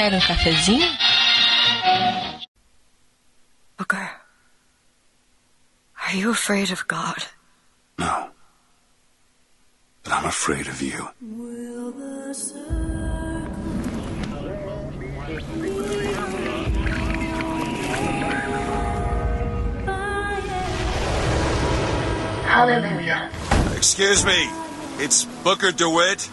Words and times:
Quer 0.00 0.14
um 0.14 0.20
cafezinho? 0.20 0.88
Booker, 3.76 4.10
are 6.06 6.14
you 6.14 6.30
afraid 6.30 6.70
of 6.70 6.88
God? 6.88 7.18
No. 7.98 8.30
But 10.02 10.14
I'm 10.14 10.24
afraid 10.24 10.68
of 10.68 10.80
you. 10.80 11.06
Hallelujah. 22.46 23.30
Excuse 23.76 24.24
me. 24.24 24.48
It's 24.96 25.26
Booker 25.44 25.72
DeWitt. 25.72 26.30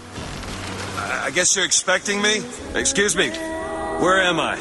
I 0.96 1.24
I 1.26 1.32
guess 1.32 1.54
you're 1.58 1.66
expecting 1.66 2.22
me? 2.22 2.42
Excuse 2.74 3.14
me. 3.18 3.57
Where 4.00 4.22
am 4.22 4.40
I? 4.40 4.56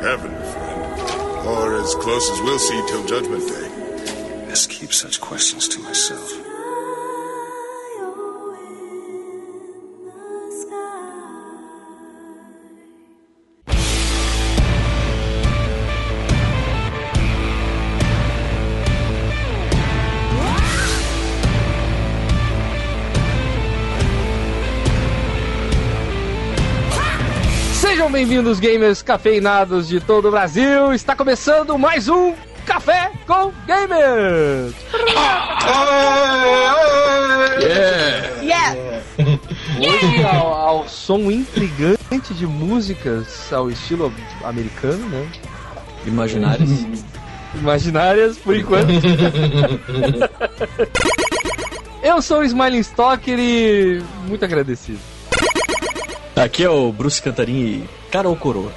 Heaven, 0.00 0.30
friend. 0.30 1.46
Or 1.46 1.74
as 1.80 1.94
close 1.96 2.30
as 2.30 2.40
we'll 2.42 2.60
see 2.60 2.80
till 2.86 3.04
Judgment 3.06 3.48
Day. 3.48 4.46
Just 4.48 4.70
keep 4.70 4.92
such 4.92 5.20
questions 5.20 5.66
to 5.68 5.80
myself. 5.80 6.41
Bem-vindos, 28.12 28.60
gamers 28.60 29.00
cafeinados 29.00 29.88
de 29.88 29.98
todo 29.98 30.28
o 30.28 30.30
Brasil. 30.30 30.92
Está 30.92 31.16
começando 31.16 31.78
mais 31.78 32.10
um 32.10 32.34
Café 32.66 33.10
com 33.26 33.50
Gamers. 33.66 34.74
Hoje, 39.78 40.24
ao, 40.24 40.52
ao 40.52 40.86
som 40.90 41.30
intrigante 41.30 42.34
de 42.34 42.46
músicas 42.46 43.50
ao 43.50 43.70
estilo 43.70 44.12
americano, 44.44 45.08
né? 45.08 45.26
Imaginários. 46.04 46.70
Imaginárias, 47.54 48.36
por 48.36 48.54
enquanto. 48.54 48.90
Eu 52.04 52.20
sou 52.20 52.40
o 52.40 52.44
Smiling 52.44 52.80
Stalker 52.80 53.38
e 53.38 54.02
muito 54.28 54.44
agradecido. 54.44 55.00
Aqui 56.36 56.62
é 56.62 56.68
o 56.68 56.92
Bruce 56.92 57.22
Cantarim 57.22 57.88
e 58.12 58.12
Carol 58.12 58.36
Coroa. 58.36 58.70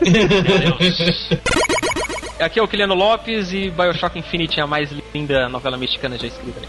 Aqui 2.40 2.58
é 2.58 2.62
o 2.62 2.66
Kiliano 2.66 2.94
Lopes 2.94 3.52
e 3.52 3.70
Bioshock 3.70 4.18
Infinite 4.18 4.58
é 4.58 4.62
a 4.62 4.66
mais 4.66 4.90
linda 5.14 5.46
novela 5.48 5.76
mexicana 5.76 6.18
já 6.18 6.26
escrita. 6.26 6.60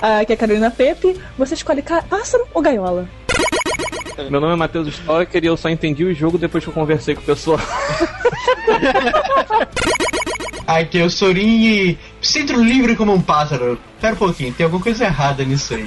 Ah, 0.00 0.20
Aqui 0.24 0.32
é 0.32 0.34
a 0.34 0.38
Carolina 0.38 0.70
Pepe. 0.70 1.20
Você 1.38 1.52
escolhe 1.54 1.82
pássaro 1.82 2.46
ou 2.52 2.62
gaiola? 2.62 3.08
Meu 4.30 4.40
nome 4.40 4.54
é 4.54 4.56
Matheus 4.56 4.88
Stalker 4.88 5.44
e 5.44 5.46
eu 5.46 5.56
só 5.56 5.68
entendi 5.68 6.04
o 6.04 6.14
jogo 6.14 6.38
depois 6.38 6.64
que 6.64 6.70
eu 6.70 6.74
conversei 6.74 7.14
com 7.14 7.20
o 7.20 7.24
pessoal. 7.24 7.60
Aqui 10.66 10.98
é 10.98 11.04
o 11.04 11.10
Sorin 11.10 11.66
e 11.66 11.98
sinto 12.22 12.54
livre 12.54 12.96
como 12.96 13.12
um 13.12 13.20
pássaro. 13.20 13.78
Pera 14.00 14.14
um 14.14 14.16
pouquinho, 14.16 14.54
tem 14.54 14.64
alguma 14.64 14.82
coisa 14.82 15.04
errada 15.04 15.44
nisso 15.44 15.74
aí. 15.74 15.84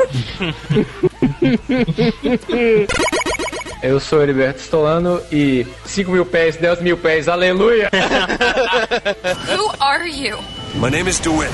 Eu 3.81 3.99
sou 3.99 4.21
Heriberto 4.21 4.59
Stolano 4.59 5.21
e 5.31 5.65
5 5.85 6.11
mil 6.11 6.25
pés, 6.25 6.55
10 6.57 6.81
mil 6.81 6.97
pés, 6.97 7.27
aleluia! 7.27 7.89
Who 9.53 9.71
are 9.79 10.09
you? 10.09 10.37
My 10.75 10.89
name 10.89 11.07
is 11.07 11.19
DeWitt. 11.19 11.51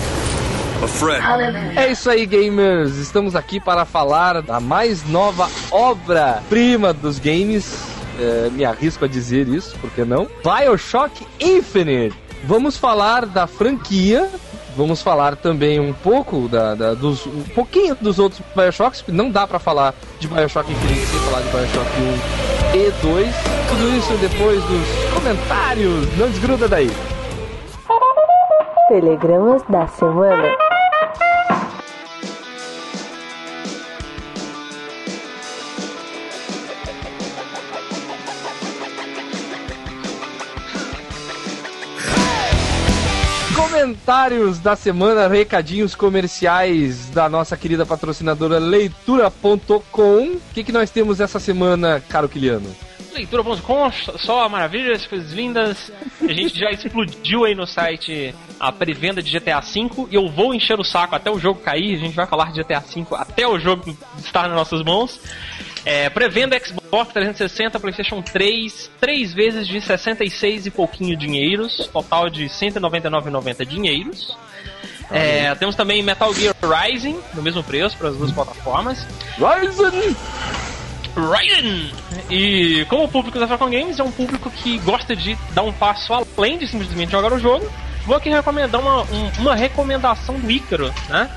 A 0.81 0.87
friend. 0.87 1.21
Hallelujah. 1.21 1.81
É 1.81 1.91
isso 1.91 2.09
aí, 2.09 2.25
gamers! 2.25 2.95
Estamos 2.95 3.35
aqui 3.35 3.59
para 3.59 3.83
falar 3.85 4.41
da 4.41 4.59
mais 4.59 5.07
nova 5.09 5.49
obra-prima 5.69 6.93
dos 6.93 7.19
games. 7.19 7.77
É, 8.19 8.49
me 8.51 8.63
arrisco 8.63 9.03
a 9.03 9.07
dizer 9.07 9.47
isso, 9.47 9.75
por 9.79 9.89
que 9.91 10.05
não? 10.05 10.27
Bioshock 10.43 11.25
Infinite! 11.39 12.15
Vamos 12.45 12.77
falar 12.77 13.25
da 13.25 13.47
franquia. 13.47 14.29
Vamos 14.75 15.01
falar 15.03 15.35
também 15.35 15.79
um 15.79 15.93
pouco 15.93 16.47
da, 16.47 16.73
da- 16.73 16.93
dos 16.95 17.25
um 17.27 17.43
pouquinho 17.53 17.95
dos 18.01 18.17
outros 18.17 18.41
Bioshocks, 18.55 19.03
não 19.07 19.29
dá 19.29 19.45
pra 19.45 19.59
falar 19.59 19.93
de 20.19 20.27
Bioshock 20.27 20.71
Infinite 20.71 21.05
sem 21.05 21.19
falar 21.19 21.41
de 21.41 21.49
Bioshock 21.49 21.89
1 22.73 22.77
e 22.77 22.91
2. 23.01 23.35
Tudo 23.69 23.97
isso 23.97 24.13
depois 24.17 24.63
dos 24.63 25.13
comentários. 25.13 26.17
Não 26.17 26.27
desgruda 26.29 26.67
daí. 26.67 26.89
Telegramas 28.87 29.61
da 29.69 29.87
semana. 29.87 30.43
Comentários 44.03 44.59
da 44.59 44.75
semana, 44.75 45.29
recadinhos 45.29 45.95
comerciais 45.95 47.09
da 47.11 47.29
nossa 47.29 47.55
querida 47.55 47.85
patrocinadora 47.85 48.59
leitura.com. 48.59 49.77
O 49.95 50.41
que, 50.53 50.61
que 50.61 50.73
nós 50.73 50.91
temos 50.91 51.21
essa 51.21 51.39
semana, 51.39 52.03
caro 52.09 52.27
Kiliano? 52.27 52.69
Leitura.com, 53.13 53.89
só 54.17 54.49
maravilhas, 54.49 55.07
coisas 55.07 55.31
lindas. 55.31 55.89
A 56.21 56.33
gente 56.33 56.59
já 56.59 56.69
explodiu 56.69 57.45
aí 57.45 57.55
no 57.55 57.65
site 57.65 58.35
a 58.59 58.73
pré-venda 58.73 59.23
de 59.23 59.39
GTA 59.39 59.61
V 59.61 60.07
e 60.11 60.15
eu 60.15 60.27
vou 60.27 60.53
encher 60.53 60.77
o 60.77 60.83
saco 60.83 61.15
até 61.15 61.31
o 61.31 61.39
jogo 61.39 61.61
cair. 61.61 61.95
A 61.95 61.99
gente 61.99 62.13
vai 62.13 62.27
falar 62.27 62.51
de 62.51 62.61
GTA 62.61 62.81
V 62.81 63.05
até 63.13 63.47
o 63.47 63.57
jogo 63.57 63.97
estar 64.17 64.49
nas 64.49 64.57
nossas 64.57 64.83
mãos. 64.83 65.17
É, 65.85 66.09
Xbox 66.65 67.11
360, 67.13 67.79
PlayStation 67.79 68.21
3, 68.21 68.89
três 68.99 69.33
vezes 69.33 69.67
de 69.67 69.81
66 69.81 70.65
e 70.67 70.71
pouquinho 70.71 71.17
dinheiros, 71.17 71.89
total 71.91 72.29
de 72.29 72.45
199,90 72.45 73.65
dinheiros. 73.65 74.37
É, 75.11 75.53
temos 75.55 75.75
também 75.75 76.01
Metal 76.01 76.33
Gear 76.33 76.55
Rising, 76.63 77.19
no 77.33 77.41
mesmo 77.43 77.61
preço 77.63 77.97
para 77.97 78.09
as 78.09 78.15
duas 78.17 78.31
plataformas. 78.31 79.05
Ryzen! 79.37 80.15
Raiden! 81.15 81.91
E 82.29 82.85
como 82.89 83.03
o 83.03 83.07
público 83.07 83.37
da 83.39 83.47
Falcon 83.47 83.69
Games 83.69 83.99
é 83.99 84.03
um 84.03 84.11
público 84.11 84.49
que 84.49 84.79
gosta 84.79 85.15
de 85.15 85.37
dar 85.51 85.61
um 85.63 85.71
passo 85.73 86.13
além 86.13 86.57
de 86.57 86.67
simplesmente 86.67 87.11
jogar 87.11 87.31
o 87.33 87.37
jogo, 87.39 87.69
vou 88.05 88.15
aqui 88.15 88.29
recomendar 88.29 88.81
uma, 88.81 89.01
um- 89.03 89.31
uma 89.39 89.55
recomendação 89.55 90.39
do 90.39 90.49
Ícaro, 90.49 90.91
né? 91.09 91.29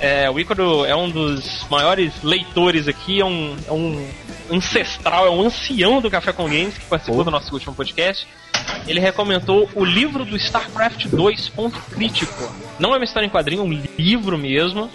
É, 0.00 0.30
o 0.30 0.38
Ícaro 0.38 0.84
é 0.84 0.94
um 0.94 1.10
dos 1.10 1.66
maiores 1.68 2.12
leitores 2.22 2.86
aqui, 2.86 3.20
é 3.20 3.24
um, 3.24 3.56
é 3.66 3.72
um 3.72 4.08
ancestral, 4.50 5.26
é 5.26 5.30
um 5.30 5.42
ancião 5.42 6.00
do 6.00 6.10
Café 6.10 6.32
com 6.32 6.44
Games 6.44 6.78
que 6.78 6.84
participou 6.84 7.24
do 7.24 7.30
nosso 7.30 7.52
último 7.52 7.74
podcast. 7.74 8.26
Ele 8.86 9.00
recomendou 9.00 9.68
o 9.74 9.84
livro 9.84 10.24
do 10.24 10.36
StarCraft 10.36 11.06
2 11.06 11.48
Ponto 11.50 11.80
Crítico. 11.90 12.50
Não 12.78 12.94
é 12.94 12.98
uma 12.98 13.04
história 13.04 13.26
em 13.26 13.30
quadrinho, 13.30 13.62
é 13.62 13.64
um 13.64 13.82
livro 13.98 14.38
mesmo. 14.38 14.90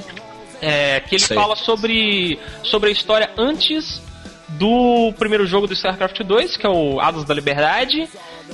É, 0.62 1.02
que 1.02 1.16
ele 1.16 1.26
Sei. 1.26 1.36
fala 1.36 1.58
sobre, 1.58 2.40
sobre 2.64 2.90
a 2.90 2.92
história 2.94 3.30
antes 3.38 4.02
do 4.48 5.14
primeiro 5.18 5.46
jogo 5.46 5.68
do 5.68 5.74
StarCraft 5.74 6.22
2, 6.22 6.56
que 6.56 6.66
é 6.66 6.70
o 6.70 7.02
Asas 7.02 7.26
da 7.26 7.34
Liberdade, 7.34 8.08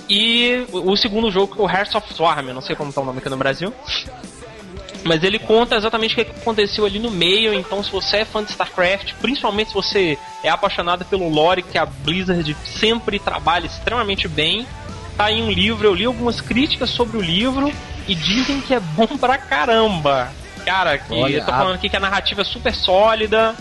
e 0.10 0.66
o 0.72 0.96
segundo 0.98 1.30
jogo, 1.30 1.56
que 1.56 1.62
é 1.62 1.64
o 1.64 1.70
Hearts 1.70 1.94
of 1.94 2.12
Swarm, 2.14 2.48
não 2.54 2.62
sei 2.62 2.76
como 2.76 2.92
tá 2.92 3.02
o 3.02 3.06
nome 3.06 3.20
aqui 3.20 3.30
no 3.30 3.38
Brasil. 3.38 3.74
Mas 5.04 5.24
ele 5.24 5.40
conta 5.40 5.76
exatamente 5.76 6.14
o 6.14 6.16
que 6.16 6.32
aconteceu 6.32 6.86
ali 6.86 7.00
no 7.00 7.10
meio, 7.10 7.54
então 7.54 7.84
se 7.84 7.92
você 7.92 8.18
é 8.18 8.26
fã 8.26 8.44
de 8.44 8.52
StarCraft, 8.52 9.14
principalmente 9.22 9.70
se 9.70 9.74
você 9.74 10.18
é 10.44 10.50
apaixonado 10.50 11.06
pelo 11.06 11.30
lore 11.30 11.64
que 11.64 11.78
a 11.78 11.86
Blizzard 11.86 12.56
sempre 12.66 13.18
trabalha 13.18 13.66
extremamente 13.66 14.28
bem, 14.28 14.68
tá 15.18 15.26
aí 15.26 15.42
um 15.42 15.50
livro, 15.52 15.88
eu 15.88 15.94
li 15.94 16.06
algumas 16.06 16.42
críticas 16.42 16.90
sobre 16.90 17.18
o 17.18 17.22
livro 17.22 17.72
e 18.08 18.16
dizem 18.16 18.62
que 18.62 18.74
é 18.74 18.80
bom 18.80 19.08
pra 19.18 19.38
caramba. 19.38 20.32
Cara, 20.66 20.98
que 20.98 21.14
Olha, 21.14 21.38
eu 21.38 21.46
tô 21.46 21.52
falando 21.52 21.76
aqui 21.76 21.90
que 21.90 21.96
a 21.96 22.00
narrativa 22.00 22.42
é 22.42 22.46
super 22.46 22.76
sólida 22.76 23.56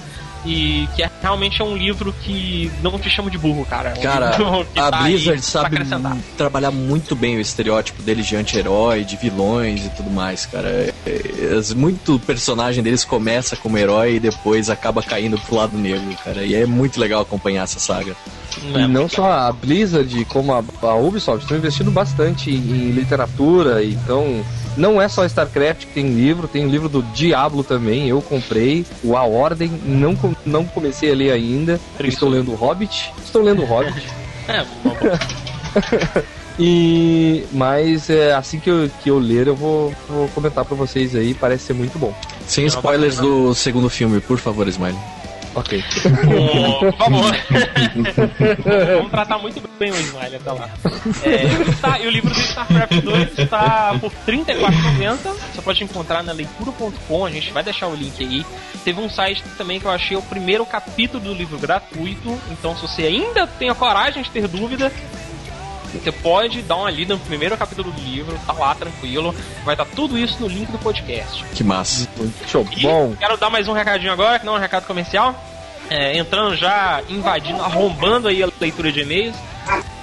e 0.49 0.89
que 0.97 1.03
é, 1.03 1.11
realmente 1.21 1.61
é 1.61 1.65
um 1.65 1.77
livro 1.77 2.11
que 2.23 2.73
não 2.83 2.99
te 2.99 3.11
chama 3.11 3.31
de 3.31 3.37
burro, 3.37 3.67
cara. 3.67 3.91
É 3.91 3.99
um 3.99 4.03
Cara, 4.03 4.37
a 4.77 4.91
tá 4.91 5.03
Blizzard 5.03 5.43
sabe 5.43 5.77
trabalhar 6.39 6.71
muito 6.71 7.15
bem 7.15 7.37
o 7.37 7.41
estereótipo 7.41 8.03
deles 8.03 8.27
de 8.27 8.35
anti-herói, 8.35 9.05
de 9.05 9.17
vilões 9.17 9.85
e 9.85 9.91
tudo 9.91 10.11
mais, 10.11 10.47
cara. 10.47 10.69
É- 10.69 10.95
é- 11.07 11.75
muito 11.75 12.19
personagem 12.21 12.83
deles 12.83 13.05
começa 13.05 13.57
como 13.57 13.77
herói 13.77 14.15
e 14.15 14.21
depois 14.21 14.71
acaba 14.71 15.03
caindo 15.03 15.39
pro 15.39 15.57
lado 15.57 15.77
negro, 15.77 16.17
cara. 16.25 16.43
E 16.43 16.55
é 16.55 16.65
muito 16.65 16.99
legal 16.99 17.21
acompanhar 17.21 17.65
essa 17.65 17.79
saga. 17.79 18.17
É, 18.75 18.81
E 18.81 18.89
não 18.89 19.09
só 19.09 19.31
a 19.31 19.53
Blizzard, 19.53 20.25
como 20.27 20.53
a, 20.53 20.63
a 20.83 20.95
Ubisoft, 20.95 21.43
estão 21.43 21.57
investindo 21.57 21.91
bastante 21.91 22.51
em 22.51 22.91
literatura, 22.91 23.85
então 23.85 24.43
não 24.77 25.01
é 25.01 25.09
só 25.09 25.25
StarCraft 25.25 25.87
que 25.87 25.95
tem 25.95 26.15
livro, 26.15 26.49
tem 26.49 26.69
livro 26.69 26.89
do 26.89 27.03
Diablo 27.03 27.65
também, 27.65 28.09
eu 28.09 28.21
comprei, 28.23 28.85
o 29.03 29.17
A 29.17 29.25
Ordem, 29.25 29.71
não, 29.85 30.17
não 30.45 30.65
comecei 30.65 31.11
a 31.13 31.15
ler 31.15 31.33
ainda, 31.33 31.81
estou 32.01 32.29
lendo 32.29 32.53
o 32.53 32.55
Hobbit, 32.55 33.13
estou 33.25 33.43
lendo 33.43 33.65
Hobbit. 33.65 34.07
É, 34.49 34.65
boa. 34.83 35.19
E 36.59 37.45
mas 37.53 38.11
é, 38.11 38.35
assim 38.35 38.59
que 38.59 38.69
eu, 38.69 38.91
que 39.03 39.09
eu 39.09 39.19
ler 39.19 39.47
eu 39.47 39.55
vou, 39.55 39.95
vou 40.09 40.29
comentar 40.31 40.65
pra 40.65 40.77
vocês 40.77 41.15
aí, 41.15 41.33
parece 41.33 41.67
ser 41.67 41.73
muito 41.73 41.99
bom. 41.99 42.13
Sem 42.47 42.67
spoilers 42.67 43.19
do 43.19 43.55
segundo 43.55 43.89
filme, 43.89 44.21
por 44.21 44.39
favor, 44.39 44.67
Smiley. 44.67 44.99
Ok. 45.55 45.83
Por 46.81 46.93
favor. 46.97 47.35
Vamos 48.97 49.11
tratar 49.11 49.39
muito 49.39 49.61
bem 49.79 49.91
o 49.91 49.95
Smiley 49.97 50.37
até 50.37 50.53
lá. 50.53 50.69
É, 51.23 51.45
e 51.45 51.71
está- 51.71 51.99
e 51.99 52.07
o 52.07 52.11
livro 52.11 52.33
do 52.33 52.41
StarCraft 52.41 53.01
2 53.03 53.39
está 53.39 53.95
por 54.01 54.11
R$ 54.13 54.17
34,90. 54.27 55.17
Você 55.55 55.63
pode 55.63 55.85
encontrar 55.85 56.23
na 56.23 56.33
leitura.com, 56.33 57.25
a 57.27 57.31
gente 57.31 57.51
vai 57.53 57.63
deixar 57.63 57.87
o 57.89 57.95
link 57.95 58.23
aí. 58.23 58.45
Teve 58.85 59.01
um 59.01 59.09
site 59.11 59.43
também 59.57 59.81
que 59.81 59.87
eu 59.87 59.91
achei 59.91 60.17
o 60.17 60.23
primeiro 60.23 60.65
capítulo 60.67 61.23
do 61.23 61.35
livro 61.35 61.59
gratuito. 61.59 62.39
Então, 62.51 62.77
se 62.77 62.83
você 62.83 63.03
ainda 63.05 63.47
tem 63.47 63.69
a 63.71 63.75
coragem 63.75 64.23
de 64.23 64.31
ter 64.31 64.47
dúvida, 64.49 64.93
você 65.93 66.13
pode 66.13 66.63
dar 66.63 66.77
uma 66.77 66.91
lida 66.91 67.15
no 67.15 67.21
primeiro 67.21 67.57
capítulo 67.57 67.91
do 67.91 68.01
livro, 68.01 68.39
tá 68.47 68.53
lá 68.53 68.75
tranquilo. 68.75 69.35
Vai 69.65 69.75
estar 69.75 69.85
tudo 69.87 70.19
isso 70.19 70.41
no 70.41 70.49
link 70.49 70.71
do 70.71 70.79
podcast. 70.79 71.45
Que 71.55 71.65
massa. 71.65 72.09
Show. 72.47 72.67
E 72.77 72.83
Bom, 72.83 73.15
quero 73.19 73.37
dar 73.37 73.51
mais 73.51 73.69
um 73.69 73.73
recadinho 73.73 74.13
agora, 74.13 74.39
que 74.39 74.47
não 74.47 74.55
é 74.55 74.59
um 74.59 74.61
recado 74.61 74.87
comercial. 74.87 75.35
É, 75.91 76.19
entrando 76.19 76.55
já, 76.55 77.03
invadindo, 77.09 77.63
arrombando 77.63 78.29
aí 78.29 78.43
a 78.43 78.49
leitura 78.61 78.93
de 78.93 79.01
e-mails. 79.01 79.37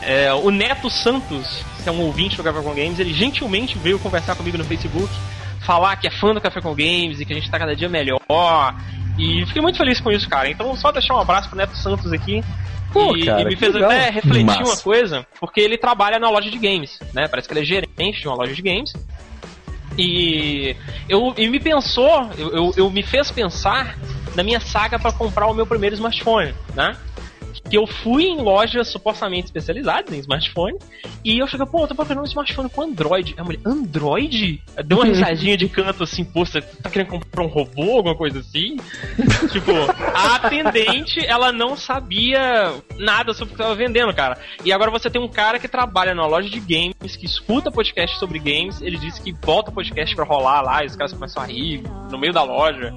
É, 0.02 0.34
o 0.34 0.50
Neto 0.50 0.90
Santos, 0.90 1.64
que 1.84 1.90
é 1.90 1.92
um 1.92 2.02
ouvinte 2.02 2.36
do 2.36 2.44
Café 2.44 2.62
com 2.62 2.74
Games, 2.74 3.00
ele 3.00 3.14
gentilmente 3.14 3.78
veio 3.78 4.00
conversar 4.00 4.36
comigo 4.36 4.58
no 4.58 4.64
Facebook, 4.64 5.12
falar 5.62 5.96
que 5.98 6.08
é 6.08 6.12
fã 6.12 6.34
do 6.34 6.42
Café 6.42 6.62
com 6.62 6.74
Games 6.74 7.20
e 7.20 7.26
que 7.26 7.34
a 7.34 7.36
gente 7.36 7.50
tá 7.50 7.60
cada 7.60 7.76
dia 7.76 7.90
melhor. 7.90 8.20
E 9.18 9.46
fiquei 9.46 9.62
muito 9.62 9.78
feliz 9.78 10.00
com 10.00 10.12
isso, 10.12 10.28
cara. 10.28 10.50
Então 10.50 10.76
só 10.76 10.92
deixar 10.92 11.16
um 11.16 11.20
abraço 11.20 11.50
pro 11.50 11.58
Neto 11.58 11.76
Santos 11.78 12.12
aqui. 12.12 12.44
Pô, 12.96 13.18
e, 13.18 13.26
cara, 13.26 13.42
e 13.42 13.46
me 13.46 13.58
fez 13.58 13.74
legal. 13.74 13.92
até 13.92 14.10
refletir 14.10 14.46
Massa. 14.46 14.64
uma 14.64 14.78
coisa, 14.78 15.28
porque 15.38 15.60
ele 15.60 15.78
trabalha 15.78 16.18
na 16.18 16.30
loja 16.30 16.50
de 16.50 16.58
games, 16.58 16.98
né? 17.14 17.28
Parece 17.28 17.46
que 17.46 17.54
ele 17.54 17.60
é 17.60 17.66
gerente 17.66 18.22
de 18.22 18.26
uma 18.26 18.38
loja 18.38 18.54
de 18.54 18.62
games. 18.62 18.94
E 19.98 20.78
eu 21.10 21.34
e 21.38 21.50
me 21.50 21.60
pensou, 21.60 22.30
eu, 22.38 22.54
eu, 22.54 22.74
eu 22.78 22.90
me 22.90 23.04
fez 23.04 23.30
pensar 23.30 23.98
na 24.34 24.44
minha 24.44 24.62
saga 24.62 24.98
para 24.98 25.12
comprar 25.12 25.48
o 25.48 25.54
meu 25.54 25.68
primeiro 25.68 25.94
smartphone, 25.96 26.54
né? 26.74 26.96
Que 27.70 27.78
eu 27.78 27.88
fui 27.88 28.26
em 28.26 28.42
lojas 28.42 28.88
supostamente 28.88 29.46
especializadas 29.46 30.14
em 30.14 30.20
smartphone 30.20 30.78
e 31.24 31.40
eu 31.40 31.48
cheguei, 31.48 31.66
pô, 31.66 31.82
eu 31.82 31.88
tô 31.88 31.96
procurando 31.96 32.22
um 32.22 32.28
smartphone 32.28 32.70
com 32.70 32.82
Android. 32.82 33.34
A 33.38 33.44
mulher, 33.44 33.60
Android? 33.66 34.62
Deu 34.86 34.98
uma 35.00 35.06
risadinha 35.08 35.58
de 35.58 35.68
canto 35.68 36.04
assim, 36.04 36.24
pô, 36.24 36.46
você 36.46 36.62
tá 36.62 36.90
querendo 36.90 37.10
comprar 37.10 37.44
um 37.44 37.48
robô, 37.48 37.98
alguma 37.98 38.16
coisa 38.16 38.40
assim? 38.40 38.78
tipo, 39.52 39.72
a 40.14 40.36
atendente, 40.36 41.26
ela 41.26 41.52
não 41.52 41.76
sabia 41.76 42.74
nada 42.98 43.34
sobre 43.34 43.54
o 43.54 43.58
que 43.58 43.64
tava 43.64 43.76
vendendo, 43.76 44.14
cara. 44.14 44.38
E 44.64 44.72
agora 44.72 44.92
você 44.92 45.10
tem 45.10 45.22
um 45.22 45.28
cara 45.28 45.60
que 45.60 45.68
trabalha 45.68 46.14
numa 46.14 46.28
loja 46.28 46.50
de 46.50 46.60
games, 46.60 47.16
que 47.16 47.26
escuta 47.26 47.72
podcast 47.72 48.18
sobre 48.20 48.40
games, 48.40 48.82
ele 48.82 48.98
disse 48.98 49.22
que 49.22 49.34
volta 49.34 49.72
podcast 49.72 50.16
pra 50.16 50.26
rolar 50.26 50.62
lá, 50.62 50.84
e 50.84 50.88
os 50.88 50.96
caras 50.96 51.14
começam 51.14 51.42
a 51.42 51.46
rir 51.46 51.84
no 52.12 52.18
meio 52.18 52.34
da 52.34 52.44
loja, 52.44 52.94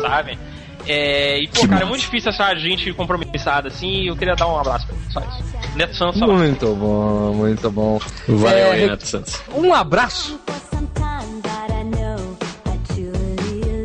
sabe? 0.00 0.38
É, 0.86 1.40
e, 1.40 1.48
pô, 1.48 1.66
cara, 1.68 1.82
é 1.82 1.84
muito 1.84 2.00
difícil 2.00 2.30
achar 2.30 2.56
gente 2.56 2.92
compromissada 2.94 3.68
assim, 3.68 4.02
e 4.02 4.06
eu 4.08 4.16
queria 4.16 4.34
dar 4.34 4.48
um 4.48 4.58
abraço 4.58 4.86
pra 4.86 4.96
ele, 4.96 5.04
só 5.12 5.20
isso. 5.20 5.76
Neto 5.76 5.96
Santos, 5.96 6.18
só 6.18 6.26
muito 6.26 6.74
bom, 6.74 7.34
muito 7.34 7.70
bom. 7.70 8.00
Valeu 8.26 8.72
É, 8.72 8.86
Neto 8.86 9.06
Santos. 9.06 9.40
Um 9.54 9.74
abraço. 9.74 10.38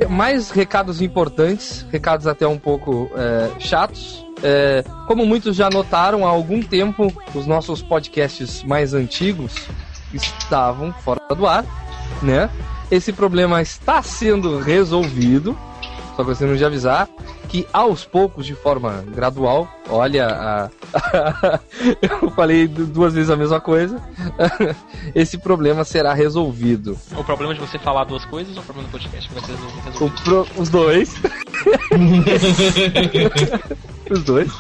Mais 0.09 0.51
recados 0.51 1.01
importantes, 1.01 1.85
recados 1.91 2.27
até 2.27 2.47
um 2.47 2.57
pouco 2.59 3.09
é, 3.15 3.49
chatos. 3.59 4.23
É, 4.43 4.83
como 5.07 5.25
muitos 5.25 5.55
já 5.55 5.69
notaram, 5.69 6.25
há 6.25 6.29
algum 6.29 6.61
tempo 6.61 7.11
os 7.33 7.47
nossos 7.47 7.81
podcasts 7.81 8.61
mais 8.63 8.93
antigos 8.93 9.55
estavam 10.13 10.93
fora 10.93 11.19
do 11.35 11.47
ar, 11.47 11.65
né? 12.21 12.49
Esse 12.91 13.11
problema 13.11 13.61
está 13.61 14.01
sendo 14.03 14.59
resolvido. 14.59 15.57
Só 16.15 16.23
gostaria 16.23 16.55
de 16.55 16.65
avisar 16.65 17.09
que 17.53 17.67
aos 17.71 18.03
poucos, 18.03 18.47
de 18.47 18.55
forma 18.55 19.03
gradual, 19.13 19.67
olha, 19.87 20.25
a- 20.27 20.69
eu 22.01 22.31
falei 22.31 22.67
du- 22.67 22.87
duas 22.87 23.13
vezes 23.13 23.29
a 23.29 23.35
mesma 23.35 23.61
coisa. 23.61 24.01
Esse 25.13 25.37
problema 25.37 25.83
será 25.83 26.15
resolvido. 26.15 26.97
O 27.15 27.23
problema 27.23 27.53
de 27.53 27.59
você 27.59 27.77
falar 27.77 28.05
duas 28.05 28.25
coisas 28.25 28.55
ou 28.57 28.63
o 28.63 28.65
problema 28.65 28.89
do 28.89 28.91
podcast 28.91 29.29
que 29.29 29.35
vai 29.35 29.43
ser 29.43 29.51
resolvido? 29.51 30.23
pro- 30.23 30.47
os 30.59 30.69
dois. 30.69 31.13
os 34.09 34.23
dois. 34.23 34.51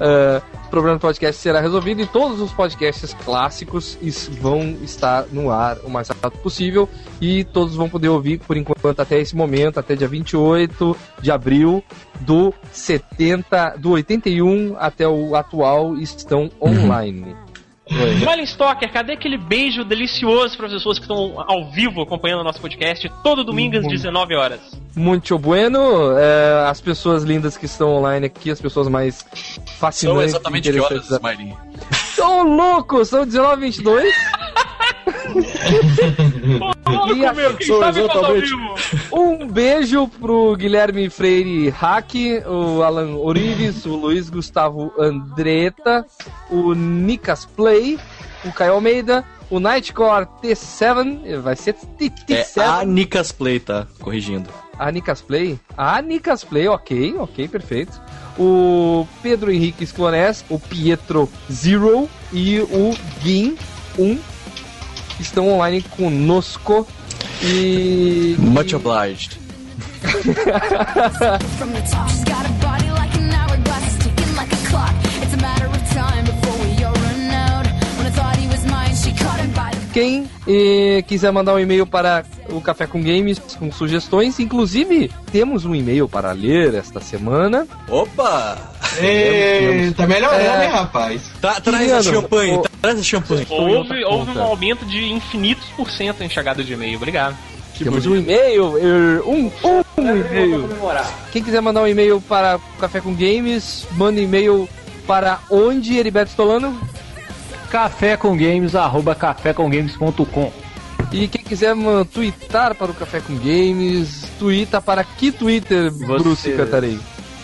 Ah, 0.00 0.40
o 0.66 0.70
problema 0.70 0.98
do 0.98 1.00
podcast 1.00 1.40
será 1.40 1.60
resolvido 1.60 2.02
e 2.02 2.06
todos 2.06 2.40
os 2.42 2.52
podcasts 2.52 3.14
clássicos 3.24 3.98
vão 4.40 4.76
estar 4.82 5.24
no 5.32 5.50
ar 5.50 5.78
o 5.84 5.88
mais 5.90 6.08
rápido 6.08 6.42
possível 6.42 6.86
e 7.20 7.42
todos 7.44 7.74
vão 7.74 7.88
poder 7.88 8.08
ouvir 8.10 8.38
por 8.38 8.54
enquanto 8.56 9.00
até 9.00 9.18
esse 9.18 9.34
momento, 9.34 9.80
até 9.80 9.96
dia 9.96 10.06
28 10.08 10.94
de 11.22 11.30
abril 11.30 11.82
do 12.20 12.52
70, 12.72 13.76
do 13.78 13.90
81 13.90 14.76
até 14.78 15.06
o 15.06 15.34
atual 15.34 15.96
estão 15.96 16.50
online. 16.60 17.34
Smiley 17.88 18.44
Stalker, 18.44 18.92
cadê 18.92 19.14
aquele 19.14 19.38
beijo 19.38 19.82
delicioso 19.82 20.56
para 20.56 20.66
as 20.66 20.72
pessoas 20.72 20.98
que 20.98 21.04
estão 21.04 21.42
ao 21.46 21.70
vivo 21.70 22.02
acompanhando 22.02 22.40
o 22.40 22.44
nosso 22.44 22.60
podcast 22.60 23.10
todo 23.22 23.42
domingo 23.42 23.78
às 23.78 23.86
19 23.86 24.34
horas? 24.34 24.60
Muito 24.94 25.38
bueno. 25.38 26.18
é, 26.18 26.68
as 26.68 26.80
pessoas 26.80 27.22
lindas 27.22 27.56
que 27.56 27.64
estão 27.64 27.94
online 27.94 28.26
aqui, 28.26 28.50
as 28.50 28.60
pessoas 28.60 28.88
mais 28.88 29.24
fascinantes. 29.78 30.32
São 30.32 30.40
exatamente 30.40 30.70
que 30.70 30.80
horas, 30.80 31.10
Smiley? 31.10 31.56
São 32.14 32.42
loucos, 32.42 33.08
são 33.08 33.24
19 33.24 33.62
22 33.62 34.14
A- 37.12 37.32
meu, 37.34 37.54
quem 37.54 37.66
sou 37.66 37.80
sabe 37.80 38.00
exatamente-? 38.00 38.54
Um 39.12 39.46
beijo 39.46 40.08
pro 40.08 40.54
Guilherme 40.56 41.08
Freire 41.10 41.68
Hack, 41.70 42.12
o 42.46 42.82
Alan 42.82 43.16
Orives, 43.16 43.84
o 43.86 43.94
Luiz 43.96 44.28
Gustavo 44.30 44.92
Andretta, 44.98 46.04
o 46.50 46.74
Nicas 46.74 47.44
Play, 47.46 47.98
o 48.44 48.52
Caio 48.52 48.74
Almeida, 48.74 49.24
o 49.50 49.58
Nightcore 49.58 50.26
T7, 50.42 51.38
vai 51.40 51.56
ser 51.56 51.74
É 52.00 52.08
T7. 52.08 52.60
a 52.62 52.84
Nicas 52.84 53.32
Play, 53.32 53.60
tá? 53.60 53.86
Corrigindo. 54.00 54.48
A 54.78 54.92
Nicas 54.92 55.20
Play? 55.20 55.58
A 55.76 56.00
Nicas 56.02 56.44
Play, 56.44 56.68
ok, 56.68 57.16
ok, 57.18 57.48
perfeito. 57.48 58.00
O 58.38 59.06
Pedro 59.22 59.50
Henrique 59.50 59.84
Sclones, 59.84 60.44
o 60.48 60.58
Pietro 60.60 61.28
Zero 61.50 62.08
e 62.32 62.60
o 62.60 62.94
Gin 63.20 63.56
1 63.98 64.16
estão 65.18 65.48
online 65.52 65.82
conosco. 65.82 66.86
E. 67.42 68.36
Much 68.38 68.74
obliged. 68.74 69.38
Quem 79.92 80.30
eh, 80.46 81.02
quiser 81.08 81.32
mandar 81.32 81.54
um 81.54 81.58
e-mail 81.58 81.84
para 81.84 82.24
o 82.50 82.60
Café 82.60 82.86
com 82.86 83.02
Games 83.02 83.40
com 83.58 83.72
sugestões, 83.72 84.38
inclusive 84.38 85.10
temos 85.32 85.64
um 85.64 85.74
e-mail 85.74 86.08
para 86.08 86.30
ler 86.30 86.74
esta 86.74 87.00
semana. 87.00 87.66
Opa! 87.88 88.77
Tá 89.96 90.06
melhorando, 90.06 90.40
É. 90.42 90.64
hein, 90.66 90.70
rapaz? 90.72 91.22
Tá, 91.40 91.60
traz 91.60 91.92
a 91.92 92.02
champanhe, 92.02 92.56
o- 92.56 92.62
traz 92.80 92.98
a 92.98 93.02
champanhe. 93.02 93.46
Houve, 93.48 94.04
houve 94.04 94.30
um 94.38 94.42
aumento 94.42 94.84
de 94.86 95.12
infinitos 95.12 95.66
por 95.76 95.90
cento 95.90 96.22
em 96.22 96.28
chegada 96.28 96.62
de 96.62 96.72
e-mail. 96.72 96.96
Obrigado. 96.96 97.36
temos 97.78 98.06
um 98.06 98.16
e-mail, 98.16 98.76
er, 98.76 99.20
um, 99.24 99.50
um 99.64 99.82
e-mail. 99.98 100.68
Quem 101.32 101.42
quiser 101.44 101.60
mandar 101.60 101.82
um 101.82 101.86
e-mail 101.86 102.20
para 102.20 102.56
o 102.56 102.80
Café 102.80 103.00
com 103.00 103.14
Games, 103.14 103.86
manda 103.92 104.20
e-mail 104.20 104.68
para 105.06 105.38
onde, 105.48 105.96
Heriberto 105.96 106.30
Stolano? 106.30 106.76
Café 107.70 108.16
com 108.16 108.36
Games, 108.36 108.74
arroba 108.74 109.14
cafécomgames.com. 109.14 110.52
E 111.12 111.28
quem 111.28 111.42
quiser 111.44 111.74
man, 111.74 112.04
twittar 112.04 112.74
para 112.74 112.90
o 112.90 112.94
Café 112.94 113.20
com 113.20 113.34
Games, 113.36 114.24
twitta 114.40 114.80
para 114.80 115.04
que 115.04 115.30
Twitter, 115.30 115.92
Bruce 115.92 116.50
Cantarei? 116.52 116.98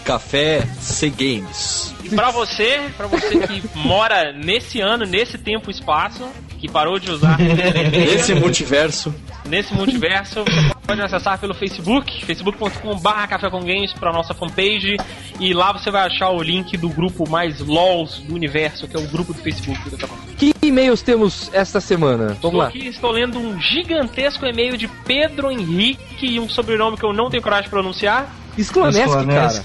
Café 0.05 0.63
C 0.81 1.09
Games. 1.11 1.95
E 2.05 2.11
pra 2.11 2.31
você, 2.31 2.83
pra 2.97 3.07
você 3.07 3.39
que 3.41 3.63
mora 3.79 4.33
nesse 4.33 4.81
ano, 4.81 5.05
nesse 5.07 5.39
tempo 5.39 5.71
e 5.71 5.73
espaço, 5.75 6.29
que 6.61 6.71
parou 6.71 6.99
de 6.99 7.11
usar 7.11 7.39
Esse 8.15 8.35
multiverso. 8.35 9.15
nesse 9.47 9.73
multiverso, 9.75 10.45
você 10.45 10.75
pode 10.87 11.01
acessar 11.01 11.39
pelo 11.39 11.55
Facebook, 11.55 12.25
facebook.com.br 12.27 13.27
Café 13.29 13.49
com 13.51 13.61
Games 13.61 13.93
para 13.95 14.13
nossa 14.13 14.35
fanpage 14.35 14.97
e 15.41 15.55
lá 15.55 15.73
você 15.73 15.91
vai 15.91 16.07
achar 16.07 16.31
o 16.31 16.43
link 16.43 16.77
do 16.77 16.89
grupo 16.91 17.29
mais 17.29 17.61
LOLs 17.61 18.19
do 18.21 18.35
universo, 18.35 18.87
que 18.87 18.97
é 18.97 19.01
o 19.01 19.07
grupo 19.09 19.33
do 19.33 19.41
Facebook 19.41 19.89
do 19.91 19.97
Café 19.97 20.15
com 20.15 20.21
Games. 20.21 20.35
Que 20.37 20.55
e-mails 20.63 21.01
temos 21.03 21.51
esta 21.55 21.81
semana? 21.81 22.25
Vamos 22.27 22.35
Estou 22.37 22.53
lá. 22.57 22.67
aqui, 22.69 22.87
estou 22.87 23.11
lendo 23.11 23.39
um 23.39 23.59
gigantesco 23.61 24.45
e-mail 24.47 24.77
de 24.77 24.89
Pedro 24.89 25.51
Henrique 25.51 26.27
e 26.27 26.39
um 26.41 26.49
sobrenome 26.49 26.97
que 26.99 27.05
eu 27.05 27.13
não 27.15 27.31
tenho 27.31 27.43
coragem 27.43 27.65
de 27.65 27.71
pronunciar. 27.71 28.31
Sklonesk, 28.59 29.27
cara. 29.27 29.65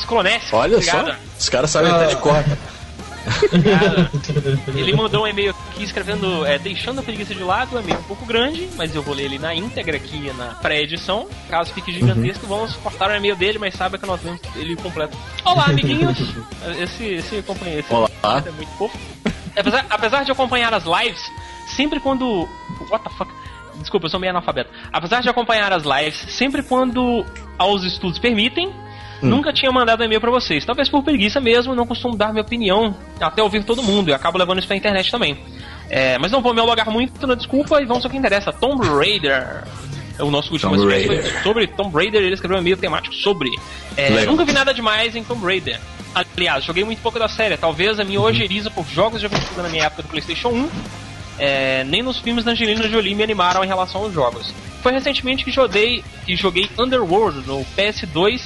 Sklonesk. 0.00 0.52
Olha 0.52 0.76
obrigado. 0.76 1.06
só. 1.06 1.16
Os 1.38 1.48
caras 1.48 1.70
sabem 1.70 1.90
até 1.90 2.06
de 2.06 2.16
cor. 2.16 2.44
Ele 4.74 4.94
mandou 4.94 5.24
um 5.24 5.26
e-mail 5.26 5.54
aqui 5.70 5.84
escrevendo, 5.84 6.44
é, 6.44 6.58
deixando 6.58 6.98
a 6.98 7.02
preguiça 7.02 7.34
de 7.34 7.42
lado, 7.42 7.76
um 7.76 7.80
e-mail 7.80 7.98
um 7.98 8.04
pouco 8.04 8.24
grande, 8.26 8.68
mas 8.76 8.94
eu 8.94 9.02
vou 9.02 9.14
ler 9.14 9.24
ele 9.24 9.38
na 9.38 9.54
íntegra 9.54 9.96
aqui 9.96 10.32
na 10.36 10.46
pré-edição. 10.54 11.28
Caso 11.48 11.72
fique 11.72 11.92
gigantesco, 11.92 12.46
vamos 12.46 12.74
cortar 12.76 13.10
o 13.10 13.14
e-mail 13.14 13.36
dele, 13.36 13.58
mas 13.58 13.74
saiba 13.74 13.98
que 13.98 14.06
nós 14.06 14.20
vemos 14.20 14.40
ele 14.56 14.76
completo. 14.76 15.16
Olá, 15.44 15.66
amiguinhos! 15.66 16.18
Esse, 16.78 17.04
esse 17.04 17.42
companheiro 17.42 17.80
esse 17.80 17.94
Olá. 17.94 18.42
é 18.44 18.50
muito 18.50 18.70
fofo. 18.76 18.98
Apesar, 19.56 19.86
apesar 19.88 20.24
de 20.24 20.32
acompanhar 20.32 20.72
as 20.74 20.84
lives, 20.84 21.22
sempre 21.76 22.00
quando. 22.00 22.48
What 22.90 23.04
the 23.04 23.10
fuck? 23.16 23.30
Desculpa, 23.82 24.06
eu 24.06 24.10
sou 24.10 24.18
meio 24.18 24.30
analfabeto. 24.30 24.70
Apesar 24.92 25.20
de 25.20 25.28
acompanhar 25.28 25.72
as 25.72 25.82
lives, 25.84 26.16
sempre 26.32 26.62
quando 26.62 27.24
aos 27.58 27.84
estudos 27.84 28.18
permitem, 28.18 28.72
nunca 29.22 29.52
tinha 29.52 29.70
mandado 29.70 30.02
e-mail 30.02 30.20
pra 30.20 30.30
vocês. 30.30 30.64
Talvez 30.64 30.88
por 30.88 31.02
preguiça 31.02 31.40
mesmo, 31.40 31.74
não 31.74 31.86
costumo 31.86 32.16
dar 32.16 32.32
minha 32.32 32.42
opinião 32.42 32.96
até 33.20 33.42
ouvir 33.42 33.64
todo 33.64 33.82
mundo 33.82 34.08
e 34.08 34.12
acabo 34.12 34.38
levando 34.38 34.58
isso 34.58 34.66
pra 34.66 34.76
internet 34.76 35.10
também. 35.10 35.38
É, 35.88 36.18
mas 36.18 36.32
não 36.32 36.40
vou 36.40 36.54
me 36.54 36.60
alugar 36.60 36.90
muito 36.90 37.26
na 37.26 37.34
desculpa 37.34 37.80
e 37.80 37.84
vamos 37.84 38.04
ao 38.04 38.10
que 38.10 38.16
interessa. 38.16 38.52
Tomb 38.52 38.86
Raider. 38.86 39.64
É 40.18 40.22
o 40.22 40.30
nosso 40.30 40.52
último 40.52 40.76
Tomb 40.76 40.90
Raider. 40.90 41.22
foi 41.22 41.42
sobre 41.42 41.66
Tomb 41.66 41.94
Raider, 41.94 42.22
ele 42.22 42.34
escreveu 42.34 42.56
um 42.56 42.60
e-mail 42.60 42.76
temático 42.76 43.14
sobre. 43.14 43.50
É, 43.96 44.24
nunca 44.26 44.44
vi 44.44 44.52
nada 44.52 44.72
demais 44.74 45.14
em 45.14 45.22
Tomb 45.22 45.44
Raider. 45.44 45.80
Aliás, 46.14 46.64
joguei 46.64 46.84
muito 46.84 47.00
pouco 47.00 47.18
da 47.18 47.28
série. 47.28 47.56
Talvez 47.56 47.98
a 47.98 48.04
minha 48.04 48.20
ojeriza 48.20 48.70
por 48.70 48.86
jogos 48.86 49.20
de 49.20 49.26
aventura 49.26 49.62
na 49.62 49.68
minha 49.68 49.84
época 49.84 50.02
do 50.02 50.08
PlayStation 50.08 50.48
1 50.48 50.68
é, 51.38 51.84
nem 51.84 52.02
nos 52.02 52.18
filmes 52.18 52.44
da 52.44 52.52
Angelina 52.52 52.88
Jolie 52.88 53.14
me 53.14 53.22
animaram 53.22 53.64
em 53.64 53.66
relação 53.66 54.02
aos 54.02 54.12
jogos. 54.12 54.52
Foi 54.82 54.92
recentemente 54.92 55.44
que 55.44 55.50
joguei, 55.50 56.04
que 56.26 56.36
joguei 56.36 56.68
Underworld 56.78 57.46
no 57.46 57.64
PS2 57.76 58.42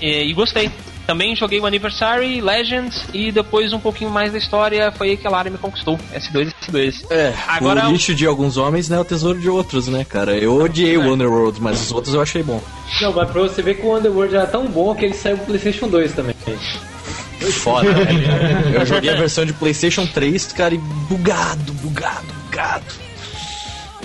e, 0.00 0.30
e 0.30 0.32
gostei. 0.32 0.70
Também 1.06 1.36
joguei 1.36 1.60
o 1.60 1.66
Anniversary, 1.66 2.40
Legends 2.40 3.04
e 3.12 3.30
depois 3.30 3.74
um 3.74 3.78
pouquinho 3.78 4.10
mais 4.10 4.32
da 4.32 4.38
história 4.38 4.90
foi 4.92 5.10
aí 5.10 5.16
que 5.18 5.26
a 5.26 5.30
Lara 5.30 5.50
me 5.50 5.58
conquistou. 5.58 5.98
S2 6.14 6.48
e 6.48 6.70
S2. 6.70 7.06
É, 7.10 7.34
Agora 7.46 7.88
o 7.88 7.92
lixo 7.92 8.14
de 8.14 8.26
alguns 8.26 8.56
homens 8.56 8.88
não 8.88 8.98
é 8.98 9.00
o 9.00 9.04
tesouro 9.04 9.38
de 9.38 9.48
outros, 9.48 9.86
né, 9.86 10.02
cara? 10.04 10.34
Eu 10.34 10.56
odiei 10.56 10.96
o 10.96 11.12
Underworld, 11.12 11.60
mas 11.60 11.80
os 11.82 11.92
outros 11.92 12.14
eu 12.14 12.22
achei 12.22 12.42
bom. 12.42 12.62
Não, 13.02 13.12
mas 13.12 13.30
pra 13.30 13.42
você 13.42 13.60
ver 13.60 13.74
que 13.74 13.84
o 13.84 13.94
Underworld 13.94 14.34
era 14.34 14.46
tão 14.46 14.66
bom 14.66 14.94
que 14.94 15.04
ele 15.04 15.14
saiu 15.14 15.36
pro 15.36 15.46
PlayStation 15.46 15.88
2 15.88 16.12
também. 16.14 16.34
Foda, 17.52 17.92
velho. 17.92 18.74
Eu 18.74 18.86
joguei 18.86 19.10
a 19.10 19.16
versão 19.16 19.44
de 19.44 19.52
PlayStation 19.52 20.06
3, 20.06 20.52
cara, 20.52 20.74
e 20.74 20.78
bugado, 20.78 21.72
bugado, 21.74 22.26
bugado. 22.44 22.84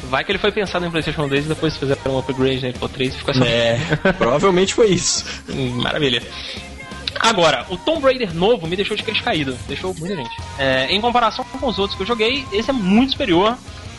Vai 0.09 0.23
que 0.23 0.31
ele 0.31 0.39
foi 0.39 0.51
pensado 0.51 0.85
em 0.85 0.89
PlayStation 0.89 1.27
2 1.27 1.45
e 1.45 1.49
depois 1.49 1.77
fizeram 1.77 2.15
um 2.15 2.17
upgrade 2.17 2.61
né, 2.61 2.73
pro 2.73 2.89
3 2.89 3.13
e 3.13 3.17
ficou 3.17 3.33
só. 3.33 3.43
É, 3.43 3.79
provavelmente 4.17 4.73
foi 4.73 4.87
isso. 4.87 5.23
Hum, 5.47 5.81
Maravilha. 5.81 6.23
Agora, 7.19 7.65
o 7.69 7.77
Tomb 7.77 8.01
Raider 8.03 8.33
novo 8.33 8.65
me 8.65 8.75
deixou 8.75 8.95
de 8.95 9.03
queixo 9.03 9.23
caído. 9.23 9.55
Deixou 9.67 9.93
muita 9.93 10.15
gente. 10.15 10.35
É, 10.57 10.87
em 10.87 10.99
comparação 11.01 11.45
com 11.45 11.67
os 11.67 11.77
outros 11.77 11.95
que 11.95 12.03
eu 12.03 12.07
joguei, 12.07 12.45
esse 12.51 12.69
é 12.69 12.73
muito 12.73 13.11
superior. 13.11 13.57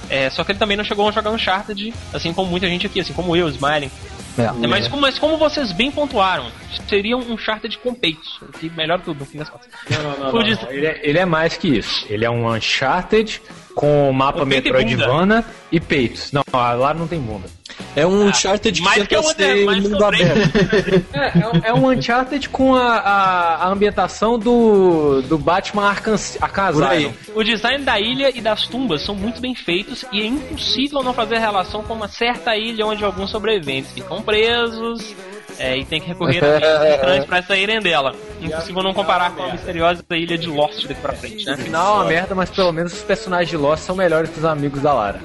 É, 0.09 0.29
só 0.31 0.43
que 0.43 0.51
ele 0.53 0.59
também 0.59 0.77
não 0.77 0.83
chegou 0.83 1.09
a 1.09 1.13
jogar 1.13 1.31
Uncharted, 1.31 1.95
assim 2.13 2.33
como 2.33 2.51
muita 2.51 2.67
gente 2.67 2.87
aqui, 2.87 2.99
assim 2.99 3.13
como 3.13 3.37
eu, 3.37 3.49
Smiling. 3.49 3.91
É, 4.41 4.67
mas, 4.67 4.89
como, 4.89 5.03
mas 5.03 5.19
como 5.19 5.37
vocês 5.37 5.73
bem 5.73 5.91
pontuaram, 5.91 6.51
seria 6.89 7.17
um 7.17 7.33
Uncharted 7.33 7.79
com 7.79 7.95
peitos. 7.95 8.41
o 8.43 8.47
Que 8.47 8.71
melhor 8.71 9.01
tudo, 9.01 9.21
no 9.21 9.27
fim 9.27 9.39
das 9.39 9.49
contas. 9.49 9.69
Não, 9.91 10.03
não, 10.03 10.11
O 10.31 10.33
não, 10.33 10.43
não. 10.43 10.71
Ele, 10.71 10.87
é, 10.87 11.01
ele 11.03 11.19
é 11.19 11.25
mais 11.25 11.57
que 11.57 11.69
isso. 11.69 12.07
Ele 12.09 12.25
é 12.25 12.31
um 12.31 12.49
Uncharted 12.49 13.41
com 13.75 14.13
mapa 14.13 14.47
peito 14.47 14.69
e 14.69 14.73
Metroidvana 14.73 15.45
e, 15.71 15.81
peitos. 15.81 16.33
Não, 16.33 16.43
lá 16.53 16.95
não 16.95 17.07
tem 17.07 17.21
bunda. 17.21 17.49
É 17.97 18.07
um 18.07 18.27
Uncharted 18.29 18.81
que 18.81 18.89
que 18.89 19.09
tenta 19.09 19.21
o 19.21 19.31
Under- 19.31 19.35
ser 19.37 19.65
mais 19.65 19.83
que 19.83 19.89
mundo 19.89 20.01
o 20.01 20.05
aberto. 20.05 21.05
É, 21.13 21.39
é 21.41 21.49
um- 21.49 21.61
é 21.65 21.75
um 21.75 21.89
Uncharted 21.91 22.49
com 22.49 22.75
a, 22.75 22.97
a, 22.99 23.55
a 23.65 23.69
ambientação 23.69 24.39
do, 24.39 25.23
do 25.23 25.37
Batman 25.37 25.89
Arkham. 25.89 26.15
Asylum. 26.15 27.13
O 27.35 27.43
design 27.43 27.85
da 27.85 27.99
ilha 27.99 28.31
e 28.37 28.41
das 28.41 28.67
tumbas 28.69 29.03
são 29.03 29.15
muito 29.15 29.41
bem 29.41 29.55
feitos 29.55 30.05
e 30.13 30.21
é 30.23 30.27
impossível 30.27 31.03
não 31.03 31.13
fazer 31.13 31.39
relação 31.39 31.83
com 31.83 31.95
uma 31.95 32.09
certa 32.09 32.57
ilha 32.57 32.87
onde 32.87 33.05
alguns 33.05 33.31
sobreviventes 33.31 33.93
ficam 33.93 34.23
presos 34.23 35.15
é, 35.59 35.77
e 35.77 35.85
tem 35.85 36.01
que 36.01 36.07
recorrer 36.09 36.43
a 36.45 36.59
meios 36.61 36.95
estranhos 36.95 37.25
pra 37.27 37.43
saírem 37.43 37.81
dela. 37.81 38.15
Impossível 38.41 38.83
não 38.83 38.93
comparar 38.95 39.31
com 39.33 39.43
a 39.43 39.53
misteriosa 39.53 40.05
ilha 40.13 40.39
de 40.39 40.49
Lost 40.49 40.87
daqui 40.87 41.01
pra 41.01 41.13
frente, 41.13 41.45
né? 41.45 41.53
No 41.53 41.59
final 41.59 41.97
é 41.97 41.99
uma 42.03 42.05
merda, 42.05 42.35
mas 42.35 42.51
pelo 42.51 42.73
menos 42.73 42.93
os 42.93 43.03
personagens 43.03 43.49
de 43.51 43.57
Lost 43.57 43.83
são 43.83 43.97
melhores 43.97 44.31
que 44.31 44.39
os 44.39 44.45
amigos 44.45 44.81
da 44.81 44.93
Lara. 44.95 45.21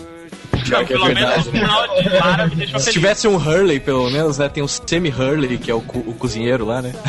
Já 0.65 0.83
que 0.83 0.93
é 0.93 0.97
Pelo 0.97 1.05
menos 1.13 1.19
verdade, 1.19 1.45
no 1.47 1.51
né? 1.53 1.59
final 1.59 2.01
de 2.03 2.09
Lara 2.09 2.47
me 2.47 2.55
deixou 2.55 2.79
Se 2.79 2.85
feliz. 2.85 2.93
tivesse 2.93 3.27
um 3.27 3.35
Hurley, 3.37 3.79
pelo 3.79 4.09
menos, 4.09 4.37
né? 4.37 4.49
Tem 4.49 4.63
o 4.63 4.67
Semi-Hurley, 4.67 5.57
que 5.57 5.69
é 5.69 5.73
o, 5.73 5.81
co- 5.81 5.99
o 5.99 6.13
cozinheiro 6.13 6.65
lá, 6.65 6.81
né? 6.81 6.93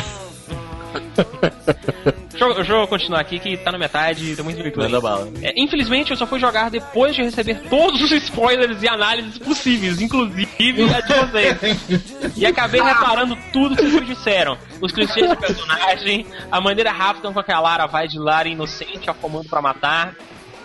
Deixa 2.29 2.45
eu, 2.45 2.53
deixa 2.53 2.71
eu 2.73 2.87
continuar 2.87 3.19
aqui 3.21 3.39
que 3.39 3.57
tá 3.57 3.71
na 3.71 3.79
metade, 3.79 4.35
tem 4.35 4.45
muito. 4.45 4.77
Manda 4.79 5.01
bala. 5.01 5.27
É, 5.41 5.53
infelizmente 5.59 6.11
eu 6.11 6.17
só 6.17 6.27
fui 6.27 6.39
jogar 6.39 6.69
depois 6.69 7.15
de 7.15 7.23
receber 7.23 7.61
todos 7.67 7.99
os 7.99 8.11
spoilers 8.11 8.81
e 8.83 8.87
análises 8.87 9.39
possíveis, 9.39 9.99
inclusive 9.99 10.47
a 10.93 11.01
de 11.01 11.13
vocês. 11.13 12.37
E 12.37 12.45
acabei 12.45 12.79
reparando 12.79 13.35
tudo 13.51 13.75
que 13.75 13.83
vocês 13.89 14.05
disseram. 14.05 14.55
Os 14.79 14.91
clichês 14.91 15.27
de 15.27 15.35
personagem, 15.35 16.27
a 16.51 16.61
maneira 16.61 16.91
rápida 16.91 17.31
com 17.31 17.43
que 17.43 17.51
a 17.51 17.59
Lara 17.59 17.87
vai 17.87 18.07
de 18.07 18.19
Lara 18.19 18.47
inocente 18.47 19.09
a 19.09 19.15
comando 19.15 19.49
pra 19.49 19.59
matar. 19.61 20.13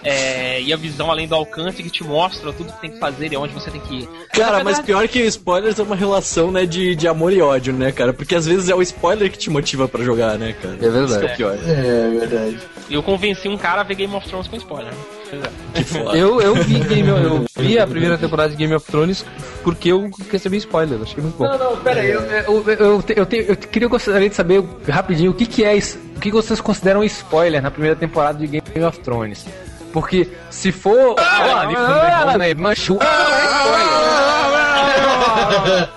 É, 0.04 0.60
e 0.60 0.72
a 0.72 0.76
visão 0.76 1.10
além 1.10 1.26
do 1.28 1.34
alcance 1.34 1.82
que 1.82 1.90
te 1.90 2.02
mostra 2.04 2.52
tudo 2.52 2.72
que 2.72 2.80
tem 2.80 2.90
que 2.90 2.98
fazer 2.98 3.32
e 3.32 3.36
onde 3.36 3.52
você 3.54 3.70
tem 3.70 3.80
que 3.80 3.94
ir. 4.00 4.08
Cara, 4.32 4.56
mas 4.64 4.78
verdade- 4.78 4.86
pior 4.86 5.08
que 5.08 5.20
spoilers 5.22 5.78
é 5.78 5.82
uma 5.82 5.96
relação, 5.96 6.50
né, 6.50 6.66
de, 6.66 6.94
de 6.94 7.06
amor 7.08 7.32
e 7.32 7.40
ódio, 7.40 7.72
né, 7.72 7.92
cara? 7.92 8.12
Porque 8.12 8.34
às 8.34 8.46
vezes 8.46 8.68
é 8.68 8.74
o 8.74 8.82
spoiler 8.82 9.30
que 9.30 9.38
te 9.38 9.50
motiva 9.50 9.86
pra 9.88 10.02
jogar, 10.04 10.38
né, 10.38 10.54
cara? 10.60 10.74
É 10.74 10.88
verdade. 10.90 11.04
Isso 11.10 11.18
que 11.20 11.26
é 11.26 11.36
pior. 11.36 11.56
É 11.66 12.10
verdade. 12.18 12.58
Eu 12.90 13.02
convenci 13.02 13.48
um 13.48 13.56
cara 13.56 13.80
a 13.80 13.84
ver 13.84 13.94
Game 13.94 14.14
of 14.14 14.26
Thrones 14.28 14.48
com 14.48 14.56
spoiler. 14.56 14.92
É. 15.32 16.18
Eu, 16.18 16.40
eu, 16.42 16.54
vi 16.56 16.78
Game, 16.80 17.08
eu 17.08 17.46
vi 17.56 17.78
a 17.78 17.86
primeira 17.86 18.18
temporada 18.18 18.50
de 18.50 18.56
Game 18.56 18.74
of 18.74 18.84
Thrones 18.86 19.24
porque 19.62 19.90
eu 19.90 20.10
recebi 20.30 20.58
spoiler, 20.58 21.00
achei 21.00 21.22
muito 21.22 21.38
bom. 21.38 21.44
Não, 21.44 21.56
não, 21.58 21.76
pera 21.78 22.00
aí. 22.02 22.10
Eu, 22.10 22.20
eu, 22.20 22.64
eu, 22.68 23.04
eu, 23.16 23.26
te- 23.26 23.46
eu 23.48 23.56
queria 23.56 23.88
gostaria 23.88 24.28
de 24.28 24.34
saber 24.34 24.62
rapidinho 24.88 25.30
o 25.30 25.34
que, 25.34 25.46
que 25.46 25.64
é 25.64 25.74
o 26.16 26.20
que 26.20 26.30
vocês 26.30 26.60
consideram 26.60 27.02
spoiler 27.04 27.62
na 27.62 27.70
primeira 27.70 27.96
temporada 27.96 28.38
de 28.38 28.46
Game 28.46 28.84
of 28.86 28.98
Thrones. 29.00 29.46
Porque 29.92 30.28
se 30.50 30.72
for. 30.72 31.16
Ah, 31.18 32.36
né? 32.38 32.54
Manchu. 32.54 32.98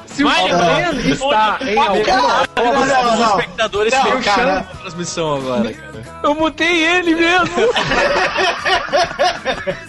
Se 0.07 0.23
o 0.23 0.29
Shan 0.29 0.93
está 1.03 1.57
em 1.61 1.77
alguma 1.77 2.47
Não, 2.55 3.13
Os 3.13 3.29
espectadores 3.29 3.93
cara. 4.23 4.55
na 4.55 4.63
transmissão 4.63 5.35
agora, 5.35 5.73
cara. 5.73 6.19
Eu 6.23 6.35
mutei 6.35 6.85
ele 6.85 7.15
mesmo! 7.15 7.73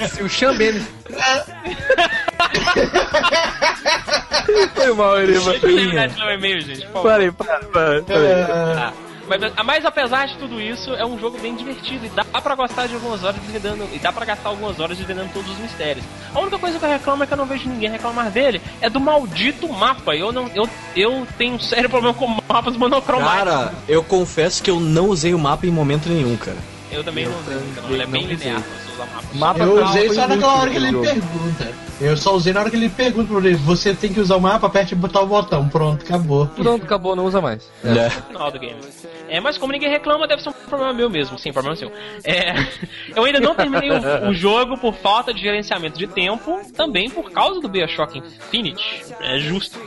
Se 0.08 0.22
o 0.22 0.28
Sean 0.28 0.56
Benes. 0.56 0.82
Foi 4.74 4.92
mal, 4.94 5.20
ele 5.20 5.32
Deixa 5.32 5.50
eu 5.50 5.60
terminar 5.60 6.08
de 6.08 6.18
ler 6.18 6.26
o 6.26 6.30
e-mail, 6.30 6.60
gente. 6.60 6.86
Parei, 6.88 7.30
para, 7.30 7.60
parei. 7.66 8.04
Mas, 9.28 9.40
mas 9.64 9.84
apesar 9.84 10.26
de 10.26 10.36
tudo 10.36 10.60
isso, 10.60 10.94
é 10.94 11.04
um 11.04 11.18
jogo 11.18 11.38
bem 11.38 11.54
divertido 11.54 12.06
e 12.06 12.08
dá 12.08 12.24
pra 12.24 12.54
gostar 12.54 12.86
de 12.86 12.94
algumas 12.94 13.22
horas 13.24 13.40
desvendando. 13.40 13.88
E 13.92 13.98
dá 13.98 14.12
pra 14.12 14.24
gastar 14.24 14.48
algumas 14.48 14.78
horas 14.78 14.96
desvendando 14.96 15.30
todos 15.32 15.50
os 15.50 15.58
mistérios. 15.58 16.04
A 16.34 16.40
única 16.40 16.58
coisa 16.58 16.78
que 16.78 16.84
eu 16.84 16.88
reclamo 16.88 17.22
é 17.22 17.26
que 17.26 17.32
eu 17.32 17.36
não 17.36 17.46
vejo 17.46 17.68
ninguém 17.68 17.90
reclamar 17.90 18.30
dele 18.30 18.60
é 18.80 18.88
do 18.88 19.00
maldito 19.00 19.68
mapa. 19.68 20.14
Eu 20.14 20.32
não. 20.32 20.48
Eu, 20.54 20.68
eu 20.94 21.26
tenho 21.36 21.54
um 21.54 21.60
sério 21.60 21.88
problema 21.90 22.14
com 22.14 22.26
mapas 22.48 22.76
monocromáticos. 22.76 23.54
Cara, 23.54 23.74
eu 23.88 24.02
confesso 24.02 24.62
que 24.62 24.70
eu 24.70 24.78
não 24.80 25.08
usei 25.08 25.34
o 25.34 25.38
mapa 25.38 25.66
em 25.66 25.70
momento 25.70 26.08
nenhum, 26.08 26.36
cara. 26.36 26.58
eu 26.90 27.02
também 27.02 27.26
não 27.26 27.32
uso, 27.32 27.52
então 27.72 27.90
ele 27.90 28.02
é 28.02 28.06
bem 28.06 28.26
linear 28.26 28.60
você 28.60 28.92
usar 28.92 29.06
mapa. 29.06 29.26
Mapa 29.34 29.60
Eu 29.60 29.84
usei 29.84 30.12
só 30.12 30.26
naquela 30.28 30.60
hora 30.60 30.70
que 30.70 30.76
ele 30.76 30.92
pergunta. 30.92 31.85
Eu 32.00 32.16
só 32.16 32.34
usei 32.34 32.52
na 32.52 32.60
hora 32.60 32.70
que 32.70 32.76
ele 32.76 32.88
pergunta 32.90 33.32
pra 33.32 33.38
ele, 33.38 33.56
você 33.56 33.94
tem 33.94 34.12
que 34.12 34.20
usar 34.20 34.36
o 34.36 34.40
mapa, 34.40 34.66
aperte 34.66 34.92
e 34.92 34.96
botar 34.96 35.22
o 35.22 35.26
botão. 35.26 35.66
Pronto, 35.68 36.04
acabou. 36.04 36.46
Pronto, 36.46 36.84
acabou, 36.84 37.16
não 37.16 37.24
usa 37.24 37.40
mais. 37.40 37.70
É. 37.82 38.10
final 38.10 38.50
do 38.50 38.58
game. 38.58 38.76
É, 39.28 39.40
mas 39.40 39.58
como 39.58 39.72
ninguém 39.72 39.90
reclama, 39.90 40.26
deve 40.26 40.42
ser 40.42 40.50
um 40.50 40.52
problema 40.52 40.92
meu 40.92 41.10
mesmo. 41.10 41.38
Sim, 41.38 41.52
problema 41.52 41.76
seu. 41.76 41.92
É, 42.24 42.54
eu 43.14 43.24
ainda 43.24 43.40
não 43.40 43.54
terminei 43.54 43.90
o, 43.90 44.30
o 44.30 44.34
jogo 44.34 44.78
por 44.78 44.94
falta 44.94 45.32
de 45.32 45.40
gerenciamento 45.40 45.98
de 45.98 46.06
tempo, 46.06 46.60
também 46.76 47.10
por 47.10 47.30
causa 47.30 47.60
do 47.60 47.68
Bioshock 47.68 48.18
Infinite. 48.18 49.04
É 49.20 49.38
justo. 49.38 49.78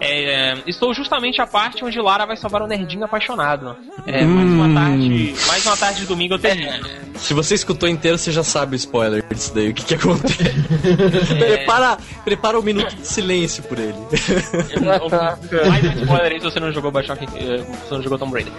É, 0.00 0.58
estou 0.66 0.92
justamente 0.92 1.40
à 1.40 1.46
parte 1.46 1.84
onde 1.84 2.00
Lara 2.00 2.26
vai 2.26 2.36
salvar 2.36 2.62
o 2.62 2.66
nerdinho 2.66 3.04
apaixonado. 3.04 3.76
É, 4.06 4.24
mais 4.24 4.50
uma 4.50 4.74
tarde, 4.74 5.34
mais 5.46 5.66
uma 5.66 5.76
tarde 5.76 6.00
de 6.00 6.06
domingo 6.06 6.34
eu 6.34 6.38
termino. 6.38 6.84
Se 7.16 7.32
você 7.32 7.54
escutou 7.54 7.88
inteiro, 7.88 8.18
você 8.18 8.32
já 8.32 8.42
sabe 8.42 8.74
o 8.74 8.76
spoiler 8.76 9.24
disso 9.32 9.54
daí, 9.54 9.70
o 9.70 9.74
que 9.74 9.84
que 9.84 9.94
acontece. 9.94 10.44
prepara, 11.38 11.96
prepara 12.24 12.58
um 12.58 12.62
minuto 12.62 12.94
de 12.94 13.06
silêncio 13.06 13.62
por 13.62 13.78
ele. 13.78 13.94
Mais 15.68 15.84
um 15.84 16.02
spoiler 16.02 16.32
aí 16.32 16.40
se 16.40 16.44
você 16.44 16.60
não 16.60 16.72
jogou 16.72 16.90
Bioshock, 16.90 17.24
eh, 17.24 17.58
se 17.58 17.88
você 17.88 17.94
não 17.94 18.02
jogou 18.02 18.18
Tomb 18.18 18.34
Raider. 18.34 18.52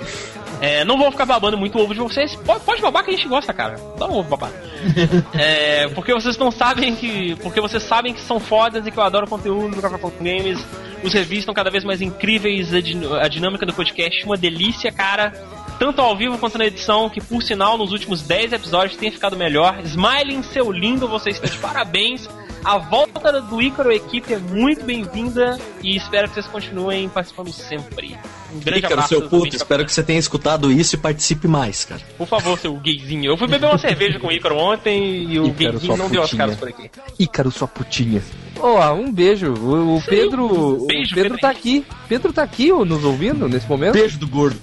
É, 0.62 0.85
não 0.85 0.97
vou 0.97 1.12
ficar 1.12 1.25
babando 1.25 1.57
muito 1.57 1.77
o 1.77 1.81
ovo 1.83 1.93
de 1.93 2.00
vocês. 2.00 2.33
Pode, 2.38 2.63
pode 2.63 2.81
babar 2.81 3.03
que 3.03 3.12
a 3.12 3.13
gente 3.15 3.27
gosta, 3.27 3.53
cara. 3.53 3.75
Dá 3.97 4.07
um 4.07 4.13
ovo 4.19 4.29
babar. 4.29 4.51
É, 5.38 5.88
porque 5.89 6.13
vocês 6.13 6.38
não 6.38 6.51
sabem 6.51 6.95
que. 6.95 7.35
Porque 7.43 7.59
vocês 7.59 7.83
sabem 7.83 8.13
que 8.13 8.21
são 8.21 8.39
fodas 8.39 8.85
e 8.88 8.91
que 8.91 8.97
eu 8.97 9.03
adoro 9.03 9.25
o 9.25 9.29
conteúdo 9.29 9.75
do 9.75 9.81
Café 9.81 9.97
com 9.97 10.09
Games. 10.19 10.63
Os 11.03 11.13
reviews 11.13 11.39
estão 11.39 11.53
cada 11.53 11.69
vez 11.69 11.83
mais 11.83 12.01
incríveis, 12.01 12.74
a, 12.74 12.81
din- 12.81 13.01
a 13.19 13.27
dinâmica 13.27 13.65
do 13.65 13.74
podcast, 13.74 14.24
uma 14.25 14.38
delícia, 14.38 14.91
cara. 14.91 15.31
tanto 15.77 16.01
ao 16.01 16.15
vivo 16.15 16.38
quanto 16.38 16.57
na 16.57 16.65
edição, 16.65 17.09
que 17.09 17.19
por 17.21 17.43
sinal 17.43 17.77
nos 17.77 17.91
últimos 17.91 18.21
10 18.24 18.53
episódios 18.53 18.97
tem 18.97 19.12
ficado 19.12 19.35
melhor. 19.35 19.79
Smiling, 19.83 20.41
seu 20.43 20.71
lindo, 20.71 21.07
você 21.07 21.31
está 21.31 21.47
de 21.47 21.57
parabéns. 21.57 22.27
A 22.65 22.79
volta 22.79 23.39
do 23.41 23.62
Ícaro 23.62 23.91
equipe 23.91 24.34
é 24.34 24.39
muito 24.39 24.84
bem-vinda 24.84 25.55
e 25.84 25.95
espero 25.95 26.27
que 26.27 26.34
vocês 26.34 26.48
continuem 26.48 27.07
participando 27.07 27.51
sempre. 27.51 28.17
Um 28.51 28.60
grande 28.60 28.79
Ícaro, 28.79 28.93
abraço. 28.95 29.10
seu 29.10 29.29
puto, 29.29 29.55
espero 29.55 29.86
que 29.86 29.93
você 29.93 30.01
tenha 30.01 30.17
escutado 30.17 30.72
isso 30.72 30.95
e 30.95 30.98
participe 30.98 31.48
mais, 31.48 31.86
cara. 31.86 32.01
Por 32.17 32.25
favor, 32.25 32.57
seu 32.57 32.74
gayzinho. 32.74 33.25
Eu 33.25 33.38
fui 33.38 33.48
beber 33.48 33.67
uma 33.67 33.77
cerveja 33.77 34.17
com 34.17 34.29
o 34.29 34.31
Ícaro 34.31 34.57
ontem 34.57 35.31
e 35.31 35.39
o 35.39 35.45
Ícaro, 35.45 35.74
gayzinho 35.74 35.95
não 35.95 36.10
deu 36.10 36.24
as 36.24 36.29
putinha. 36.31 36.39
caras 36.39 36.57
por 36.57 36.69
aqui. 36.69 36.89
Ícaro, 37.19 37.51
sua 37.51 37.67
putinha. 37.67 38.24
Ó, 38.60 38.93
um 38.95 39.13
beijo. 39.13 39.53
O, 39.53 39.98
o 39.98 40.01
Pedro. 40.01 40.45
o 40.45 40.88
Beijo, 40.88 41.13
Pedro 41.13 41.29
Pedro 41.29 41.38
tá 41.38 41.50
aqui. 41.51 41.86
Pedro 42.10 42.34
tá 42.34 42.41
aqui 42.41 42.72
nos 42.72 43.03
ouvindo 43.03 43.48
nesse 43.48 43.69
momento. 43.69 43.93
Beijo 43.93 44.17
do 44.17 44.27
gordo. 44.27 44.60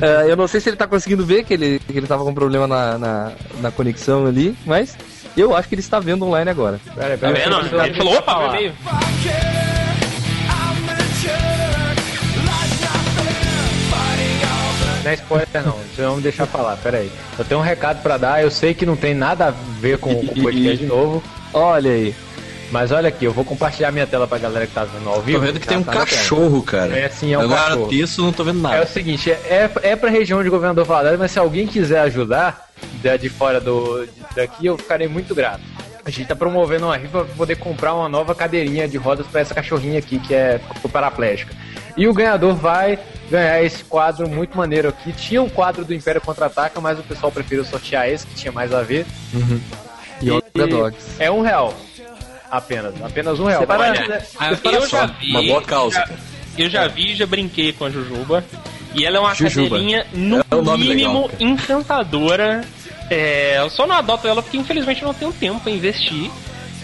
Ah, 0.00 0.26
eu 0.26 0.36
não 0.36 0.46
sei 0.48 0.60
se 0.60 0.68
ele 0.68 0.76
tá 0.76 0.86
conseguindo 0.86 1.24
ver 1.24 1.44
que 1.44 1.54
ele, 1.54 1.78
que 1.80 1.96
ele 1.96 2.06
tava 2.06 2.24
com 2.24 2.32
problema 2.34 2.66
na, 2.66 2.98
na, 2.98 3.32
na 3.60 3.70
conexão 3.70 4.26
ali, 4.26 4.56
mas 4.64 4.96
eu 5.36 5.54
acho 5.54 5.68
que 5.68 5.74
ele 5.74 5.80
está 5.82 5.98
vendo 6.00 6.24
online 6.24 6.50
agora. 6.50 6.80
Pera, 6.94 7.16
Tá 7.18 7.30
vendo? 7.30 7.82
Ele 7.84 7.94
falou, 7.94 8.16
opa, 8.16 8.52
meio. 8.52 8.72
Não 15.02 15.10
é 15.10 15.14
spoiler 15.14 15.48
não, 15.64 15.72
vocês 15.72 16.06
vão 16.06 16.16
me 16.16 16.22
deixar 16.22 16.46
falar, 16.46 16.76
pera 16.76 16.98
aí. 16.98 17.10
Eu 17.38 17.44
tenho 17.44 17.60
um 17.60 17.64
recado 17.64 18.02
pra 18.02 18.18
dar, 18.18 18.42
eu 18.42 18.50
sei 18.50 18.74
que 18.74 18.84
não 18.84 18.96
tem 18.96 19.14
nada 19.14 19.46
a 19.48 19.50
ver 19.50 19.98
com 19.98 20.12
o 20.12 20.26
podcast 20.42 20.76
de 20.76 20.86
novo. 20.86 21.22
Olha 21.54 21.90
aí. 21.90 22.14
Mas 22.70 22.92
olha 22.92 23.08
aqui, 23.08 23.24
eu 23.24 23.32
vou 23.32 23.44
compartilhar 23.44 23.90
minha 23.90 24.06
tela 24.06 24.28
pra 24.28 24.38
galera 24.38 24.66
que 24.66 24.72
tá 24.72 24.84
vendo 24.84 25.08
ao 25.08 25.20
vivo. 25.20 25.38
Tô 25.40 25.44
vendo 25.46 25.58
que 25.60 25.66
tem 25.66 25.78
um 25.78 25.82
Tá 25.82 25.92
cachorro, 25.92 26.62
cara. 26.62 26.96
É 26.96 27.08
sim, 27.08 27.32
é 27.32 27.38
um 27.38 27.42
Agora, 27.42 27.62
cachorro. 27.70 27.88
texto, 27.88 28.22
não 28.22 28.32
tô 28.32 28.44
vendo 28.44 28.58
É 28.60 28.62
nada. 28.62 28.84
o 28.84 28.86
seguinte, 28.86 29.30
é, 29.30 29.68
é 29.82 29.96
pra 29.96 30.08
região 30.08 30.42
de 30.42 30.48
governador 30.48 30.84
Valadares, 30.84 31.18
mas 31.18 31.32
se 31.32 31.38
alguém 31.38 31.66
quiser 31.66 32.00
ajudar 32.02 32.68
da- 33.02 33.16
de 33.16 33.28
fora 33.28 33.60
do, 33.60 34.06
daqui, 34.36 34.66
eu 34.66 34.78
ficarei 34.78 35.08
muito 35.08 35.34
grato. 35.34 35.60
A 36.04 36.10
gente 36.10 36.28
tá 36.28 36.36
promovendo 36.36 36.86
uma 36.86 36.96
rifa 36.96 37.24
pra 37.24 37.34
poder 37.34 37.56
comprar 37.56 37.92
uma 37.94 38.08
nova 38.08 38.34
cadeirinha 38.34 38.86
de 38.88 38.96
rodas 38.96 39.26
pra 39.26 39.40
essa 39.40 39.52
cachorrinha 39.54 39.98
aqui, 39.98 40.18
que 40.18 40.32
é 40.32 40.60
paraplégica. 40.92 41.52
E 41.96 42.06
o 42.08 42.14
ganhador 42.14 42.54
vai 42.54 42.98
ganhar 43.30 43.62
esse 43.62 43.82
quadro 43.84 44.28
muito 44.28 44.56
maneiro 44.56 44.88
aqui. 44.88 45.12
Tinha 45.12 45.42
um 45.42 45.48
quadro 45.48 45.84
do 45.84 45.92
Império 45.92 46.20
Contra-Ataca, 46.20 46.80
mas 46.80 46.98
o 46.98 47.02
pessoal 47.02 47.30
preferiu 47.32 47.64
sortear 47.64 48.08
esse, 48.08 48.26
que 48.26 48.34
tinha 48.34 48.52
mais 48.52 48.72
a 48.72 48.80
ver. 48.80 49.04
Yoga 50.22 50.66
Dogs. 50.68 51.06
É 51.18 51.30
um 51.30 51.42
real. 51.42 51.74
Apenas. 52.50 52.94
Apenas 53.02 53.38
um 53.38 53.44
real. 53.44 53.60
Olha, 53.60 53.66
Para- 53.66 54.22
ah, 54.38 54.56
para 54.56 54.72
eu 54.72 54.82
só. 54.88 54.98
já 54.98 55.06
vi, 55.06 55.30
uma 55.30 55.42
boa 55.42 55.62
causa, 55.62 55.94
já- 55.96 56.06
cara. 56.06 56.18
eu 56.58 56.68
já 56.70 56.86
vi, 56.88 57.14
já 57.14 57.26
brinquei 57.26 57.72
com 57.72 57.84
a 57.84 57.90
Jujuba. 57.90 58.44
E 58.94 59.04
ela 59.06 59.18
é 59.18 59.20
uma 59.20 59.34
Jujuba. 59.34 59.68
cadeirinha, 59.70 60.06
no 60.12 60.38
É 60.50 60.54
um 60.56 60.76
mínimo, 60.76 61.22
legal, 61.28 61.30
encantadora. 61.38 62.62
É, 63.08 63.58
eu 63.58 63.70
só 63.70 63.86
não 63.86 63.96
adoto 63.96 64.26
ela 64.26 64.42
porque 64.42 64.56
infelizmente 64.56 65.02
eu 65.02 65.06
não 65.08 65.14
tenho 65.14 65.32
tempo 65.32 65.60
pra 65.60 65.70
investir. 65.72 66.30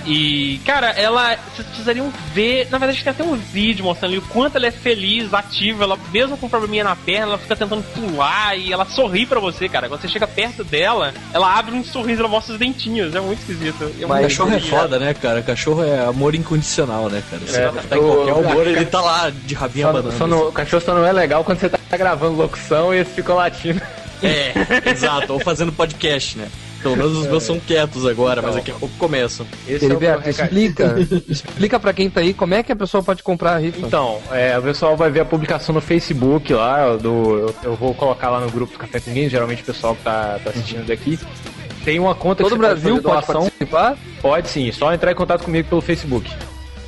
E, 0.07 0.61
cara, 0.65 0.91
ela. 0.91 1.37
Vocês 1.55 1.67
precisariam 1.67 2.13
ver. 2.33 2.69
Na 2.71 2.79
verdade, 2.79 3.03
tem 3.03 3.11
até 3.11 3.25
um 3.25 3.35
vídeo 3.35 3.85
mostrando 3.85 4.13
ali 4.13 4.19
o 4.19 4.23
quanto 4.23 4.57
ela 4.57 4.67
é 4.67 4.71
feliz, 4.71 5.35
ativa. 5.35 5.83
Ela, 5.85 5.99
mesmo 6.13 6.37
com 6.37 6.47
um 6.47 6.49
probleminha 6.49 6.85
na 6.85 6.95
perna, 6.95 7.27
ela 7.33 7.39
fica 7.39 7.57
tentando 7.57 7.83
pular 7.93 8.57
e 8.57 8.73
ela 8.73 8.85
sorri 8.85 9.27
pra 9.27 9.41
você, 9.41 9.69
cara. 9.69 9.89
Quando 9.89 10.01
você 10.03 10.09
chega 10.09 10.27
perto 10.27 10.63
dela, 10.63 11.13
ela 11.35 11.59
abre 11.59 11.75
um 11.75 11.83
sorriso, 11.83 12.21
ela 12.21 12.29
mostra 12.29 12.53
os 12.53 12.59
dentinhos. 12.59 13.15
É 13.17 13.21
muito 13.21 13.41
esquisito. 13.41 13.93
É 14.01 14.07
Mas 14.07 14.23
cachorro 14.23 14.55
é 14.55 14.61
foda, 14.61 14.99
né, 14.99 15.13
cara? 15.13 15.43
Cachorro 15.43 15.83
é 15.83 16.05
amor 16.07 16.35
incondicional, 16.37 17.09
né, 17.09 17.21
cara? 17.29 17.43
Você 17.45 17.61
É, 17.61 17.69
tá 17.69 17.97
em 17.97 18.01
qualquer 18.01 18.33
o- 18.33 18.39
humor, 18.41 18.67
ele 18.67 18.85
tá 18.87 19.01
lá 19.01 19.31
de 19.31 19.55
rabinho 19.55 19.87
Só, 19.87 19.91
abanando. 19.91 20.17
só 20.19 20.27
não- 20.29 20.49
o 20.49 20.53
cachorro 20.53 20.83
só 20.85 20.95
não 20.95 21.05
é 21.05 21.13
legal 21.13 21.43
quando 21.43 21.59
você 21.59 21.69
tá 21.69 21.79
gravando 21.97 22.37
locução 22.37 22.95
e 22.95 22.99
eles 22.99 23.13
ficam 23.13 23.35
latindo. 23.35 23.81
É, 24.23 24.53
exato. 24.91 25.33
Ou 25.35 25.41
fazendo 25.41 25.73
podcast, 25.73 26.39
né? 26.39 26.49
Pelo 26.95 26.97
menos 26.97 27.19
os 27.19 27.27
meus 27.27 27.43
são 27.43 27.59
quietos 27.59 28.07
agora, 28.07 28.41
mas 28.43 28.55
daqui 28.55 28.71
a 28.71 28.75
pouco 28.75 28.95
começam. 28.97 29.47
Esse 29.67 29.87
é 29.87 29.89
recado. 29.89 30.29
explica. 30.29 30.95
explica 31.29 31.81
pra 31.81 31.93
quem 31.93 32.09
tá 32.09 32.21
aí 32.21 32.33
como 32.33 32.55
é 32.55 32.63
que 32.63 32.73
a 32.73 32.77
pessoa 32.77 33.03
pode 33.03 33.23
comprar 33.23 33.55
a 33.55 33.59
rifa. 33.59 33.81
Então, 33.81 34.21
é, 34.31 34.59
o 34.59 34.63
pessoal 34.63 34.97
vai 34.97 35.11
ver 35.11 35.21
a 35.21 35.25
publicação 35.25 35.75
no 35.75 35.81
Facebook 35.81 36.53
lá, 36.53 36.97
do, 36.97 37.39
eu, 37.39 37.55
eu 37.63 37.75
vou 37.77 37.95
colocar 37.95 38.31
lá 38.31 38.41
no 38.41 38.51
grupo 38.51 38.73
do 38.73 38.79
Café 38.79 39.01
com 39.01 39.13
Games, 39.13 39.31
geralmente 39.31 39.63
o 39.63 39.67
pessoal 39.67 39.95
que 39.95 40.03
tá, 40.03 40.39
tá 40.43 40.51
assistindo 40.51 40.87
daqui. 40.87 41.19
Tem 41.85 42.01
uma 42.01 42.15
conta 42.15 42.43
Todo 42.43 42.53
o 42.53 42.57
que 42.57 42.63
você 42.63 42.69
Brasil 42.69 43.03
pode, 43.03 43.03
pode 43.03 43.27
fazer 43.27 43.33
doação. 43.33 43.51
participar. 43.51 43.97
Pode 44.21 44.49
sim, 44.49 44.73
só 44.73 44.93
entrar 44.93 45.13
em 45.13 45.15
contato 45.15 45.45
comigo 45.45 45.69
pelo 45.69 45.81
Facebook. 45.81 46.31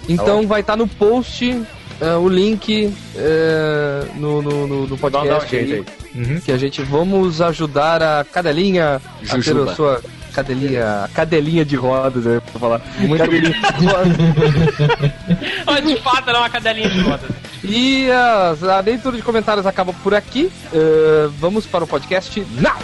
Então 0.08 0.46
vai 0.46 0.60
estar 0.60 0.76
no 0.76 0.88
post 0.88 1.62
eh, 2.00 2.14
o 2.14 2.28
link 2.28 2.92
eh, 3.16 4.04
no, 4.16 4.40
no, 4.42 4.66
no, 4.66 4.86
no 4.86 4.96
Dá, 4.96 5.08
dá 5.08 5.18
um 5.20 5.24
podcast 5.26 5.50
jeito 5.50 5.92
aí. 6.14 6.22
Uhum. 6.22 6.40
que 6.40 6.52
a 6.52 6.56
gente 6.58 6.82
vamos 6.82 7.40
ajudar 7.40 8.02
a 8.02 8.24
cadelinha 8.24 8.96
a 8.96 9.00
ter 9.34 9.42
Jujuba. 9.42 9.72
a 9.72 9.74
sua 9.74 10.02
cadelinha, 10.32 11.08
cadelinha 11.14 11.64
de 11.64 11.76
rodas, 11.76 12.24
eu 12.26 12.34
ia 12.34 12.40
falar. 12.40 12.80
Cadelinha 13.18 13.54
de 13.78 13.86
rodas. 13.86 14.16
De 15.88 15.96
fato, 16.02 16.28
ela 16.28 16.38
é 16.38 16.42
uma 16.42 16.50
cadelinha 16.50 16.88
de 16.90 17.00
rodas. 17.00 17.30
E 17.64 18.10
a, 18.10 18.54
a 18.76 18.80
leitura 18.80 19.16
de 19.16 19.22
comentários 19.22 19.64
acaba 19.66 19.92
por 19.92 20.14
aqui. 20.14 20.50
Eh, 20.72 21.28
vamos 21.38 21.66
para 21.66 21.84
o 21.84 21.86
podcast 21.86 22.40
now! 22.60 22.76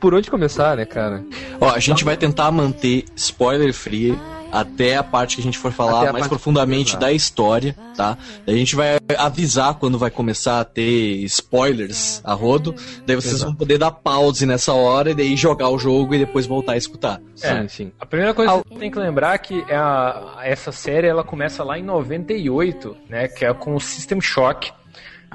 Por 0.00 0.14
onde 0.14 0.30
começar, 0.30 0.76
né, 0.76 0.84
cara? 0.84 1.24
Ó, 1.60 1.68
a 1.70 1.78
gente 1.80 2.04
vai 2.04 2.16
tentar 2.16 2.50
manter 2.50 3.04
spoiler 3.16 3.72
free 3.74 4.16
até 4.50 4.96
a 4.96 5.02
parte 5.02 5.36
que 5.36 5.42
a 5.42 5.44
gente 5.44 5.58
for 5.58 5.70
falar 5.70 6.10
mais 6.10 6.26
profundamente 6.26 6.96
da 6.96 7.12
história, 7.12 7.76
tá? 7.94 8.16
A 8.46 8.50
gente 8.50 8.74
vai 8.74 8.96
avisar 9.18 9.74
quando 9.74 9.98
vai 9.98 10.10
começar 10.10 10.60
a 10.60 10.64
ter 10.64 11.22
spoilers 11.24 12.22
a 12.24 12.32
rodo, 12.32 12.74
daí 13.06 13.14
vocês 13.14 13.34
Exato. 13.34 13.50
vão 13.50 13.54
poder 13.58 13.76
dar 13.76 13.90
pause 13.90 14.46
nessa 14.46 14.72
hora 14.72 15.10
e 15.10 15.14
daí 15.14 15.36
jogar 15.36 15.68
o 15.68 15.78
jogo 15.78 16.14
e 16.14 16.18
depois 16.18 16.46
voltar 16.46 16.72
a 16.72 16.76
escutar. 16.78 17.20
É, 17.42 17.60
Sim, 17.62 17.68
sim. 17.68 17.92
A 18.00 18.06
primeira 18.06 18.32
coisa 18.32 18.62
que 18.62 18.68
você 18.72 18.78
tem 18.80 18.90
que 18.90 18.98
lembrar 18.98 19.34
é 19.34 19.38
que 19.38 19.62
a- 19.70 20.38
essa 20.42 20.72
série 20.72 21.06
ela 21.06 21.22
começa 21.24 21.62
lá 21.62 21.78
em 21.78 21.82
98, 21.82 22.96
né? 23.08 23.28
Que 23.28 23.44
é 23.44 23.52
com 23.52 23.74
o 23.74 23.80
System 23.80 24.18
Shock, 24.20 24.72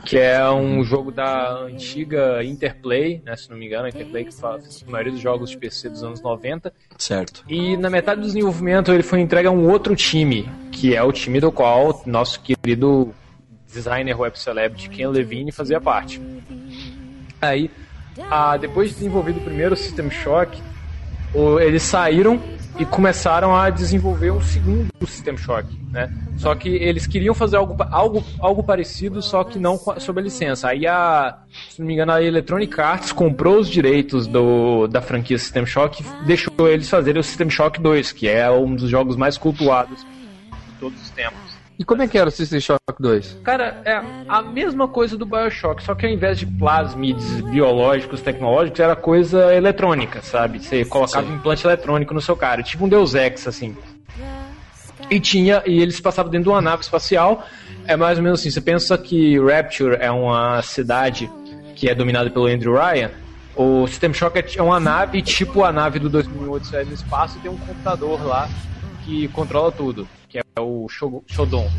que 0.06 0.18
é 0.18 0.50
um 0.52 0.84
jogo 0.84 1.12
da 1.12 1.52
antiga 1.62 2.44
Interplay, 2.44 3.22
né? 3.26 3.36
Se 3.36 3.50
não 3.50 3.58
me 3.58 3.66
engano, 3.68 3.86
a 3.86 3.90
Interplay 3.90 4.26
que 4.26 4.34
faz 4.34 4.84
a 4.86 4.92
maioria 4.92 5.12
dos 5.14 5.22
jogos 5.22 5.50
de 5.52 5.58
PC 5.58 5.90
dos 5.90 6.04
anos 6.04 6.22
90. 6.22 6.74
Certo. 6.98 7.44
E 7.48 7.78
na 7.78 7.90
metade 7.90 8.20
do 8.22 8.28
desenvolvimento 8.28 8.92
ele 8.92 9.04
foi 9.04 9.20
entregue 9.22 9.48
a 9.48 9.52
um 9.52 9.70
outro 9.70 9.96
time, 9.96 10.50
que 10.72 10.96
é 10.96 11.02
o 11.04 11.12
time 11.12 11.40
do 11.40 11.52
qual 11.52 12.02
nosso 12.06 12.42
querido 12.42 13.14
designer 13.72 14.20
web 14.20 14.38
celebrity 14.38 14.90
Ken 14.90 15.08
Levine 15.08 15.52
fazia 15.52 15.80
parte. 15.82 16.22
Aí, 17.42 17.70
ah, 18.30 18.58
depois 18.58 18.90
de 18.90 18.96
desenvolvido 18.96 19.40
o 19.40 19.44
primeiro 19.44 19.76
System 19.76 20.10
Shock, 20.12 20.62
o- 21.34 21.60
eles 21.60 21.84
saíram 21.84 22.40
e 22.78 22.86
começaram 22.86 23.56
a 23.56 23.70
desenvolver 23.70 24.32
um 24.32 24.42
segundo 24.42 24.90
System 25.06 25.38
Shock, 25.38 25.68
né? 25.92 26.12
Só 26.38 26.56
que 26.56 26.70
eles 26.70 27.06
queriam 27.06 27.36
fazer 27.36 27.58
algo, 27.58 27.76
algo, 27.92 28.24
algo 28.40 28.64
parecido, 28.64 29.22
só 29.22 29.44
que 29.44 29.60
não 29.60 29.78
sob 29.78 30.20
a 30.20 30.24
licença. 30.24 30.70
Aí 30.70 30.88
a, 30.88 31.38
se 31.70 31.80
não 31.80 31.88
me 31.88 31.94
engano, 31.94 32.12
a 32.12 32.24
Electronic 32.24 32.80
Arts 32.82 33.12
comprou 33.12 33.60
os 33.60 33.70
direitos 33.70 34.26
do, 34.26 34.88
da 34.88 35.02
franquia 35.02 35.38
System 35.38 35.66
Shock 35.66 36.04
e 36.04 36.26
deixou 36.26 36.68
eles 36.68 36.90
fazerem 36.90 37.20
o 37.20 37.24
System 37.24 37.50
Shock 37.50 37.80
2, 37.80 38.12
que 38.12 38.28
é 38.28 38.50
um 38.50 38.76
dos 38.76 38.90
jogos 38.90 39.16
mais 39.16 39.38
cultuados 39.38 40.00
de 40.00 40.74
todos 40.80 41.00
os 41.02 41.10
tempos. 41.12 41.53
E 41.78 41.84
como 41.84 42.02
é 42.04 42.08
que 42.08 42.18
era 42.18 42.30
o 42.30 42.32
System 42.32 42.60
Shock 42.60 42.80
2? 43.00 43.40
Cara, 43.44 43.82
é 43.84 44.00
a 44.28 44.42
mesma 44.44 44.88
coisa 44.88 45.18
do 45.18 45.26
Bioshock, 45.26 45.82
só 45.84 45.96
que 45.96 46.06
ao 46.06 46.12
invés 46.12 46.38
de 46.38 46.46
plasmids 46.46 47.42
biológicos, 47.42 48.22
tecnológicos, 48.22 48.80
era 48.80 48.96
coisa 48.96 49.54
eletrônica, 49.56 50.22
sabe? 50.22 50.60
Você 50.64 50.86
colocava 50.86 51.28
um 51.28 51.36
implante 51.36 51.66
eletrônico 51.66 52.14
no 52.14 52.22
seu 52.22 52.36
cara, 52.38 52.62
tipo 52.62 52.86
um 52.86 52.90
Deus 52.90 53.16
Ex, 53.16 53.48
assim. 53.48 53.76
E 55.10 55.20
tinha, 55.20 55.64
e 55.66 55.82
eles 55.82 56.00
passavam 56.00 56.32
dentro 56.32 56.46
de 56.46 56.50
uma 56.50 56.62
nave 56.62 56.84
espacial. 56.84 57.44
É 57.86 57.96
mais 57.98 58.18
ou 58.18 58.24
menos 58.24 58.40
assim, 58.40 58.50
você 58.52 58.62
pensa 58.62 58.98
que 58.98 59.38
Rapture 59.40 59.98
é 60.00 60.10
uma 60.12 60.62
cidade 60.62 61.30
que 61.76 61.90
é 61.90 61.96
dominada 61.96 62.30
pelo 62.30 62.46
Andrew 62.48 62.74
Ryan, 62.76 63.12
O 63.56 63.86
System 63.86 64.12
Shock 64.16 64.40
é- 64.40 64.46
é 64.58 64.64
uma 64.64 64.80
nave, 64.80 65.22
tipo 65.22 65.64
a 65.64 65.72
nave 65.72 66.00
do 66.00 66.10
2008 66.10 66.56
Odisseia 66.56 66.86
no 66.86 66.94
espaço, 66.94 67.38
e 67.38 67.42
tem 67.42 67.52
um 67.52 67.58
computador 67.58 68.20
lá 68.26 68.50
que 69.06 69.28
controla 69.28 69.72
tudo, 69.72 70.08
que 70.34 70.40
é 70.40 70.60
o 70.60 70.88
Shodown. 71.28 71.70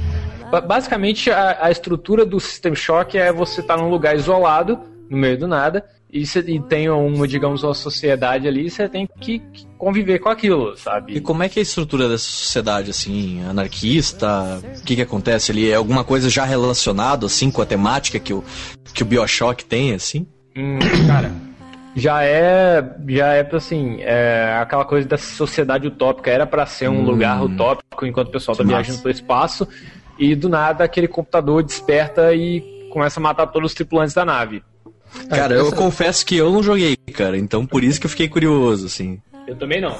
Ba- 0.48 0.60
Basicamente, 0.60 1.28
a, 1.28 1.66
a 1.66 1.70
estrutura 1.72 2.24
do 2.24 2.38
System 2.38 2.74
Shock 2.76 3.18
é 3.18 3.32
você 3.32 3.60
estar 3.60 3.76
num 3.76 3.90
lugar 3.90 4.14
isolado, 4.14 4.78
no 5.10 5.16
meio 5.18 5.36
do 5.36 5.48
nada, 5.48 5.84
e, 6.12 6.24
você, 6.24 6.38
e 6.38 6.60
tem 6.60 6.88
uma, 6.88 7.26
digamos, 7.26 7.64
uma 7.64 7.74
sociedade 7.74 8.46
ali, 8.46 8.66
e 8.66 8.70
você 8.70 8.88
tem 8.88 9.08
que 9.20 9.40
que 9.40 9.66
conviver 9.76 10.20
com 10.20 10.28
aquilo, 10.28 10.76
sabe? 10.76 11.14
E 11.14 11.20
como 11.20 11.42
é 11.42 11.48
que 11.48 11.58
é 11.58 11.62
a 11.62 11.64
estrutura 11.64 12.08
dessa 12.08 12.24
sociedade, 12.28 12.90
assim, 12.90 13.42
anarquista? 13.44 14.62
O 14.80 14.84
que 14.84 14.94
que 14.94 15.02
acontece 15.02 15.50
ali? 15.50 15.68
É 15.68 15.74
alguma 15.74 16.04
coisa 16.04 16.30
já 16.30 16.44
relacionado, 16.44 17.26
assim, 17.26 17.50
com 17.50 17.60
a 17.60 17.66
temática 17.66 18.20
que 18.20 18.32
o, 18.32 18.44
que 18.94 19.02
o 19.02 19.06
Bioshock 19.06 19.64
tem, 19.64 19.92
assim? 19.92 20.24
Hum, 20.56 20.78
cara, 21.08 21.32
já 21.94 22.22
é, 22.24 22.84
já 23.08 23.34
é 23.34 23.48
assim, 23.52 23.98
é 24.00 24.58
aquela 24.60 24.84
coisa 24.84 25.06
da 25.08 25.16
sociedade 25.16 25.86
utópica. 25.86 26.30
Era 26.30 26.46
pra 26.46 26.66
ser 26.66 26.88
um 26.88 27.00
Hum. 27.00 27.04
lugar 27.04 27.42
utópico 27.42 28.04
enquanto 28.06 28.28
o 28.28 28.32
pessoal 28.32 28.56
tá 28.56 28.64
viajando 28.64 28.98
pelo 28.98 29.14
espaço 29.14 29.66
e 30.18 30.34
do 30.34 30.48
nada 30.48 30.84
aquele 30.84 31.08
computador 31.08 31.62
desperta 31.62 32.34
e 32.34 32.88
começa 32.90 33.18
a 33.18 33.22
matar 33.22 33.46
todos 33.46 33.70
os 33.70 33.74
tripulantes 33.74 34.14
da 34.14 34.24
nave. 34.24 34.62
Cara, 35.28 35.54
eu 35.54 35.70
confesso 35.72 36.26
que 36.26 36.36
eu 36.36 36.50
não 36.52 36.62
joguei, 36.62 36.96
cara, 36.96 37.36
então 37.38 37.64
por 37.64 37.84
isso 37.84 38.00
que 38.00 38.06
eu 38.06 38.10
fiquei 38.10 38.28
curioso, 38.28 38.86
assim. 38.86 39.20
Eu 39.46 39.56
também 39.56 39.80
não. 39.80 39.94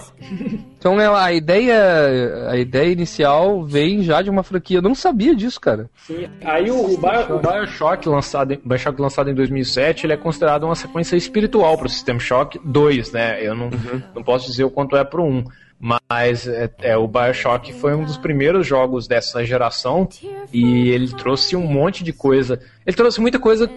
Então 0.78 0.98
é, 1.00 1.06
a 1.06 1.32
ideia, 1.32 2.48
a 2.50 2.56
ideia 2.56 2.90
inicial 2.92 3.62
vem 3.64 4.02
já 4.02 4.22
de 4.22 4.30
uma 4.30 4.42
franquia. 4.42 4.78
Eu 4.78 4.82
não 4.82 4.94
sabia 4.94 5.34
disso, 5.36 5.60
cara. 5.60 5.90
Sim, 5.96 6.26
aí 6.42 6.70
o, 6.70 6.76
o, 6.94 6.96
Bio- 6.98 7.36
o 7.36 7.38
Bioshock 7.40 8.08
lançado, 8.08 8.52
em- 8.54 8.60
Bioshock 8.64 9.00
lançado 9.00 9.30
em 9.30 9.34
2007, 9.34 10.06
ele 10.06 10.14
é 10.14 10.16
considerado 10.16 10.64
uma 10.64 10.74
sequência 10.74 11.16
espiritual 11.16 11.76
pro 11.76 11.88
System 11.88 12.18
Shock 12.18 12.58
2, 12.64 13.12
né? 13.12 13.46
Eu 13.46 13.54
não, 13.54 13.70
não 14.14 14.22
posso 14.22 14.46
dizer 14.46 14.64
o 14.64 14.70
quanto 14.70 14.96
é 14.96 15.04
pro 15.04 15.22
1, 15.22 15.44
mas 15.86 16.46
é, 16.48 16.70
é, 16.80 16.96
o 16.96 17.06
Bioshock 17.06 17.70
foi 17.74 17.94
um 17.94 18.04
dos 18.06 18.16
primeiros 18.16 18.66
jogos 18.66 19.06
dessa 19.06 19.44
geração 19.44 20.08
e 20.50 20.88
ele 20.88 21.08
trouxe 21.12 21.54
um 21.54 21.66
monte 21.66 22.02
de 22.02 22.10
coisa. 22.10 22.58
Ele 22.86 22.96
trouxe 22.96 23.20
muita 23.20 23.38
coisa, 23.38 23.70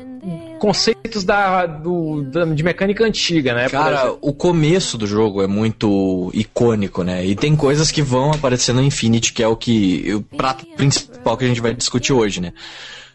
conceitos 0.57 1.25
da, 1.25 1.65
do, 1.65 2.21
da- 2.23 2.45
de 2.45 2.63
mecânica 2.63 3.03
antiga, 3.03 3.53
né? 3.53 3.67
Cara, 3.67 4.13
o 4.21 4.31
começo 4.33 4.97
do 4.97 5.05
jogo 5.05 5.41
é 5.41 5.47
muito 5.47 6.31
icônico, 6.33 7.03
né? 7.03 7.25
E 7.25 7.35
tem 7.35 7.57
coisas 7.57 7.91
que 7.91 8.01
vão 8.01 8.31
aparecer 8.31 8.73
no 8.73 8.81
Infinity, 8.81 9.33
que 9.33 9.43
é 9.43 9.47
o 9.49 9.57
que 9.57 10.13
o 10.13 10.21
prato 10.21 10.65
principal 10.77 11.35
que 11.35 11.43
a 11.43 11.47
gente 11.49 11.59
vai 11.59 11.73
discutir 11.73 12.13
hoje, 12.13 12.39
né? 12.39 12.53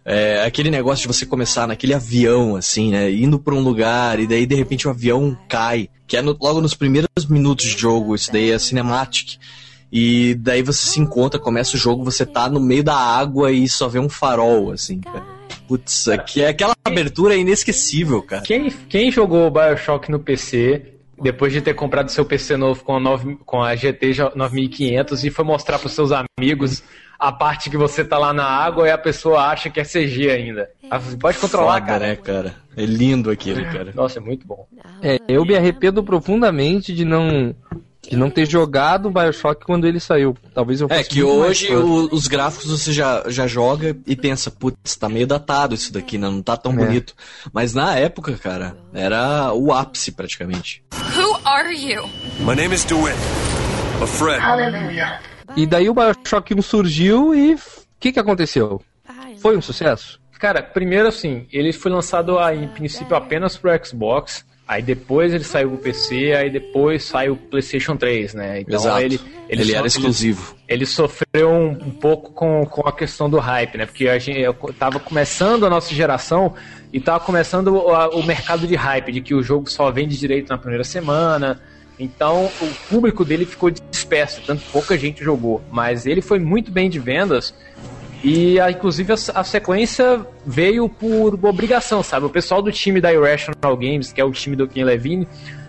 É, 0.05 0.43
aquele 0.45 0.71
negócio 0.71 1.03
de 1.03 1.15
você 1.17 1.25
começar 1.25 1.67
naquele 1.67 1.95
avião, 1.95 2.57
assim, 2.57 2.91
né? 2.91 3.11
Indo 3.13 3.39
pra 3.39 3.55
um 3.55 3.61
lugar 3.61 4.19
e 4.19 4.27
daí 4.27 4.47
de 4.47 4.55
repente 4.55 4.89
o 4.89 4.91
avião 4.91 5.37
cai, 5.49 5.89
que 6.09 6.17
é 6.17 6.23
no- 6.23 6.37
logo 6.41 6.61
nos 6.61 6.75
primeiros 6.75 7.09
minutos 7.29 7.67
de 7.67 7.79
jogo, 7.79 8.15
isso 8.15 8.33
daí 8.33 8.51
é 8.51 8.59
cinematic. 8.59 9.39
E 9.93 10.35
daí 10.37 10.63
você 10.63 10.87
se 10.87 10.99
encontra, 11.01 11.39
começa 11.39 11.77
o 11.77 11.79
jogo, 11.79 12.03
você 12.03 12.25
tá 12.27 12.49
no 12.49 12.59
meio 12.59 12.83
da 12.83 12.97
água 12.97 13.53
e 13.53 13.69
só 13.69 13.89
vê 13.89 13.99
um 13.99 14.09
farol, 14.09 14.73
assim, 14.73 15.01
cara. 15.01 15.23
Putz, 15.69 16.09
aqui 16.09 16.43
é 16.43 16.49
aquela 16.49 16.75
abertura 16.85 17.35
é 17.35 17.39
inesquecível, 17.39 18.23
cara. 18.23 18.43
Quem, 18.43 18.71
quem 18.89 19.11
jogou 19.13 19.47
o 19.47 19.51
Bioshock 19.51 20.11
no 20.11 20.19
PC, 20.19 20.95
depois 21.23 21.53
de 21.53 21.61
ter 21.61 21.75
comprado 21.75 22.09
seu 22.11 22.25
PC 22.25 22.57
novo 22.57 22.83
com 22.83 22.97
a, 22.97 23.01
9 23.01 23.37
com 23.45 23.63
a 23.63 23.77
GT 23.77 24.13
9500 24.35 25.25
e 25.25 25.31
foi 25.31 25.45
mostrar 25.45 25.79
pros 25.79 25.93
seus 25.93 26.11
amigos 26.11 26.83
a 27.29 27.33
parte 27.33 27.71
que 27.71 27.77
você 27.77 28.05
tá 28.05 28.19
lá 28.19 28.33
na 28.33 28.45
água 28.45 28.89
e 28.89 28.91
a 28.91 28.99
pessoa 28.99 29.47
acha 29.47 29.71
que 29.71 29.79
é 29.79 29.85
CG 29.85 30.29
ainda. 30.31 30.69
Ah, 30.91 30.99
Você 30.99 31.17
pode 31.17 31.39
controlar, 31.39 31.75
Foda, 31.75 31.87
cara. 31.87 32.07
né, 32.09 32.17
cara? 32.17 32.55
É 32.77 32.85
lindo 32.85 33.31
aquilo, 33.31 33.63
cara. 33.67 33.93
Nossa, 33.95 34.19
é 34.19 34.21
muito 34.21 34.47
bom. 34.47 34.67
É, 35.01 35.19
eu 35.29 35.45
me 35.45 35.55
arrependo 35.57 36.03
profundamente 36.03 36.93
de 36.93 37.05
não 37.05 37.55
de 38.11 38.17
não 38.17 38.29
ter 38.29 38.51
jogado 38.51 39.07
o 39.07 39.11
Bioshock 39.13 39.65
quando 39.65 39.87
ele 39.87 40.01
saiu. 40.01 40.37
Talvez 40.53 40.81
eu 40.81 40.89
É 40.91 40.97
fosse 40.99 41.09
que 41.11 41.23
hoje 41.23 41.73
o- 41.73 42.09
os 42.13 42.27
gráficos 42.27 42.69
você 42.69 42.93
já, 42.93 43.23
já 43.29 43.47
joga 43.47 43.97
e 44.05 44.17
pensa, 44.17 44.51
putz, 44.51 44.97
tá 44.97 45.09
meio 45.09 45.25
datado 45.25 45.73
isso 45.77 45.93
daqui, 45.93 46.19
né? 46.19 46.29
Não 46.29 46.43
tá 46.43 46.57
tão 46.57 46.73
É. 46.73 46.75
bonito. 46.77 47.15
Mas 47.53 47.73
na 47.73 47.95
época, 47.97 48.33
cara, 48.33 48.77
era 48.93 49.53
o 49.55 49.73
ápice 49.73 50.11
praticamente. 50.11 50.83
Who 51.17 51.39
are 51.45 51.73
you? 51.73 52.03
My 52.41 52.57
name 52.57 52.75
is 52.75 52.85
DeWitt. 52.85 53.17
A 54.03 54.07
friend. 54.09 54.43
E 55.57 55.67
daí 55.67 55.89
o 55.89 55.95
Bioshock 55.95 56.55
1 56.55 56.63
surgiu 56.63 57.35
e 57.35 57.55
o 57.55 57.59
que, 58.01 58.13
que 58.13 58.19
aconteceu? 58.21 58.81
Foi 59.39 59.57
um 59.57 59.63
sucesso? 59.63 60.21
Cara, 60.39 60.63
primeiro 60.63 61.09
assim, 61.09 61.47
ele 61.53 61.73
foi 61.73 61.91
lançado 61.93 62.39
ah, 62.39 62.55
em 62.55 62.67
princípio 62.69 63.15
apenas 63.15 63.57
pro 63.57 63.71
Xbox, 63.85 64.45
aí 64.67 64.83
depois 64.83 65.33
ele 65.33 65.45
saiu 65.45 65.71
pro 65.71 65.79
PC, 65.79 66.33
aí 66.33 66.51
depois 66.51 67.05
saiu 67.05 67.37
pro 67.37 67.47
PlayStation 67.51 67.97
3, 67.97 68.35
né? 68.35 68.61
Então 68.61 68.75
Exato. 68.81 69.01
ele 69.03 69.21
Ele, 69.49 69.65
só- 69.65 69.77
era 69.79 69.87
exclusivo. 69.87 70.57
ele 70.67 70.87
sofreu 70.87 71.51
um, 71.51 71.69
um 71.71 71.91
pouco 71.91 72.33
com, 72.33 72.65
com 72.67 72.89
a 72.89 72.93
questão 72.93 73.29
do 73.31 73.39
hype, 73.39 73.77
né? 73.79 73.87
Porque 73.87 74.09
a 74.09 74.19
gente 74.19 74.41
eu 74.41 74.55
tava 74.79 74.99
começando 74.99 75.65
a 75.67 75.71
nossa 75.71 75.95
geração 75.95 76.55
e 76.93 76.99
tava 77.01 77.21
começando 77.21 77.69
o, 77.69 77.95
a- 77.95 78.09
o 78.11 78.23
mercado 78.25 78.67
de 78.67 78.75
hype, 78.75 79.13
de 79.13 79.21
que 79.21 79.35
o 79.35 79.43
jogo 79.43 79.71
só 79.71 79.91
vende 79.93 80.19
direito 80.19 80.49
na 80.49 80.59
primeira 80.59 80.83
semana. 80.85 81.61
Então 82.03 82.53
o 82.61 82.67
público 82.89 83.25
dele 83.25 83.45
ficou 83.47 83.71
disperso, 83.91 84.43
tanto 84.47 84.63
pouca 84.73 84.97
gente 84.99 85.23
jogou. 85.23 85.63
Mas 85.71 86.07
ele 86.07 86.21
foi 86.21 86.39
muito 86.39 86.71
bem 86.71 86.91
de 86.91 86.99
vendas. 86.99 87.55
E 88.25 88.61
a- 88.61 88.71
inclusive 88.71 89.13
a, 89.35 89.43
sequência 89.45 90.25
veio 90.47 90.89
por 90.89 91.39
obrigação, 91.45 92.03
sabe? 92.03 92.27
O 92.27 92.31
pessoal 92.31 92.63
do 92.63 92.71
time 92.71 93.01
da 93.01 93.13
Irrational 93.13 93.77
Games, 93.77 94.13
que 94.13 94.21
é 94.21 94.25
o 94.25 94.31
time 94.31 94.55
do 94.55 94.69
Ken 94.69 94.85
Levine, 94.85 95.27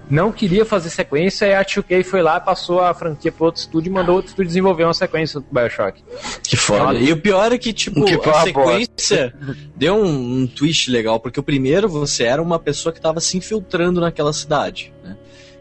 não 0.09 0.31
queria 0.31 0.63
fazer 0.65 0.89
sequência 0.91 1.45
e 1.45 1.55
a 1.55 1.63
2K 1.63 2.03
foi 2.03 2.21
lá, 2.21 2.39
passou 2.39 2.81
a 2.81 2.93
franquia 2.93 3.31
para 3.31 3.45
outro 3.45 3.61
estúdio 3.61 3.89
e 3.89 3.93
mandou 3.93 4.15
outro 4.15 4.29
estúdio 4.29 4.47
desenvolver 4.49 4.83
uma 4.83 4.93
sequência 4.93 5.39
do 5.39 5.45
Bioshock. 5.49 6.03
Que 6.43 6.55
foda. 6.55 6.93
E 6.99 7.11
o 7.11 7.17
pior 7.17 7.51
é 7.51 7.57
que, 7.57 7.73
tipo, 7.73 8.03
Que 8.05 8.13
a 8.29 8.43
sequência 8.43 9.33
deu 9.75 9.95
um, 9.95 10.41
um 10.41 10.47
twist 10.47 10.91
legal, 10.91 11.19
porque 11.19 11.39
o 11.39 11.43
primeiro 11.43 11.89
você 11.89 12.25
era 12.25 12.41
uma 12.41 12.59
pessoa 12.59 12.93
que 12.93 13.01
tava 13.01 13.19
se 13.19 13.37
infiltrando 13.37 13.99
naquela 14.01 14.33
cidade, 14.33 14.93
né? 15.03 15.15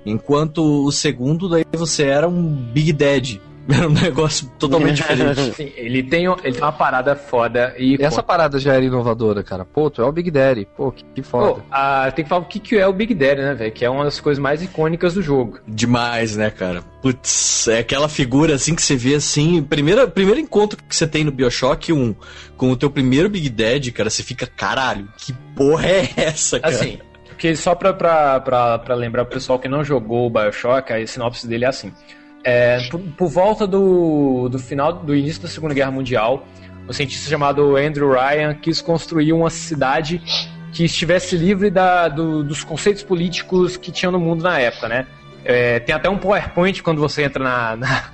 Enquanto 0.04 0.84
o 0.84 0.90
segundo, 0.90 1.48
daí 1.48 1.64
você 1.72 2.04
era 2.04 2.28
um 2.28 2.42
Big 2.42 2.92
Daddy. 2.92 3.40
Era 3.72 3.88
um 3.88 3.92
negócio 3.92 4.50
totalmente 4.58 4.96
diferente. 5.02 5.54
Sim, 5.54 5.72
ele 5.76 6.02
tem, 6.02 6.24
ele 6.24 6.52
tem 6.52 6.62
uma 6.62 6.72
parada 6.72 7.14
foda 7.14 7.74
e. 7.78 7.96
Essa 8.00 8.22
parada 8.22 8.58
já 8.58 8.74
era 8.74 8.84
inovadora, 8.84 9.42
cara. 9.42 9.64
Pô, 9.64 9.88
tu 9.88 10.02
é 10.02 10.04
o 10.04 10.10
Big 10.10 10.30
Daddy. 10.30 10.66
Pô, 10.76 10.90
que, 10.90 11.04
que 11.14 11.22
foda. 11.22 11.54
Pô, 11.54 11.60
ah, 11.70 12.10
tem 12.10 12.24
que 12.24 12.28
falar 12.28 12.42
o 12.42 12.46
que, 12.46 12.58
que 12.58 12.76
é 12.76 12.86
o 12.86 12.92
Big 12.92 13.14
Daddy, 13.14 13.40
né, 13.40 13.54
velho? 13.54 13.72
Que 13.72 13.84
é 13.84 13.90
uma 13.90 14.04
das 14.04 14.18
coisas 14.20 14.42
mais 14.42 14.62
icônicas 14.62 15.14
do 15.14 15.22
jogo. 15.22 15.60
Demais, 15.66 16.36
né, 16.36 16.50
cara? 16.50 16.82
Putz, 17.00 17.68
é 17.68 17.78
aquela 17.78 18.08
figura 18.08 18.56
assim 18.56 18.74
que 18.74 18.82
você 18.82 18.96
vê 18.96 19.14
assim. 19.14 19.62
Primeiro, 19.62 20.10
primeiro 20.10 20.40
encontro 20.40 20.76
que 20.76 20.94
você 20.94 21.06
tem 21.06 21.22
no 21.22 21.30
Bioshock 21.30 21.92
1 21.92 22.14
com 22.56 22.70
o 22.72 22.76
teu 22.76 22.90
primeiro 22.90 23.28
Big 23.28 23.48
Daddy, 23.48 23.92
cara, 23.92 24.10
você 24.10 24.22
fica, 24.22 24.46
caralho, 24.46 25.08
que 25.16 25.32
porra 25.54 25.86
é 25.86 26.08
essa, 26.16 26.58
cara? 26.58 26.74
Assim, 26.74 26.98
só 27.56 27.74
pra, 27.74 27.92
pra, 27.92 28.40
pra, 28.40 28.78
pra 28.78 28.94
lembrar 28.94 29.22
o 29.22 29.26
pessoal 29.26 29.58
que 29.58 29.68
não 29.68 29.84
jogou 29.84 30.26
o 30.26 30.30
Bioshock, 30.30 30.92
a 30.92 31.06
sinopse 31.06 31.46
dele 31.46 31.64
é 31.64 31.68
assim. 31.68 31.92
É, 32.44 32.88
por, 32.90 33.00
por 33.00 33.28
volta 33.28 33.66
do, 33.66 34.48
do 34.48 34.58
final 34.58 34.92
do 34.92 35.14
início 35.14 35.42
da 35.42 35.48
Segunda 35.48 35.74
Guerra 35.74 35.90
Mundial, 35.90 36.46
um 36.88 36.92
cientista 36.92 37.28
chamado 37.30 37.76
Andrew 37.76 38.10
Ryan 38.12 38.54
quis 38.54 38.80
construir 38.80 39.32
uma 39.32 39.48
cidade 39.50 40.20
que 40.72 40.84
estivesse 40.84 41.36
livre 41.36 41.70
da, 41.70 42.08
do- 42.08 42.42
dos 42.42 42.64
conceitos 42.64 43.02
políticos 43.02 43.76
que 43.76 43.92
tinham 43.92 44.10
no 44.10 44.18
mundo 44.18 44.42
na 44.42 44.58
época, 44.58 44.88
né? 44.88 45.06
É, 45.44 45.78
tem 45.80 45.94
até 45.94 46.08
um 46.08 46.16
PowerPoint 46.18 46.82
quando 46.82 47.00
você 47.00 47.22
entra 47.24 47.42
na, 47.44 47.76
na, 47.76 48.04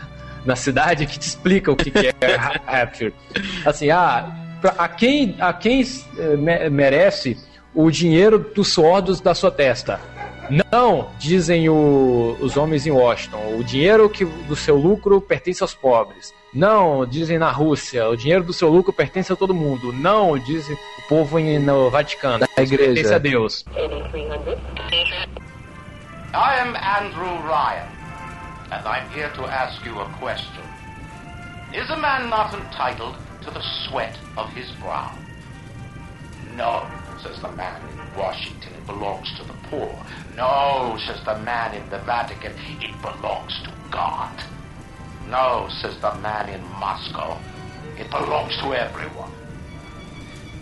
na 0.45 0.57
cidade 0.57 1.07
que 1.07 1.19
te 1.19 1.23
explica 1.29 1.71
o 1.71 1.77
que, 1.77 1.91
que 1.91 2.09
é 2.21 2.35
Ra- 2.37 2.61
Rapture. 2.67 3.15
Assim, 3.65 3.91
ah, 3.91 4.31
pra- 4.61 4.75
a 4.77 4.89
quem, 4.89 5.37
a 5.39 5.53
quem 5.53 5.83
me- 6.39 6.69
merece 6.69 7.39
o 7.75 7.91
dinheiro 7.91 8.39
dos 8.55 8.73
suor 8.73 9.01
dos- 9.03 9.21
da 9.21 9.35
sua 9.35 9.51
testa? 9.51 10.01
Não, 10.73 11.11
dizem 11.19 11.69
o- 11.69 12.37
os 12.41 12.57
homens 12.57 12.87
em 12.87 12.91
Washington. 12.91 13.57
O 13.59 13.63
dinheiro 13.65 14.09
que, 14.09 14.25
do 14.25 14.57
seu 14.57 14.77
lucro 14.77 15.21
pertence 15.21 15.63
aos 15.63 15.75
pobres. 15.75 16.33
Não, 16.55 17.05
dizem 17.05 17.39
na 17.39 17.51
Rússia. 17.51 18.09
O 18.09 18.17
dinheiro 18.17 18.43
do 18.45 18.53
seu 18.55 18.71
lucro 18.71 18.91
pertence 18.93 19.31
a 19.31 19.37
todo 19.37 19.53
mundo. 19.53 19.93
Não, 19.93 20.39
dizem 20.39 20.75
o 20.75 21.03
povo 21.09 21.39
em- 21.39 21.59
no 21.59 21.91
Vaticano. 21.91 22.47
Da 22.57 22.63
igreja. 22.63 22.95
Pertence 22.95 23.15
a 23.15 23.19
Deus. 23.19 23.67
I 26.35 26.61
am 26.61 26.75
Andrew 26.77 27.37
Ryan, 27.47 27.89
and 28.71 28.83
I'm 28.87 29.09
here 29.15 29.31
to 29.35 29.45
ask 29.47 29.85
you 29.85 30.01
a 30.01 30.07
question. 30.19 30.63
Is 31.75 31.91
a 31.91 31.97
man 31.97 32.29
not 32.31 32.55
entitled 32.55 33.17
to 33.43 33.51
the 33.51 33.61
sweat 33.87 34.19
of 34.37 34.49
his 34.59 34.71
brow? 34.81 35.13
No, 36.57 36.87
says 37.23 37.41
the 37.41 37.53
man 37.53 37.81
in 37.89 38.19
Washington, 38.19 38.73
it 38.75 38.87
belongs 38.87 39.33
to 39.39 39.45
the 39.45 39.55
poor. 39.71 39.95
No, 40.37 40.97
says 41.07 41.21
the 41.25 41.39
man 41.41 41.75
in 41.75 41.89
the 41.91 41.99
Vatican, 42.01 42.53
it 42.81 43.03
belongs 43.03 43.61
to 43.65 43.73
God. 43.91 44.33
No, 45.29 45.69
says 45.81 45.99
the 46.01 46.15
man 46.17 46.49
in 46.49 46.63
Moscow, 46.79 47.39
it 47.99 48.11
belongs 48.11 48.57
to 48.59 48.75
everyone. 48.75 49.33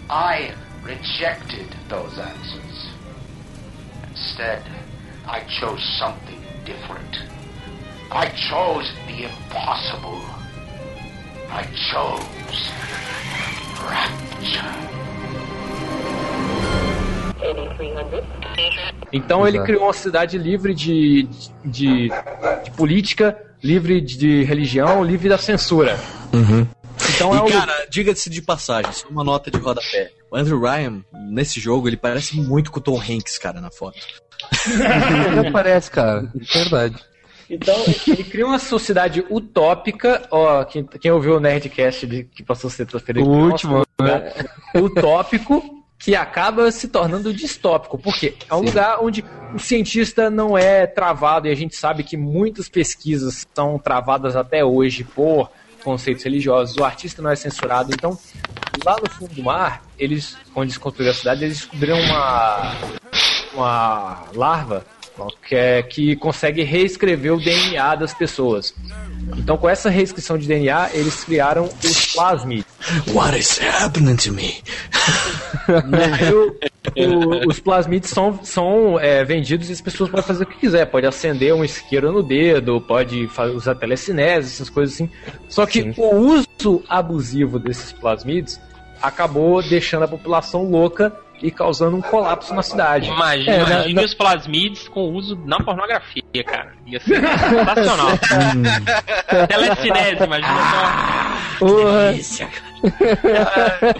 I 0.08 0.54
rejected 0.82 1.74
those 1.88 2.18
answers. 2.18 2.90
Instead, 4.08 4.62
I 5.26 5.40
chose 5.60 5.82
something 5.98 6.40
different. 6.64 7.16
I 8.10 8.28
chose 8.48 8.92
the 9.06 9.24
impossible. 9.24 10.22
I 11.50 11.64
chose 11.92 12.70
rapture. 13.82 14.96
Então 19.12 19.46
ele 19.46 19.56
Exato. 19.58 19.66
criou 19.66 19.84
uma 19.84 19.92
cidade 19.92 20.36
livre 20.38 20.74
de, 20.74 21.28
de, 21.64 22.08
de 22.64 22.70
política, 22.76 23.36
livre 23.62 24.00
de 24.00 24.42
religião, 24.44 25.02
livre 25.04 25.28
da 25.28 25.38
censura. 25.38 25.98
Então 27.14 27.34
é 27.34 27.38
e 27.38 27.40
o- 27.40 27.46
cara, 27.52 27.86
diga-se 27.88 28.28
de 28.28 28.42
passagem, 28.42 28.92
só 28.92 29.08
uma 29.08 29.22
nota 29.24 29.50
de 29.50 29.58
rodapé. 29.58 30.10
O 30.30 30.36
Andrew 30.36 30.60
Ryan, 30.60 31.04
nesse 31.30 31.60
jogo, 31.60 31.88
ele 31.88 31.96
parece 31.96 32.36
muito 32.36 32.70
com 32.70 32.78
o 32.80 32.82
Tom 32.82 33.00
Hanks, 33.00 33.38
cara, 33.38 33.60
na 33.60 33.70
foto. 33.70 33.98
Não 35.34 35.52
parece, 35.52 35.90
cara. 35.90 36.30
Verdade. 36.52 36.96
Então, 37.48 37.76
ele 38.08 38.24
cria 38.24 38.44
uma 38.44 38.58
sociedade 38.58 39.24
utópica. 39.30 40.22
Ó, 40.32 40.64
quem, 40.64 40.84
quem 40.84 41.12
ouviu 41.12 41.36
o 41.36 41.40
Nerdcast 41.40 42.04
de, 42.06 42.24
que 42.24 42.42
passou 42.42 42.68
sexta-feira, 42.68 43.20
ele 43.20 43.28
O 43.28 43.32
último, 43.32 43.84
né? 44.02 44.32
Utópico 44.74 45.62
que 45.98 46.14
acaba 46.14 46.70
se 46.70 46.88
tornando 46.88 47.32
distópico. 47.32 47.98
Por 47.98 48.14
quê? 48.18 48.34
É 48.48 48.54
um 48.54 48.60
lugar 48.60 48.98
onde 49.00 49.24
o 49.54 49.58
cientista 49.58 50.30
não 50.30 50.56
é 50.56 50.86
travado, 50.86 51.48
e 51.48 51.50
a 51.50 51.54
gente 51.54 51.74
sabe 51.76 52.02
que 52.02 52.16
muitas 52.16 52.68
pesquisas 52.68 53.46
são 53.54 53.78
travadas 53.78 54.36
até 54.36 54.64
hoje 54.64 55.04
por 55.04 55.50
conceitos 55.82 56.24
religiosos. 56.24 56.76
O 56.76 56.84
artista 56.84 57.22
não 57.22 57.30
é 57.30 57.36
censurado. 57.36 57.92
Então, 57.94 58.18
lá 58.84 58.96
no 59.02 59.08
fundo 59.08 59.34
do 59.34 59.42
mar, 59.42 59.82
eles, 59.98 60.36
quando 60.52 60.66
eles 60.66 60.78
construíram 60.78 61.12
a 61.12 61.16
cidade, 61.16 61.44
eles 61.44 61.58
descobriram 61.58 62.00
uma, 62.00 62.74
uma 63.54 64.24
larva 64.34 64.84
que, 65.46 65.54
é, 65.54 65.82
que 65.82 66.16
consegue 66.16 66.62
reescrever 66.62 67.32
o 67.32 67.38
DNA 67.38 67.94
das 67.94 68.12
pessoas. 68.12 68.74
Então, 69.36 69.56
com 69.56 69.68
essa 69.68 69.90
reescrição 69.90 70.38
de 70.38 70.46
DNA, 70.46 70.90
eles 70.92 71.24
criaram 71.24 71.68
os 71.84 72.12
plasmids. 72.14 72.64
What 73.12 73.36
is 73.38 73.60
happening 73.60 74.16
to 74.16 74.32
me? 74.32 74.62
O- 76.32 76.56
o- 76.96 77.48
os 77.48 77.58
plasmids 77.58 78.10
são, 78.10 78.38
são 78.44 78.98
é, 79.00 79.24
vendidos 79.24 79.68
e 79.68 79.72
as 79.72 79.80
pessoas 79.80 80.08
podem 80.10 80.24
fazer 80.26 80.44
o 80.44 80.46
que 80.46 80.58
quiser. 80.58 80.86
Pode 80.86 81.06
acender 81.06 81.52
um 81.54 81.64
isqueiro 81.64 82.12
no 82.12 82.22
dedo, 82.22 82.80
pode 82.80 83.28
usar 83.54 83.74
telecinese, 83.74 84.54
essas 84.54 84.70
coisas 84.70 84.94
assim. 84.94 85.10
Só 85.48 85.66
que 85.66 85.92
o 85.96 86.14
uso 86.14 86.82
abusivo 86.88 87.58
desses 87.58 87.92
plasmids 87.92 88.60
acabou 89.02 89.62
deixando 89.62 90.04
a 90.04 90.08
população 90.08 90.70
louca 90.70 91.12
e 91.42 91.50
causando 91.50 91.96
um 91.96 92.00
colapso 92.02 92.54
na 92.54 92.62
cidade. 92.62 93.08
Imagina, 93.08 93.52
É, 93.52 93.58
na- 93.58 93.64
imagina 93.64 94.00
na- 94.00 94.06
os 94.06 94.14
plasmids 94.14 94.88
com 94.88 95.12
uso 95.12 95.38
na 95.44 95.58
pornografia, 95.60 96.22
cara. 96.44 96.72
Ia 96.86 97.00
ser 97.00 97.20
sensacional. 97.20 98.08
Telecinese, 99.48 100.24
imagina 100.24 100.58
só. 101.60 101.66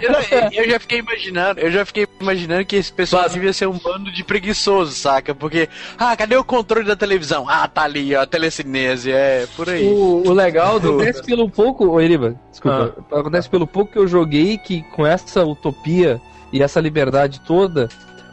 eu, 0.01 0.11
não- 0.11 0.51
eu 0.51 0.69
já 0.69 0.79
fiquei 0.79 0.99
imaginando, 0.99 1.59
eu 1.59 1.71
já 1.71 1.85
fiquei 1.85 2.07
imaginando 2.19 2.65
que 2.65 2.75
esse 2.75 2.91
pessoal 2.91 3.27
devia 3.29 3.51
ser 3.53 3.67
um 3.67 3.77
bando 3.77 4.11
de 4.11 4.23
preguiçosos, 4.23 4.97
saca? 4.97 5.33
Porque, 5.35 5.67
ah, 5.97 6.15
cadê 6.15 6.35
o 6.35 6.43
controle 6.43 6.85
da 6.85 6.95
televisão? 6.95 7.47
Ah, 7.49 7.67
tá 7.67 7.83
ali, 7.83 8.15
ó, 8.15 8.21
a 8.21 8.25
telecinese, 8.27 9.11
é, 9.11 9.47
por 9.55 9.69
aí. 9.69 9.85
O, 9.85 10.23
o 10.27 10.33
legal 10.33 10.79
do. 10.79 10.93
Acontece 10.95 11.23
pelo 11.23 11.49
pouco, 11.49 11.87
ô 11.87 11.99
Eriba, 12.01 12.35
desculpa. 12.51 12.95
Acontece 13.11 13.49
pelo 13.49 13.67
pouco 13.67 13.91
que 13.93 13.99
eu 13.99 14.07
joguei 14.07 14.57
que 14.57 14.81
com 14.95 15.05
essa 15.05 15.43
utopia 15.45 16.19
e 16.51 16.61
essa 16.61 16.79
liberdade 16.79 17.41
toda, 17.45 17.89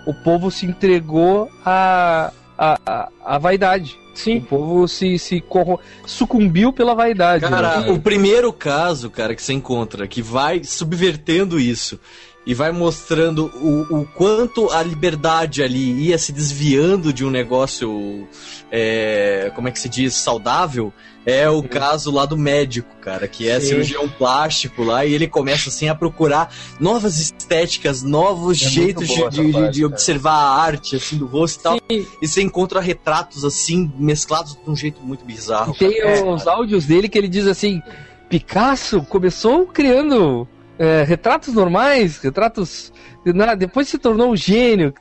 o 0.06 0.12
povo 0.14 0.50
se 0.50 0.66
entregou 0.66 1.50
à, 1.64 2.32
à, 2.56 2.78
à, 2.86 3.08
à 3.24 3.38
vaidade. 3.38 3.98
Sim. 4.14 4.38
O 4.38 4.42
povo 4.42 4.88
se, 4.88 5.18
se 5.18 5.40
corro- 5.40 5.80
sucumbiu 6.06 6.72
pela 6.72 6.94
vaidade. 6.94 7.44
Cara, 7.44 7.80
né? 7.80 7.90
o 7.90 7.98
primeiro 7.98 8.52
caso, 8.52 9.10
cara, 9.10 9.34
que 9.34 9.42
você 9.42 9.52
encontra, 9.52 10.06
que 10.06 10.22
vai 10.22 10.62
subvertendo 10.62 11.58
isso 11.58 11.98
e 12.46 12.52
vai 12.52 12.70
mostrando 12.72 13.46
o, 13.56 14.00
o 14.00 14.04
quanto 14.14 14.70
a 14.70 14.82
liberdade 14.82 15.62
ali 15.62 16.08
ia 16.08 16.18
se 16.18 16.30
desviando 16.32 17.12
de 17.12 17.24
um 17.24 17.30
negócio, 17.30 18.28
é, 18.70 19.50
como 19.54 19.68
é 19.68 19.70
que 19.70 19.78
se 19.80 19.88
diz, 19.88 20.14
saudável, 20.14 20.92
é 21.26 21.48
o 21.48 21.62
caso 21.62 22.10
lá 22.10 22.26
do 22.26 22.36
médico, 22.36 22.96
cara, 23.00 23.26
que 23.26 23.48
é 23.48 23.58
Sim. 23.58 23.68
cirurgião 23.68 24.06
plástico 24.10 24.82
lá, 24.84 25.06
e 25.06 25.14
ele 25.14 25.26
começa 25.26 25.70
assim 25.70 25.88
a 25.88 25.94
procurar 25.94 26.54
novas 26.78 27.18
estéticas, 27.18 28.02
novos 28.02 28.60
É 28.60 28.68
jeitos 28.68 29.08
de, 29.08 29.14
de- 29.14 29.20
parte, 29.22 29.70
de 29.70 29.80
cara. 29.80 29.86
observar 29.86 30.32
a 30.34 30.54
arte 30.62 30.96
assim 30.96 31.16
do 31.16 31.24
rosto 31.26 31.60
e 31.60 31.62
tal. 31.62 31.78
E 32.20 32.28
você 32.28 32.42
encontra 32.42 32.78
retratos 32.78 33.42
assim, 33.42 33.90
mesclados 33.98 34.54
de 34.62 34.70
um 34.70 34.76
jeito 34.76 35.00
muito 35.00 35.24
bizarro. 35.24 35.74
Tem 35.78 35.98
cara. 35.98 36.26
os 36.26 36.46
áudios 36.46 36.84
dele 36.84 37.08
que 37.08 37.16
ele 37.16 37.28
diz 37.28 37.46
assim: 37.46 37.80
Picasso 38.28 39.00
começou 39.02 39.66
criando 39.66 40.46
é, 40.78 41.02
retratos 41.04 41.54
normais, 41.54 42.18
retratos. 42.18 42.92
na- 43.24 43.54
Depois 43.54 43.88
se 43.88 43.96
tornou 43.98 44.30
um 44.32 44.36
gênio. 44.36 44.92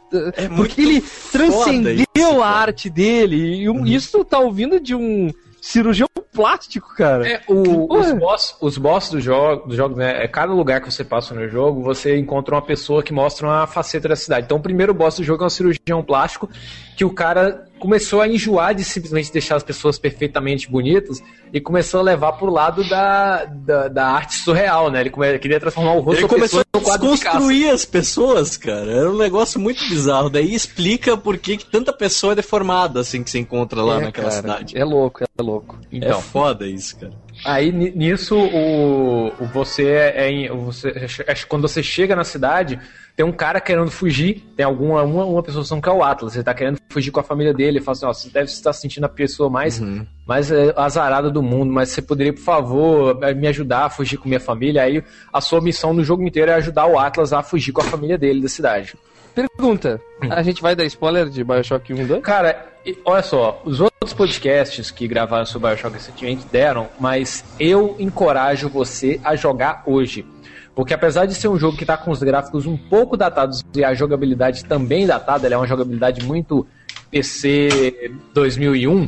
porque 0.55 0.81
ele 0.81 1.03
transcendeu 1.31 2.05
isso, 2.17 2.41
a 2.41 2.47
arte 2.47 2.89
dele. 2.89 3.63
E 3.63 3.69
um- 3.69 3.85
isso 3.85 4.23
tá 4.23 4.39
ouvindo 4.39 4.79
de 4.79 4.95
um 4.95 5.29
cirurgião 5.61 6.07
plástico, 6.33 6.93
cara. 6.95 7.27
É, 7.27 7.41
o- 7.47 7.93
os 7.95 8.11
boss, 8.13 8.55
os 8.59 8.77
boss 8.77 9.09
do 9.09 9.19
jogo, 9.21 9.67
do 9.67 9.75
jogo, 9.75 9.95
né? 9.95 10.23
É 10.23 10.27
cada 10.27 10.51
lugar 10.51 10.81
que 10.81 10.91
você 10.91 11.03
passa 11.03 11.33
no 11.35 11.47
jogo, 11.47 11.81
você 11.83 12.17
encontra 12.17 12.55
uma 12.55 12.61
pessoa 12.61 13.03
que 13.03 13.13
mostra 13.13 13.45
uma 13.47 13.67
faceta 13.67 14.07
da 14.09 14.15
cidade. 14.15 14.45
Então, 14.45 14.57
o 14.57 14.61
primeiro 14.61 14.93
boss 14.93 15.17
do 15.17 15.23
jogo 15.23 15.43
é 15.43 15.47
um 15.47 15.49
cirurgião 15.49 16.01
plástico 16.03 16.49
que 16.97 17.05
o 17.05 17.11
cara 17.11 17.65
começou 17.79 18.21
a 18.21 18.27
enjoar 18.27 18.73
de 18.73 18.83
simplesmente 18.83 19.31
deixar 19.31 19.55
as 19.57 19.63
pessoas 19.63 19.99
perfeitamente 19.99 20.69
bonitas 20.69 21.21
e 21.51 21.59
começou 21.59 21.99
a 21.99 22.03
levar 22.03 22.33
pro 22.33 22.49
lado 22.49 22.87
da, 22.87 23.43
da, 23.45 23.87
da 23.89 24.07
arte 24.07 24.35
surreal, 24.35 24.89
né? 24.89 25.01
Ele 25.01 25.09
come- 25.09 25.37
queria 25.39 25.59
transformar 25.59 25.93
o 25.93 25.99
rosto 25.99 26.21
Ele 26.21 26.27
começou 26.29 26.61
a 26.61 26.77
desconstruir 26.97 27.69
as 27.69 27.83
pessoas, 27.85 28.55
cara. 28.57 28.89
Era 28.91 29.11
um 29.11 29.17
negócio 29.17 29.59
muito 29.59 29.79
bizarro. 29.89 30.29
Daí 30.29 30.53
explica 30.55 31.17
por 31.17 31.37
que, 31.37 31.57
que 31.57 31.65
tanta 31.65 31.91
pessoa 31.91 32.33
é 32.33 32.35
deformada 32.37 33.01
assim 33.01 33.21
que 33.23 33.29
você 33.29 33.39
encontra 33.39 33.81
lá 33.83 33.97
É, 33.97 34.05
naquela 34.05 34.29
cara, 34.29 34.41
cidade. 34.41 34.77
É 34.77 34.83
louco, 34.85 35.23
é 35.23 35.41
louco. 35.41 35.77
Então. 35.91 36.19
é 36.19 36.21
foda 36.21 36.65
isso, 36.67 36.97
cara. 36.97 37.13
Aí 37.45 37.71
ni- 37.71 37.91
nisso 37.91 38.37
o, 38.37 39.27
o 39.39 39.45
você 39.53 39.85
é 40.15 40.31
em- 40.31 40.47
você 40.49 40.89
acho 41.27 41.43
que 41.43 41.47
quando 41.49 41.67
você 41.67 41.83
chega 41.83 42.15
na 42.15 42.23
cidade 42.23 42.79
tem 43.15 43.25
um 43.25 43.31
cara 43.31 43.61
querendo 43.61 43.91
fugir, 43.91 44.43
tem 44.55 44.65
alguma 44.65 45.03
uma, 45.03 45.25
uma 45.25 45.43
pessoa 45.43 45.81
que 45.81 45.89
é 45.89 45.91
o 45.91 46.03
Atlas, 46.03 46.35
ele 46.35 46.43
tá 46.43 46.53
querendo 46.53 46.79
fugir 46.89 47.11
com 47.11 47.19
a 47.19 47.23
família 47.23 47.53
dele, 47.53 47.77
ele 47.77 47.81
fala 47.81 47.95
assim, 47.95 48.05
ó, 48.05 48.13
você 48.13 48.29
deve 48.29 48.45
estar 48.45 48.73
se 48.73 48.81
sentindo 48.81 49.03
a 49.05 49.09
pessoa 49.09 49.49
mais 49.49 49.79
mais 50.25 50.51
é, 50.51 50.73
azarada 50.75 51.29
do 51.29 51.43
mundo, 51.43 51.71
mas 51.71 51.89
você 51.89 52.01
poderia, 52.01 52.33
por 52.33 52.41
favor, 52.41 53.19
eh, 53.23 53.33
me 53.33 53.47
ajudar 53.47 53.85
a 53.85 53.89
fugir 53.89 54.17
com 54.17 54.27
minha 54.27 54.39
família? 54.39 54.81
Aí 54.81 55.03
a 55.31 55.41
sua 55.41 55.61
missão 55.61 55.93
no 55.93 56.03
jogo 56.03 56.23
inteiro 56.23 56.49
é 56.49 56.55
ajudar 56.55 56.87
o 56.87 56.97
Atlas 56.97 57.33
a 57.33 57.43
fugir 57.43 57.71
com 57.71 57.81
a 57.81 57.85
família 57.85 58.17
dele 58.17 58.41
da 58.41 58.47
cidade. 58.47 58.95
Pergunta: 59.35 59.99
a 60.29 60.41
gente 60.41 60.61
vai 60.61 60.75
dar 60.75 60.85
spoiler 60.85 61.29
de 61.29 61.43
Bioshock 61.43 61.93
1 61.93 61.97
e 61.97 62.05
2? 62.05 62.23
Cara, 62.23 62.65
olha 63.03 63.23
só, 63.23 63.61
os 63.65 63.81
outros 63.81 64.13
podcasts 64.13 64.91
que 64.91 65.07
gravaram 65.07 65.45
sobre 65.45 65.69
Bioshock 65.69 65.93
recentemente 65.93 66.45
deram, 66.51 66.87
mas 66.99 67.43
eu 67.59 67.95
encorajo 67.99 68.69
você 68.69 69.19
a 69.23 69.35
jogar 69.35 69.83
hoje. 69.85 70.25
Porque 70.75 70.93
apesar 70.93 71.25
de 71.25 71.35
ser 71.35 71.47
um 71.47 71.57
jogo 71.57 71.77
que 71.77 71.85
tá 71.85 71.95
com 71.95 72.11
os 72.11 72.21
gráficos 72.23 72.65
um 72.65 72.75
pouco 72.77 73.15
datados 73.15 73.63
e 73.75 73.83
a 73.83 73.93
jogabilidade 73.93 74.65
também 74.65 75.05
datada, 75.05 75.45
ela 75.45 75.55
é 75.55 75.57
uma 75.57 75.67
jogabilidade 75.67 76.19
muito 76.21 76.65
PC 77.11 78.11
2001, 78.33 79.07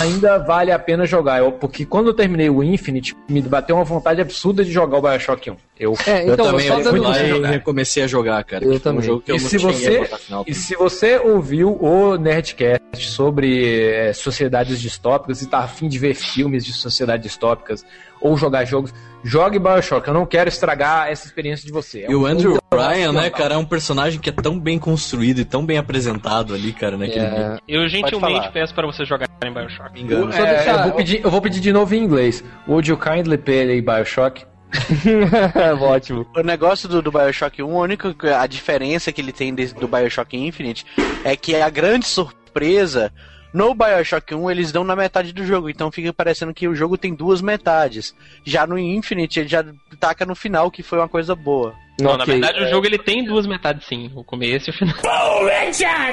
ainda 0.00 0.38
vale 0.38 0.72
a 0.72 0.78
pena 0.78 1.04
jogar. 1.04 1.38
Eu- 1.40 1.52
porque 1.52 1.84
quando 1.84 2.08
eu 2.08 2.14
terminei 2.14 2.48
o 2.48 2.62
Infinite, 2.62 3.14
me 3.28 3.42
bateu 3.42 3.76
uma 3.76 3.84
vontade 3.84 4.20
absurda 4.20 4.64
de 4.64 4.72
jogar 4.72 4.98
o 4.98 5.02
Bioshock 5.02 5.50
1. 5.50 5.56
Eu, 5.78 5.94
É, 6.06 6.28
eu 6.28 6.34
então, 6.34 6.46
também 6.46 6.66
só 6.68 6.80
eu 6.80 6.84
fui 6.90 6.98
lá 7.00 7.22
e 7.22 7.28
jogar. 7.28 7.48
recomecei 7.50 8.02
a 8.02 8.06
jogar, 8.06 8.42
cara. 8.44 8.64
Eu 8.64 8.72
que 8.72 8.78
foi 8.80 8.92
um 8.92 8.94
também. 8.94 9.06
jogo 9.06 9.22
que 9.22 9.30
eu 9.32 9.36
E 9.36 9.40
não 9.40 9.48
se, 9.48 9.58
você, 9.58 10.04
final. 10.04 10.44
e 10.46 10.54
se 10.54 10.74
você 10.74 11.16
ouviu 11.18 11.76
o 11.80 12.16
Nerdcast 12.16 12.78
sobre 12.96 13.90
eh, 13.92 14.12
sociedades 14.12 14.80
distópicas 14.80 15.42
e 15.42 15.46
tá 15.48 15.58
afim 15.58 15.88
de 15.88 15.98
ver 15.98 16.14
filmes 16.14 16.64
de 16.64 16.72
sociedades 16.72 17.24
distópicas 17.24 17.84
ou 18.20 18.36
jogar 18.36 18.64
jogos, 18.64 18.92
jogue 19.22 19.58
Bioshock. 19.58 20.08
Eu 20.08 20.14
não 20.14 20.26
quero 20.26 20.48
estragar 20.48 21.08
essa 21.08 21.26
experiência 21.26 21.64
de 21.64 21.72
você. 21.72 22.00
É 22.00 22.10
E 22.10 22.16
um 22.16 22.22
o 22.22 22.26
Andrew 22.26 22.58
Ryan, 22.72 22.82
né, 22.82 22.96
sensacional. 22.96 23.30
cara, 23.30 23.54
é 23.54 23.56
um 23.58 23.64
personagem 23.64 24.18
que 24.20 24.28
é 24.30 24.32
tão 24.32 24.58
bem 24.58 24.78
construído 24.78 25.38
e 25.40 25.44
tão 25.44 25.64
bem 25.64 25.78
apresentado 25.78 26.52
ali, 26.54 26.72
cara, 26.72 26.96
naquele 26.96 27.24
É. 27.26 27.30
vídeo. 27.30 27.62
Eu 27.68 27.88
gentilmente 27.88 28.50
peço 28.52 28.74
para 28.74 28.86
vocês 28.86 29.08
jogarem 29.08 29.28
Bioshock. 29.54 29.92
Me 29.92 30.02
engano. 30.02 30.32
É, 30.32 30.70
eu, 30.74 30.82
vou 30.82 30.92
pedir, 30.92 31.20
eu 31.24 31.30
vou 31.30 31.40
pedir 31.40 31.60
de 31.60 31.72
novo 31.72 31.94
em 31.94 32.02
inglês. 32.02 32.42
Would 32.66 32.90
you 32.90 32.96
kindly 32.98 33.38
play 33.38 33.80
Bioshock? 33.80 34.44
Ótimo. 35.80 36.26
O 36.36 36.42
negócio 36.42 36.88
do, 36.88 37.00
do 37.00 37.10
Bioshock 37.10 37.62
1, 37.62 37.70
a 37.76 37.80
única 37.82 38.14
a 38.40 38.46
diferença 38.46 39.10
que 39.12 39.20
ele 39.20 39.32
tem 39.32 39.54
desse- 39.54 39.74
do 39.74 39.88
Bioshock 39.88 40.36
Infinite 40.36 40.84
é 41.24 41.34
que 41.36 41.56
a 41.56 41.70
grande 41.70 42.06
surpresa 42.06 43.12
No 43.52 43.74
Bioshock 43.74 44.34
1 44.34 44.50
eles 44.50 44.70
dão 44.70 44.84
na 44.84 44.94
metade 44.94 45.32
do 45.32 45.44
jogo, 45.44 45.70
então 45.70 45.90
fica 45.90 46.12
parecendo 46.12 46.52
que 46.52 46.68
o 46.68 46.74
jogo 46.74 46.98
tem 46.98 47.14
duas 47.14 47.40
metades. 47.40 48.14
Já 48.44 48.66
no 48.66 48.78
Infinite 48.78 49.40
ele 49.40 49.48
já 49.48 49.64
taca 49.98 50.26
no 50.26 50.34
final, 50.34 50.70
que 50.70 50.82
foi 50.82 50.98
uma 50.98 51.08
coisa 51.08 51.34
boa. 51.34 51.74
Não, 52.00 52.16
na 52.16 52.24
verdade 52.24 52.62
o 52.62 52.68
jogo 52.68 52.86
ele 52.86 52.98
tem 52.98 53.24
duas 53.24 53.46
metades 53.46 53.86
sim, 53.86 54.12
o 54.14 54.22
começo 54.22 54.68
e 54.68 54.72
o 54.72 54.74
final. 54.76 54.94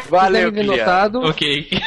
Valeu, 0.09 0.49
notado, 0.63 1.21
ok. 1.21 1.69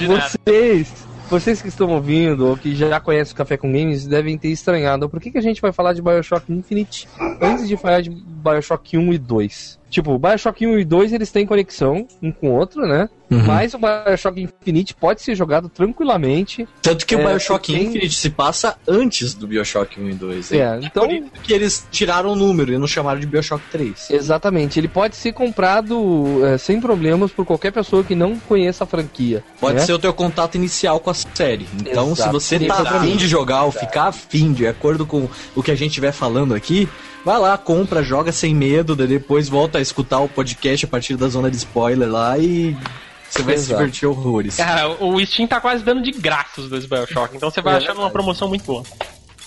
vocês, 0.06 1.06
vocês 1.30 1.62
que 1.62 1.68
estão 1.68 1.88
ouvindo 1.90 2.48
ou 2.48 2.56
que 2.56 2.74
já 2.74 2.98
conhecem 2.98 3.32
o 3.32 3.36
Café 3.36 3.56
com 3.56 3.72
Games 3.72 4.04
devem 4.04 4.36
ter 4.36 4.48
estranhado 4.48 5.08
por 5.08 5.20
que, 5.20 5.30
que 5.30 5.38
a 5.38 5.40
gente 5.40 5.62
vai 5.62 5.72
falar 5.72 5.92
de 5.92 6.02
Bioshock 6.02 6.52
Infinite 6.52 7.08
antes 7.40 7.68
de 7.68 7.76
falar 7.76 8.00
de 8.00 8.10
Bioshock 8.10 8.98
1 8.98 9.12
e 9.12 9.18
2. 9.18 9.79
Tipo, 9.90 10.16
Bioshock 10.18 10.64
1 10.66 10.78
e 10.78 10.84
2 10.84 11.12
eles 11.12 11.30
têm 11.32 11.44
conexão 11.44 12.06
um 12.22 12.30
com 12.30 12.48
o 12.50 12.52
outro, 12.54 12.86
né? 12.86 13.08
Uhum. 13.30 13.44
Mas 13.44 13.74
o 13.74 13.78
Bioshock 13.78 14.40
Infinite 14.40 14.94
pode 14.94 15.20
ser 15.22 15.34
jogado 15.36 15.68
tranquilamente. 15.68 16.66
Tanto 16.82 17.04
que 17.06 17.14
o 17.14 17.20
É, 17.20 17.26
Bioshock 17.28 17.72
tem- 17.72 17.84
Infinite 17.86 18.14
se 18.14 18.30
passa 18.30 18.76
antes 18.88 19.34
do 19.34 19.46
Bioshock 19.46 20.00
1 20.00 20.08
e 20.10 20.14
2. 20.14 20.52
hein? 20.52 20.60
É, 20.60 20.80
então- 20.82 21.08
que 21.42 21.52
eles 21.52 21.86
tiraram 21.90 22.32
o 22.32 22.36
número 22.36 22.72
e 22.72 22.78
não 22.78 22.86
chamaram 22.88 23.20
de 23.20 23.26
Bioshock 23.26 23.62
3. 23.70 24.10
Exatamente, 24.10 24.78
ele 24.80 24.88
pode 24.88 25.14
ser 25.16 25.32
comprado 25.32 26.44
é, 26.46 26.58
sem 26.58 26.80
problemas 26.80 27.30
por 27.30 27.44
qualquer 27.44 27.70
pessoa 27.72 28.02
que 28.02 28.14
não 28.14 28.36
conheça 28.38 28.84
a 28.84 28.86
franquia. 28.86 29.44
Pode 29.60 29.76
né? 29.76 29.80
ser 29.82 29.92
o 29.92 29.98
teu 29.98 30.12
contato 30.12 30.54
inicial 30.56 30.98
com 31.00 31.10
a 31.10 31.14
série. 31.14 31.66
Então, 31.80 32.12
Exato. 32.12 32.22
se 32.40 32.56
você 32.56 32.66
tá 32.66 32.80
afim 32.82 33.16
de 33.16 33.28
jogar 33.28 33.64
ou 33.64 33.70
ficar 33.72 34.08
afim, 34.08 34.52
de 34.52 34.66
acordo 34.66 35.06
com 35.06 35.28
o 35.54 35.62
que 35.62 35.70
a 35.70 35.74
gente 35.74 35.88
estiver 35.90 36.12
falando 36.12 36.54
aqui, 36.54 36.88
vai 37.24 37.38
lá, 37.38 37.56
compra, 37.58 38.02
joga 38.02 38.32
sem 38.32 38.54
medo, 38.54 38.94
daí 38.96 39.06
depois 39.06 39.48
volta 39.48 39.78
a 39.78 39.80
escutar 39.80 40.20
o 40.20 40.28
podcast 40.28 40.84
a 40.84 40.88
partir 40.88 41.16
da 41.16 41.28
zona 41.28 41.50
de 41.50 41.56
spoiler 41.56 42.08
lá 42.10 42.38
e 42.38 42.76
você 43.28 43.42
vai 43.42 43.56
se 43.56 43.64
Exato. 43.64 43.78
divertir 43.80 44.06
horrores. 44.08 44.56
Cara, 44.56 44.88
o 45.02 45.24
Steam 45.24 45.46
tá 45.46 45.60
quase 45.60 45.84
dando 45.84 46.02
de 46.02 46.10
graça 46.12 46.60
os 46.60 46.68
dois 46.68 46.86
Bioshock, 46.86 47.36
então 47.36 47.50
você 47.50 47.60
vai 47.60 47.74
É 47.74 47.76
achar 47.78 47.96
uma 47.96 48.10
promoção 48.10 48.48
muito 48.48 48.64
boa. 48.64 48.82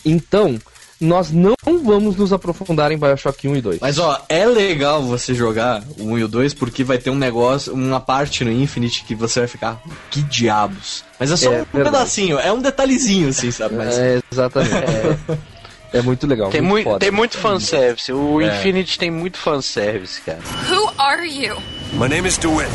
Então, 0.06 0.60
nós 1.02 1.32
não 1.32 1.54
vamos 1.84 2.16
nos 2.16 2.32
aprofundar 2.32 2.92
em 2.94 2.98
Bioshock 2.98 3.46
1 3.48 3.56
e 3.58 3.62
2. 3.62 3.80
Mas 3.82 3.98
ó, 4.00 4.22
é 4.30 4.46
legal 4.46 5.02
você 5.04 5.34
jogar 5.34 5.84
o 6.00 6.12
1 6.14 6.20
e 6.20 6.24
o 6.24 6.28
2 6.30 6.54
porque 6.54 6.82
vai 6.84 6.98
ter 6.98 7.10
um 7.10 7.16
negócio, 7.16 7.74
uma 7.74 8.00
parte 8.00 8.46
no 8.46 8.52
Infinite 8.52 9.04
que 9.04 9.14
você 9.16 9.40
vai 9.42 9.48
ficar, 9.50 9.82
que 10.10 10.22
diabos. 10.22 11.04
Mas 11.20 11.32
é 11.32 11.36
só 11.36 11.46
É, 11.48 11.50
um 11.50 11.66
verdade. 11.74 11.84
pedacinho, 11.84 12.40
é 12.40 12.52
um 12.54 12.62
detalhezinho 12.62 13.30
assim, 13.30 13.52
sabe? 13.52 13.76
Mas 13.76 13.98
É, 13.98 14.22
exatamente. 14.32 14.74
É, 14.76 15.18
é 15.94 16.02
muito 16.02 16.26
legal. 16.28 16.50
Tem, 16.50 16.62
muito 16.62 16.98
tem 16.98 17.12
muito 17.12 17.38
fanservice. 17.38 18.12
O 18.12 18.42
É. 18.42 18.48
Infinite 18.48 18.98
tem 18.98 19.12
muito 19.12 19.38
fanservice, 19.38 20.20
cara. 20.22 20.40
Who 20.70 20.92
are 20.98 21.28
you? 21.28 21.56
My 21.94 22.10
name 22.10 22.28
is 22.28 22.38
DeWitt. 22.38 22.70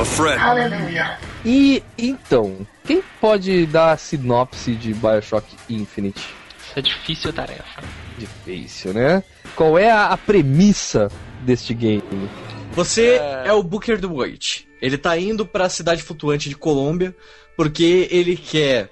A 0.00 0.04
friend. 0.04 0.40
E 1.44 1.82
então, 1.98 2.64
quem 2.86 3.02
pode 3.20 3.66
dar 3.66 3.92
a 3.92 3.96
sinopse 3.96 4.74
de 4.74 4.94
Bioshock 4.94 5.44
Infinite? 5.68 6.20
Isso 6.64 6.78
é 6.78 6.82
difícil 6.82 7.30
a 7.30 7.32
tarefa. 7.32 7.82
Difícil, 8.16 8.94
né? 8.94 9.24
Qual 9.56 9.76
é 9.76 9.90
a, 9.90 10.06
a 10.06 10.16
premissa 10.16 11.10
deste 11.40 11.74
game? 11.74 12.30
Você 12.72 13.20
é... 13.44 13.52
o 13.52 13.62
Booker 13.62 13.98
DeWitt. 13.98 14.68
Ele 14.80 14.96
tá 14.96 15.18
indo 15.18 15.44
pra 15.44 15.68
cidade 15.68 16.02
flutuante 16.02 16.48
de 16.48 16.54
Colômbia 16.54 17.14
porque 17.56 18.06
ele 18.12 18.36
quer 18.36 18.88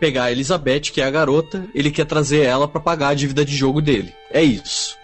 pegar 0.00 0.24
a 0.24 0.32
Elizabeth, 0.32 0.80
que 0.92 1.00
é 1.00 1.04
a 1.04 1.10
garota, 1.10 1.64
ele 1.74 1.90
quer 1.90 2.04
trazer 2.06 2.42
ela 2.44 2.66
pra 2.68 2.80
pagar 2.80 3.08
a 3.08 3.14
dívida 3.14 3.44
de 3.44 3.54
jogo 3.56 3.80
dele. 3.82 4.14
É 4.30 4.42
isso. 4.42 4.96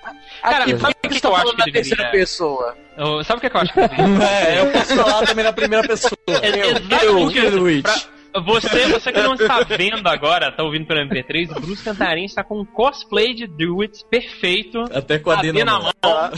Cara, 0.43 0.65
Aqui, 0.65 0.79
sabe 0.79 0.95
o 1.05 1.09
que, 1.09 1.15
que 1.17 1.21
tá 1.21 1.29
eu 1.29 1.35
acho 1.35 1.43
falando 1.45 1.57
que 1.57 1.67
na 1.67 1.73
terceira 1.73 2.11
pessoa? 2.11 2.77
Eu- 2.97 3.25
Sabe 3.25 3.39
o 3.39 3.41
que, 3.41 3.51
que 3.51 3.57
eu 3.57 3.61
acho 3.61 3.73
que 3.73 3.81
deveria? 3.81 4.07
É, 4.29 4.61
eu 4.61 4.71
posso 4.73 4.97
falar 4.97 5.27
também 5.27 5.45
na 5.45 5.53
primeira 5.53 5.87
pessoa. 5.87 6.13
É, 6.29 6.71
exatamente 6.71 7.39
isso. 7.39 7.83
Pra- 7.83 8.41
Você, 8.43 8.87
você 8.87 9.13
que 9.13 9.21
não 9.23 9.35
está 9.35 9.61
vendo 9.63 10.07
agora, 10.07 10.53
tá 10.53 10.63
ouvindo 10.63 10.87
pelo 10.87 11.01
MP3, 11.01 11.57
o 11.57 11.61
Bruce 11.61 11.83
Cantarim 11.83 12.25
está 12.25 12.45
com 12.45 12.61
um 12.61 12.65
cosplay 12.65 13.35
de 13.35 13.47
Druids 13.49 14.03
perfeito. 14.05 14.85
Até 14.95 15.19
com 15.19 15.31
a 15.31 15.37
D 15.37 15.53
na 15.53 15.65
na 15.65 15.79
mão. 15.81 15.93
mão. 16.05 16.31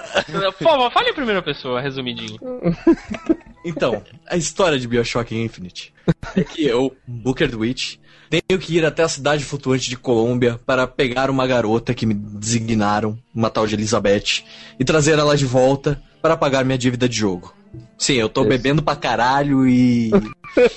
Por 0.58 0.64
favor, 0.64 0.92
fale 0.92 1.10
em 1.10 1.14
primeira 1.14 1.42
pessoa, 1.42 1.80
resumidinho. 1.80 2.38
Então, 3.62 4.02
a 4.26 4.38
história 4.38 4.78
de 4.78 4.88
Bioshock 4.88 5.36
Infinite 5.36 5.92
é 6.34 6.42
que 6.42 6.66
eu, 6.66 6.96
Booker 7.06 7.46
DeWitt, 7.46 8.00
tenho 8.30 8.58
que 8.58 8.76
ir 8.76 8.86
até 8.86 9.02
a 9.02 9.08
cidade 9.08 9.44
flutuante 9.44 9.90
de 9.90 9.98
Colômbia 9.98 10.58
para 10.64 10.86
pegar 10.86 11.28
uma 11.28 11.46
garota 11.46 11.92
que 11.92 12.06
me 12.06 12.14
designaram, 12.14 13.18
uma 13.34 13.50
tal 13.50 13.66
de 13.66 13.74
Elizabeth, 13.74 14.44
e 14.78 14.84
trazer 14.84 15.18
ela 15.18 15.36
de 15.36 15.44
volta 15.44 16.02
para 16.22 16.38
pagar 16.38 16.64
minha 16.64 16.78
dívida 16.78 17.06
de 17.06 17.16
jogo. 17.18 17.54
Sim, 17.98 18.14
eu 18.14 18.28
tô 18.28 18.44
bebendo 18.44 18.82
pra 18.82 18.96
caralho 18.96 19.68
e. 19.68 20.10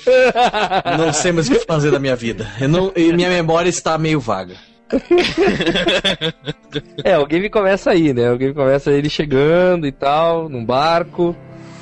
não 0.98 1.12
sei 1.12 1.32
mais 1.32 1.48
o 1.48 1.52
que 1.52 1.64
fazer 1.64 1.90
da 1.90 1.98
minha 1.98 2.14
vida. 2.14 2.52
Eu 2.60 2.68
não... 2.68 2.92
e 2.94 3.12
minha 3.12 3.30
memória 3.30 3.68
está 3.68 3.96
meio 3.96 4.20
vaga. 4.20 4.56
É, 7.04 7.16
o 7.18 7.26
game 7.26 7.48
começa 7.48 7.90
aí, 7.90 8.12
né? 8.12 8.30
O 8.32 8.36
game 8.36 8.54
começa 8.54 8.90
ele 8.90 9.08
chegando 9.08 9.86
e 9.86 9.92
tal, 9.92 10.48
num 10.48 10.64
barco, 10.64 11.36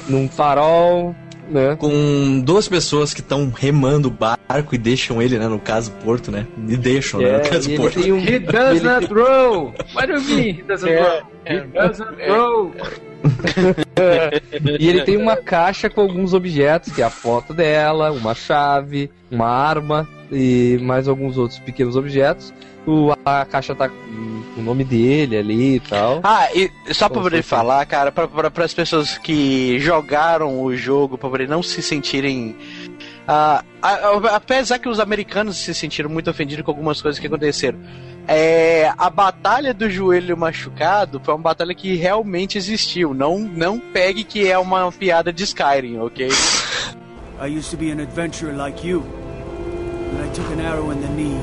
num 0.07 0.29
farol, 0.29 1.15
né? 1.49 1.77
Com 1.77 2.41
duas 2.41 2.69
pessoas 2.69 3.15
que 3.15 3.21
estão 3.21 3.51
remando 3.51 4.09
o 4.09 4.11
barco 4.11 4.75
e 4.75 4.79
deixam 4.79 5.23
ele, 5.23 5.39
né? 5.39 5.49
No 5.49 5.59
caso, 5.59 5.91
Porto, 6.05 6.31
né? 6.31 6.47
E 6.69 6.77
deixam, 6.77 7.21
né? 7.21 7.31
No 7.33 7.37
É, 7.37 7.41
caso, 7.41 7.71
e 7.71 7.73
ele 7.73 7.83
Porto. 7.83 8.03
tem 8.03 8.13
um... 8.13 8.19
He 8.25 8.39
does 8.39 8.81
ele 8.81 8.89
not 8.89 9.07
row! 9.13 9.73
What 9.95 10.07
do 10.09 10.19
you 10.19 10.23
mean 10.23 10.49
he 10.59 10.63
doesn't 10.63 10.93
É, 10.93 11.03
row? 11.03 11.23
He 11.47 11.61
doesn't 11.61 12.29
row! 12.29 12.73
E 14.81 14.89
ele 14.89 15.03
tem 15.05 15.17
uma 15.17 15.37
caixa 15.37 15.89
com 15.89 16.01
alguns 16.01 16.35
objetos, 16.35 16.93
que 16.93 17.01
é 17.01 17.05
a 17.05 17.11
foto 17.11 17.55
dela, 17.55 18.11
uma 18.11 18.35
chave, 18.35 19.09
uma 19.31 19.47
arma 19.47 20.09
e 20.31 20.77
mais 20.83 21.07
alguns 21.07 21.39
outros 21.39 21.61
pequenos 21.61 21.95
objetos. 21.95 22.53
O, 22.87 23.13
a 23.25 23.45
caixa 23.45 23.75
tá 23.75 23.89
com 23.89 23.95
o 24.57 24.63
nome 24.63 24.83
dele 24.85 25.37
ali 25.37 25.77
e 25.77 25.81
tal. 25.81 26.21
Ah, 26.25 26.49
e 26.55 26.71
só 26.93 27.09
pra 27.09 27.23
poder 27.23 27.43
falar, 27.43 27.85
cara, 27.87 28.11
pra, 28.11 28.27
pra, 28.27 28.51
pras 28.51 28.75
pessoas 28.75 29.17
que 29.19 29.79
jogaram 29.79 30.61
o 30.63 30.77
jogo, 30.77 31.17
pra 31.17 31.31
poder 31.31 31.49
não 31.49 31.63
se 31.63 31.81
sentirem. 31.81 32.57
a- 33.27 33.63
a- 33.81 34.37
apesar 34.37 34.81
que 34.81 34.89
os 34.89 34.99
americanos 34.99 35.57
se 35.59 35.73
sentiram 35.73 36.11
muito 36.11 36.29
ofendidos 36.29 36.65
com 36.65 36.73
algumas 36.73 37.01
coisas 37.01 37.21
que 37.21 37.27
aconteceram. 37.29 37.79
É, 38.27 38.93
a 38.99 39.09
batalha 39.09 39.73
do 39.73 39.89
joelho 39.89 40.37
machucado 40.37 41.21
foi 41.25 41.35
uma 41.35 41.41
batalha 41.41 41.75
que 41.75 41.95
realmente 41.97 42.59
existiu. 42.59 43.15
Não, 43.15 43.39
não 43.39 43.79
pegue 43.79 44.25
que 44.25 44.49
é 44.51 44.59
uma 44.59 44.91
piada 44.91 45.33
de 45.33 45.45
Skyrim, 45.45 45.99
ok? 45.99 46.29
I 47.41 47.47
used 47.59 47.71
to 47.71 47.77
be 47.77 47.91
an 47.93 48.01
adventurer 48.01 48.57
like 48.57 48.87
you. 48.87 49.05
And 50.13 50.25
I 50.25 50.29
took 50.35 50.53
an 50.53 50.61
arrow 50.61 50.93
in 50.93 51.01
the 51.01 51.09
knee. 51.09 51.41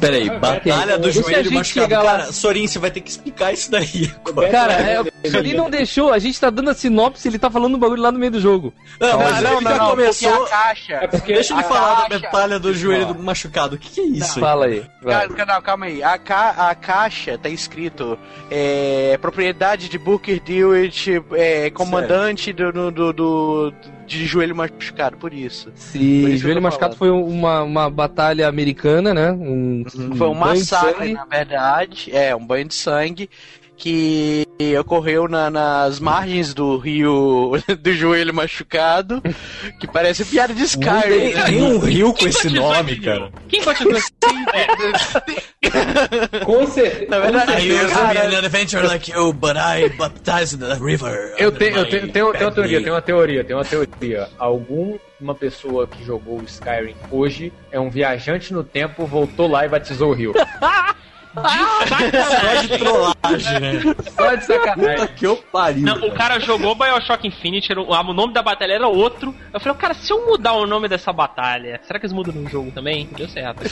Peraí, 0.00 0.30
batalha 0.30 0.98
do 0.98 1.08
E 1.08 1.12
se 1.12 1.18
a 1.18 1.22
joelho 1.22 1.44
gente 1.44 1.54
machucado. 1.54 1.86
chegar 1.86 2.02
lá- 2.02 2.10
Cara, 2.20 2.32
Sorin, 2.32 2.66
você 2.66 2.78
vai 2.78 2.90
ter 2.90 3.00
que 3.00 3.10
explicar 3.10 3.52
isso 3.52 3.70
daí. 3.70 4.10
agora. 4.24 4.48
Cara, 4.50 4.72
é, 4.74 5.02
ele 5.24 5.54
não 5.54 5.68
deixou, 5.70 6.12
a 6.12 6.18
gente 6.18 6.40
tá 6.40 6.48
dando 6.50 6.70
a 6.70 6.74
sinopse, 6.74 7.28
ele 7.28 7.38
tá 7.38 7.50
falando 7.50 7.74
um 7.74 7.78
bagulho 7.78 8.02
lá 8.02 8.10
no 8.10 8.18
meio 8.18 8.32
do 8.32 8.40
jogo. 8.40 8.72
Não, 8.98 9.18
mas 9.18 9.42
não, 9.42 9.52
ele 9.56 9.60
não, 9.64 9.70
já 9.72 9.78
não, 9.78 9.90
começou. 9.90 10.30
porque 10.32 10.52
a 10.52 10.56
caixa. 10.56 10.92
É 10.94 11.06
porque 11.06 11.32
Deixa 11.34 11.54
ele 11.54 11.62
falar 11.64 11.94
da 11.94 12.08
caixa- 12.08 12.18
batalha 12.30 12.58
do 12.58 12.74
joelho 12.74 13.06
do 13.14 13.22
machucado. 13.22 13.76
O 13.76 13.78
que, 13.78 13.90
que 13.90 14.00
é 14.00 14.04
isso? 14.04 14.34
aí? 14.34 14.40
Fala 14.40 14.66
aí. 14.66 14.82
vai. 15.02 15.28
Calma, 15.28 15.44
não, 15.54 15.62
calma 15.62 15.86
aí. 15.86 16.02
A, 16.02 16.18
ca 16.18 16.50
a 16.70 16.74
caixa 16.74 17.38
tá 17.38 17.48
escrito 17.48 18.18
é, 18.50 19.18
propriedade 19.20 19.88
de 19.88 19.98
Booker 19.98 20.40
Dewitt, 20.40 21.22
é, 21.32 21.70
comandante 21.70 22.52
do, 22.52 22.72
do, 22.72 22.90
do, 22.90 23.12
do- 23.12 23.74
de 24.18 24.26
joelho 24.26 24.56
machucado, 24.56 25.16
por 25.16 25.32
isso. 25.32 25.70
Por 25.70 25.78
Se 25.78 25.98
isso 26.32 26.42
Joelho 26.42 26.60
Machucado 26.60 26.96
falando. 26.96 27.22
foi 27.26 27.32
uma, 27.32 27.62
uma 27.62 27.88
batalha 27.88 28.48
americana, 28.48 29.14
né? 29.14 29.30
Um, 29.30 29.84
Foi 30.16 30.26
um 30.28 30.34
massacre, 30.34 31.12
na 31.12 31.24
verdade. 31.24 32.10
É, 32.12 32.34
um 32.34 32.44
banho 32.44 32.66
de 32.66 32.74
sangue 32.74 33.30
que 33.80 34.46
ocorreu 34.78 35.26
na- 35.26 35.50
nas 35.50 35.98
margens 35.98 36.52
do 36.52 36.76
rio 36.76 37.52
do 37.80 37.92
joelho 37.94 38.34
machucado, 38.34 39.22
que 39.80 39.86
parece 39.86 40.22
piada 40.24 40.52
de 40.52 40.62
Skyrim. 40.64 41.00
Tem, 41.02 41.34
né? 41.34 41.44
tem 41.44 41.62
um 41.62 41.78
rio 41.78 42.12
com 42.12 42.28
esse 42.28 42.50
nome, 42.50 43.00
cara. 43.00 43.30
Quem 43.48 43.64
batizou 43.64 43.92
esse 43.96 44.10
Com 46.44 46.66
certeza. 46.66 47.06
Na 47.10 47.18
verdade, 47.20 47.52
I 47.52 47.72
used 47.72 47.94
to 47.94 48.06
be 48.08 48.18
an 48.18 48.38
adventurer 48.38 48.86
like 48.86 49.10
you, 49.10 49.32
but 49.32 49.56
I 49.56 49.88
baptized 49.96 50.58
the 50.58 50.74
river. 50.74 51.34
Eu 51.38 51.52
tenho, 51.52 51.76
eu 51.78 51.84
my 51.84 51.90
tenho, 51.90 52.12
tenho, 52.12 52.26
uma 52.26 52.52
teoria, 52.52 52.80
tenho 52.82 52.94
uma 52.94 53.02
teoria, 53.02 53.44
tenho 53.44 53.58
uma 53.58 53.64
teoria. 53.64 54.28
Alguma 54.38 55.34
pessoa 55.38 55.86
que 55.86 56.04
jogou 56.04 56.40
o 56.40 56.44
Skyrim 56.44 56.96
hoje 57.10 57.52
é 57.72 57.80
um 57.80 57.88
viajante 57.88 58.52
no 58.52 58.62
tempo, 58.62 59.06
voltou 59.06 59.48
lá 59.48 59.64
e 59.64 59.68
batizou 59.68 60.10
o 60.10 60.14
rio. 60.14 60.34
Só 61.34 62.60
de 62.62 62.78
trollagem, 62.78 63.60
né? 63.60 63.80
Só 64.16 64.34
de 64.34 64.44
sacanagem. 64.44 64.96
Puta 64.96 65.08
que 65.08 65.26
eu 65.26 65.36
pariu. 65.36 65.82
Não, 65.82 66.08
o 66.08 66.12
cara 66.12 66.40
jogou 66.40 66.74
Bioshock 66.74 67.26
Infinite, 67.26 67.70
era 67.70 67.80
o, 67.80 68.12
nome 68.12 68.32
da 68.32 68.42
batalha 68.42 68.72
era 68.72 68.88
outro. 68.88 69.34
Eu 69.52 69.60
falei, 69.60 69.78
cara, 69.78 69.94
se 69.94 70.12
eu 70.12 70.26
mudar 70.26 70.54
o 70.54 70.66
nome 70.66 70.88
dessa 70.88 71.12
batalha, 71.12 71.80
será 71.84 71.98
que 71.98 72.06
eles 72.06 72.12
mudam 72.12 72.34
no 72.34 72.48
jogo 72.48 72.70
também? 72.72 73.08
Deu 73.16 73.28
certo. 73.28 73.70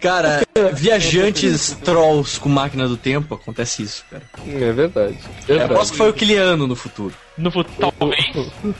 Cara, 0.00 0.42
viajantes 0.74 1.78
trolls 1.84 2.40
com 2.40 2.48
máquina 2.48 2.88
do 2.88 2.96
tempo, 2.96 3.34
acontece 3.34 3.84
isso, 3.84 4.04
cara. 4.10 4.24
É 4.44 4.72
verdade. 4.72 5.18
Eu 5.42 5.58
verdade. 5.58 5.72
aposto 5.72 5.92
que 5.92 5.98
foi 5.98 6.10
o 6.10 6.12
Kiliano 6.12 6.66
no 6.66 6.74
futuro. 6.74 7.14
No 7.38 7.50
futuro, 7.50 7.92
talvez. 7.98 8.30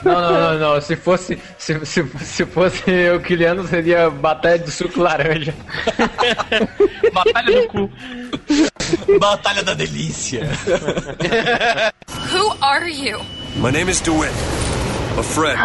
Não, 0.05 0.20
não, 0.20 0.32
não, 0.32 0.59
não. 0.59 0.80
Se 0.80 0.94
fosse, 0.94 1.38
se, 1.59 1.84
se, 1.86 2.05
se 2.18 2.46
fosse 2.46 3.11
o 3.11 3.20
Kiliano, 3.20 3.66
seria 3.66 4.11
Batalha 4.11 4.59
do 4.59 4.70
Suco 4.70 5.00
Laranja. 5.00 5.55
Batalha 7.12 7.62
do 7.62 7.68
cu. 7.68 7.90
Batalha 9.18 9.62
da 9.62 9.74
delícia. 9.74 10.48
Who 12.30 12.57
are 12.61 12.90
you? 12.90 13.20
My 13.57 13.70
name 13.70 13.90
is 13.90 14.00
DeWitt. 14.00 14.32
A 15.18 15.22
friend. 15.22 15.58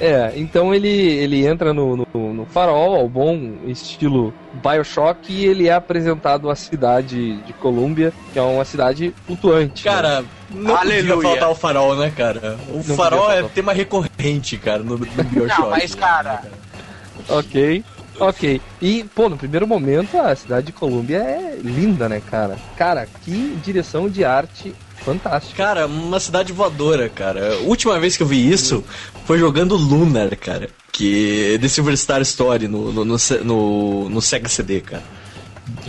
É, 0.00 0.32
então 0.36 0.74
ele, 0.74 0.88
ele 0.88 1.46
entra 1.46 1.72
no, 1.74 1.96
no, 1.96 2.34
no 2.34 2.46
farol, 2.46 2.94
ao 2.96 3.08
bom 3.08 3.38
estilo 3.66 4.32
Bioshock, 4.54 5.32
e 5.32 5.44
ele 5.44 5.68
é 5.68 5.72
apresentado 5.74 6.50
à 6.50 6.56
cidade 6.56 7.36
de 7.42 7.52
Colômbia, 7.54 8.12
que 8.32 8.38
é 8.38 8.42
uma 8.42 8.64
cidade 8.64 9.14
flutuante. 9.26 9.84
Cara, 9.84 10.24
não 10.50 10.76
Aleluia. 10.76 11.14
podia 11.14 11.30
faltar 11.30 11.50
o 11.50 11.54
farol, 11.54 11.96
né, 11.96 12.12
cara? 12.16 12.58
O 12.68 12.82
Não 12.86 12.96
farol 12.96 13.30
é 13.30 13.42
tema 13.42 13.72
recorrente, 13.72 14.56
cara, 14.56 14.82
no, 14.82 14.96
no 14.96 15.06
Bioshock. 15.24 15.60
Não, 15.60 15.70
mas 15.70 15.94
cara, 15.94 16.42
Ok. 17.28 17.84
Ok. 18.18 18.60
E, 18.80 19.04
pô, 19.14 19.28
no 19.28 19.36
primeiro 19.36 19.66
momento 19.66 20.18
a 20.18 20.34
cidade 20.34 20.66
de 20.66 20.72
Colômbia 20.72 21.18
é 21.18 21.58
linda, 21.62 22.08
né, 22.08 22.22
cara? 22.30 22.56
Cara, 22.76 23.06
que 23.24 23.58
direção 23.62 24.08
de 24.08 24.24
arte 24.24 24.74
fantástica. 25.06 25.56
Cara, 25.56 25.86
uma 25.86 26.18
cidade 26.18 26.52
voadora, 26.52 27.08
cara. 27.08 27.54
A 27.54 27.58
última 27.60 27.98
vez 28.00 28.16
que 28.16 28.22
eu 28.24 28.26
vi 28.26 28.50
isso 28.50 28.84
foi 29.24 29.38
jogando 29.38 29.76
Lunar, 29.76 30.34
cara. 30.36 30.68
Que 30.90 31.58
The 31.60 31.68
Silver 31.68 31.96
Star 31.96 32.20
Story 32.22 32.66
no, 32.66 32.92
no, 32.92 33.04
no, 33.04 33.16
no, 33.44 34.08
no 34.08 34.20
Sega 34.20 34.48
CD, 34.48 34.80
cara. 34.80 35.04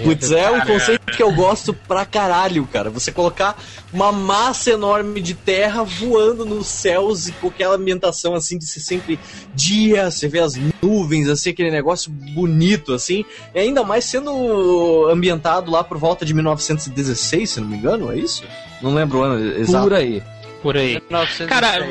Putz, 0.04 0.32
é 0.32 0.50
um 0.50 0.62
conceito 0.62 1.06
que 1.16 1.22
eu 1.22 1.32
gosto 1.32 1.72
pra 1.74 2.06
caralho, 2.06 2.66
cara. 2.66 2.90
Você 2.90 3.12
colocar 3.12 3.56
uma 3.94 4.12
massa 4.12 4.72
enorme 4.72 5.22
de 5.22 5.34
terra 5.36 5.84
voando 5.84 6.46
nos 6.46 6.68
céus 6.68 7.28
e 7.28 7.32
com 7.34 7.48
aquela 7.48 7.76
ambientação 7.76 8.34
assim 8.34 8.58
de 8.58 8.66
ser 8.66 8.80
sempre 8.80 9.20
dia, 9.54 10.10
você 10.10 10.28
vê 10.28 10.40
as 10.40 10.56
nuvens, 10.56 10.74
assim, 11.32 11.50
aquele 11.50 11.72
negócio 11.72 12.12
bonito, 12.12 12.94
assim. 12.94 13.26
E 13.54 13.60
ainda 13.60 13.84
mais 13.84 14.06
sendo 14.06 15.08
ambientado 15.10 15.72
lá 15.72 15.84
por 15.84 15.98
volta 15.98 16.26
de 16.26 16.34
1916, 16.34 17.50
se 17.50 17.62
não 17.62 17.68
me 17.68 17.78
engano, 17.78 18.12
é 18.12 18.18
isso? 18.18 18.44
Não 18.82 18.94
lembro 18.94 19.20
o 19.20 19.24
ano 19.24 19.60
exato. 19.60 19.84
Por 19.84 19.94
aí. 19.94 20.24
Por 20.62 20.78
aí. 20.78 21.02
1906. 21.10 21.50
Cara, 21.50 21.88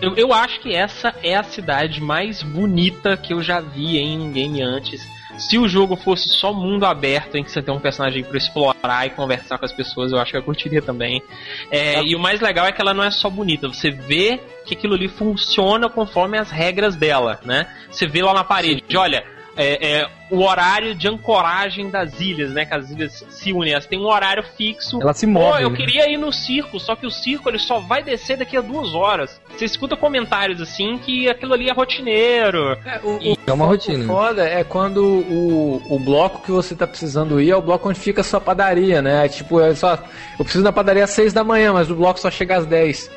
eu, 0.00 0.14
eu 0.16 0.32
acho 0.32 0.60
que 0.60 0.74
essa 0.74 1.14
é 1.22 1.36
a 1.36 1.44
cidade 1.44 2.00
mais 2.00 2.42
bonita 2.42 3.16
que 3.16 3.32
eu 3.32 3.42
já 3.42 3.60
vi 3.60 3.98
em 3.98 4.20
um 4.20 4.32
game 4.32 4.62
antes. 4.62 5.00
Se 5.38 5.56
o 5.56 5.68
jogo 5.68 5.96
fosse 5.96 6.28
só 6.28 6.52
mundo 6.52 6.84
aberto, 6.84 7.36
em 7.36 7.44
que 7.44 7.50
você 7.50 7.62
tem 7.62 7.72
um 7.72 7.78
personagem 7.78 8.24
pra 8.24 8.36
explorar 8.36 9.06
e 9.06 9.10
conversar 9.10 9.58
com 9.58 9.64
as 9.64 9.72
pessoas, 9.72 10.10
eu 10.12 10.18
acho 10.18 10.32
que 10.32 10.36
eu 10.36 10.42
curtiria 10.42 10.82
também. 10.82 11.22
É, 11.70 12.02
E 12.02 12.14
o 12.14 12.18
mais 12.18 12.40
legal 12.40 12.66
é 12.66 12.72
que 12.72 12.80
ela 12.80 12.92
não 12.92 13.04
é 13.04 13.10
só 13.10 13.30
bonita, 13.30 13.68
você 13.68 13.90
vê 13.90 14.40
que 14.66 14.74
aquilo 14.74 14.94
ali 14.94 15.08
funciona 15.08 15.88
conforme 15.88 16.36
as 16.36 16.50
regras 16.50 16.96
dela, 16.96 17.40
né? 17.44 17.66
Você 17.90 18.06
vê 18.06 18.22
lá 18.22 18.34
na 18.34 18.44
parede, 18.44 18.96
olha, 18.96 19.24
é, 19.58 19.98
é, 20.02 20.08
o 20.30 20.40
horário 20.42 20.94
de 20.94 21.08
ancoragem 21.08 21.90
das 21.90 22.20
ilhas, 22.20 22.52
né? 22.52 22.64
Que 22.64 22.74
as 22.74 22.90
ilhas 22.90 23.24
se 23.28 23.52
unem, 23.52 23.72
elas 23.72 23.86
têm 23.86 23.98
um 23.98 24.06
horário 24.06 24.44
fixo. 24.56 25.02
Ela 25.02 25.12
se 25.12 25.26
Pô, 25.26 25.32
move, 25.32 25.62
eu 25.62 25.70
né? 25.70 25.76
queria 25.76 26.08
ir 26.08 26.16
no 26.16 26.32
circo, 26.32 26.78
só 26.78 26.94
que 26.94 27.06
o 27.06 27.10
circo 27.10 27.48
ele 27.48 27.58
só 27.58 27.80
vai 27.80 28.02
descer 28.02 28.36
daqui 28.38 28.56
a 28.56 28.60
duas 28.60 28.94
horas. 28.94 29.40
Você 29.50 29.64
escuta 29.64 29.96
comentários 29.96 30.60
assim 30.60 30.96
que 30.98 31.28
aquilo 31.28 31.54
ali 31.54 31.68
é 31.68 31.72
rotineiro. 31.72 32.78
E- 33.20 33.36
É 33.46 33.52
uma 33.52 33.66
rotina. 33.66 34.04
O 34.04 34.06
foda 34.06 34.44
é 34.48 34.62
quando 34.62 35.02
o, 35.04 35.82
o 35.90 35.98
bloco 35.98 36.42
que 36.44 36.50
você 36.52 36.74
tá 36.76 36.86
precisando 36.86 37.40
ir 37.40 37.50
é 37.50 37.56
o 37.56 37.62
bloco 37.62 37.88
onde 37.88 37.98
fica 37.98 38.20
a 38.20 38.24
sua 38.24 38.40
padaria, 38.40 39.02
né? 39.02 39.26
É 39.26 39.28
Tipo, 39.28 39.60
é 39.60 39.74
só. 39.74 39.94
Eu 40.38 40.44
preciso 40.44 40.62
na 40.62 40.72
padaria 40.72 41.04
às 41.04 41.10
6 41.10 41.32
da 41.32 41.42
manhã, 41.42 41.72
mas 41.72 41.90
o 41.90 41.96
bloco 41.96 42.20
só 42.20 42.30
chega 42.30 42.56
às 42.58 42.66
10. 42.66 43.10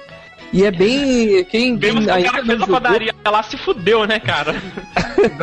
E 0.53 0.65
é 0.65 0.71
bem. 0.71 1.45
Quem, 1.45 1.77
Vemos 1.77 2.05
quem 2.05 2.05
que 2.05 2.05
o 2.05 2.07
cara 2.07 2.17
ainda 2.17 2.31
que 2.31 2.37
não 2.37 2.45
fez 2.45 2.61
a 2.61 2.65
jogou, 2.65 2.81
padaria 2.81 3.15
lá 3.25 3.43
se 3.43 3.57
fudeu, 3.57 4.05
né, 4.05 4.19
cara? 4.19 4.55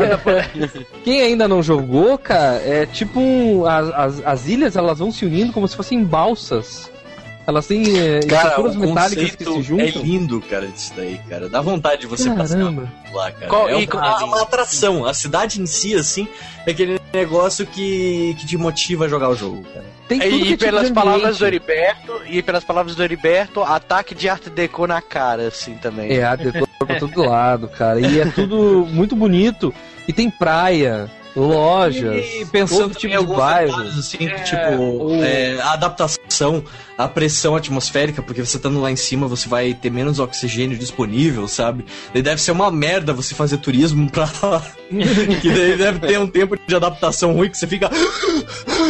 quem 1.04 1.20
ainda 1.22 1.48
não 1.48 1.62
jogou, 1.62 2.18
cara, 2.18 2.56
é 2.64 2.86
tipo 2.86 3.18
um, 3.20 3.64
as, 3.66 3.88
as, 3.90 4.26
as 4.26 4.48
ilhas 4.48 4.76
elas 4.76 4.98
vão 4.98 5.10
se 5.10 5.24
unindo 5.24 5.52
como 5.52 5.66
se 5.66 5.76
fossem 5.76 6.04
balsas. 6.04 6.90
Elas 7.46 7.66
têm 7.66 7.98
é, 7.98 8.20
Cara, 8.20 8.48
estruturas 8.48 8.76
o 8.76 8.80
metálicas 8.80 9.30
que 9.30 9.38
se 9.38 9.44
conceito 9.46 9.62
juntam. 9.62 9.86
é 9.86 9.90
lindo, 10.04 10.40
cara, 10.42 10.66
disso 10.66 10.92
daí, 10.94 11.18
cara. 11.30 11.48
Dá 11.48 11.62
vontade 11.62 12.02
de 12.02 12.06
você 12.06 12.24
Caramba. 12.28 12.82
passar 12.82 13.14
lá, 13.14 13.32
cara. 13.32 13.46
Qual- 13.46 13.68
é 13.70 13.72
e 13.72 13.76
uma, 13.76 13.86
qual- 13.86 14.24
uma 14.26 14.42
atração. 14.42 15.06
A 15.06 15.14
cidade 15.14 15.58
em 15.58 15.64
si, 15.64 15.94
assim, 15.94 16.28
é 16.66 16.72
aquele 16.72 17.00
negócio 17.10 17.64
que, 17.66 18.36
que 18.38 18.44
te 18.46 18.58
motiva 18.58 19.06
a 19.06 19.08
jogar 19.08 19.30
o 19.30 19.34
jogo, 19.34 19.62
cara. 19.72 19.86
Tem 20.08 20.18
tudo 20.18 20.30
que 20.30 20.34
é 20.36 20.38
e 20.38 20.44
tipo 20.56 20.64
pelas 20.64 20.86
de 20.88 20.92
palavras 20.94 21.38
do. 21.38 21.46
Heriberto, 21.46 22.20
e 22.26 22.42
pelas 22.42 22.64
palavras 22.64 22.96
do 22.96 23.04
Heriberto, 23.04 23.62
ataque 23.62 24.14
de 24.14 24.28
arte 24.28 24.48
deco 24.48 24.86
na 24.86 25.02
cara, 25.02 25.48
assim, 25.48 25.74
também. 25.74 26.16
É, 26.16 26.24
a 26.24 26.34
decor 26.34 26.66
pra 26.78 26.98
todo 26.98 27.20
lado, 27.28 27.68
cara. 27.68 28.00
E 28.00 28.20
é 28.20 28.24
tudo 28.26 28.86
muito 28.90 29.14
bonito. 29.14 29.72
E 30.06 30.12
tem 30.12 30.30
praia, 30.30 31.10
lojas, 31.36 32.24
E 32.24 32.46
pensando 32.46 32.94
tipo 32.94 33.14
em 33.14 33.18
de 33.18 33.26
bairro. 33.26 33.68
detalhes, 33.70 33.98
assim, 33.98 34.18
que, 34.18 34.40
tipo, 34.44 35.22
é, 35.22 35.60
a 35.60 35.72
adaptação, 35.74 36.64
a 36.96 37.06
pressão 37.06 37.54
atmosférica, 37.54 38.22
porque 38.22 38.44
você 38.44 38.56
estando 38.56 38.80
lá 38.80 38.90
em 38.90 38.96
cima, 38.96 39.28
você 39.28 39.48
vai 39.48 39.74
ter 39.74 39.90
menos 39.90 40.18
oxigênio 40.18 40.78
disponível, 40.78 41.46
sabe? 41.46 41.84
E 42.14 42.22
deve 42.22 42.40
ser 42.40 42.52
uma 42.52 42.70
merda 42.70 43.12
você 43.12 43.34
fazer 43.34 43.58
turismo 43.58 44.10
pra 44.10 44.28
lá. 44.42 44.62
que 44.88 45.50
daí 45.50 45.76
deve 45.76 45.98
ter 46.00 46.18
um 46.18 46.26
tempo 46.26 46.56
de 46.66 46.74
adaptação 46.74 47.32
ruim, 47.34 47.50
que 47.50 47.58
você 47.58 47.66
fica 47.66 47.90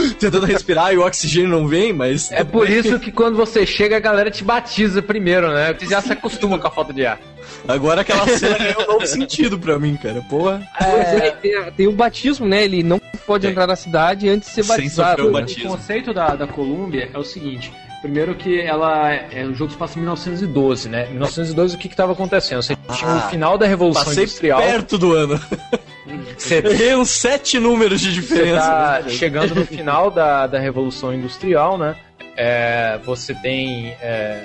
tentando 0.19 0.47
respirar 0.47 0.93
e 0.93 0.97
o 0.99 1.05
oxigênio 1.07 1.49
não 1.49 1.67
vem, 1.67 1.93
mas... 1.93 2.31
É 2.33 2.45
por 2.45 2.69
isso 2.69 2.99
que 2.99 3.11
quando 3.13 3.37
você 3.37 3.67
chega, 3.67 3.97
a 3.97 4.01
galera 4.01 4.31
te 4.31 4.43
batiza 4.45 5.01
primeiro, 5.03 5.51
né? 5.53 5.75
Você 5.79 5.87
já 5.87 6.01
se 6.01 6.13
acostuma 6.13 6.59
com 6.59 6.67
a 6.67 6.71
falta 6.71 6.93
de 6.93 7.07
ar. 7.07 7.19
Agora 7.67 8.03
aquela 8.03 8.27
cena 8.27 8.59
ganhou 8.59 8.83
um 8.83 8.93
novo 8.93 9.07
sentido 9.07 9.59
pra 9.59 9.79
mim, 9.79 9.97
cara. 9.97 10.21
Porra. 10.29 10.63
Pois 10.79 11.09
é, 11.09 11.31
tem, 11.33 11.73
tem 11.77 11.87
o 11.87 11.93
batismo, 11.93 12.47
né? 12.47 12.65
Ele 12.65 12.83
não 12.83 13.01
pode 13.27 13.47
entrar 13.47 13.67
na 13.67 13.77
cidade 13.77 14.29
antes 14.29 14.49
de 14.49 14.55
ser 14.55 14.65
Sem 14.65 14.77
batizado. 14.77 15.23
sofrer 15.23 15.29
o 15.29 15.33
batismo. 15.33 15.71
O 15.73 15.77
conceito 15.77 16.15
da, 16.15 16.35
da 16.35 16.47
Colômbia 16.47 17.11
é 17.13 17.19
o 17.19 17.25
seguinte. 17.25 17.73
Primeiro 18.01 18.35
que 18.37 18.61
ela 18.61 19.13
é, 19.13 19.45
o 19.45 19.55
jogo 19.55 19.73
se 19.73 19.77
passa 19.77 19.99
em 19.99 20.03
1912, 20.03 20.89
né? 20.89 21.07
Em 21.07 21.13
1912 21.15 21.75
o 21.75 21.79
que 21.79 21.89
estava 21.89 22.13
acontecendo? 22.13 22.63
Você 22.63 22.77
tinha 22.95 23.11
o 23.11 23.17
Ah, 23.19 23.29
final 23.29 23.59
da 23.59 23.67
Revolução 23.67 24.05
Passei 24.05 24.23
Industrial. 24.23 24.61
perto 24.61 24.97
do 24.97 25.13
ano. 25.15 25.41
Você 26.37 26.57
Errei 26.59 26.95
uns 26.97 27.11
sete 27.11 27.59
números 27.59 28.01
de 28.01 28.11
Você 28.11 28.21
diferença. 28.21 28.61
tá 28.67 29.03
chegando 29.09 29.55
no 29.55 29.67
final 29.67 30.11
da, 30.11 30.47
da 30.47 30.59
Revolução 30.59 31.13
Industrial, 31.15 31.77
né? 31.79 31.97
É, 32.37 32.99
você 33.05 33.35
tem 33.35 33.89
é, 34.01 34.45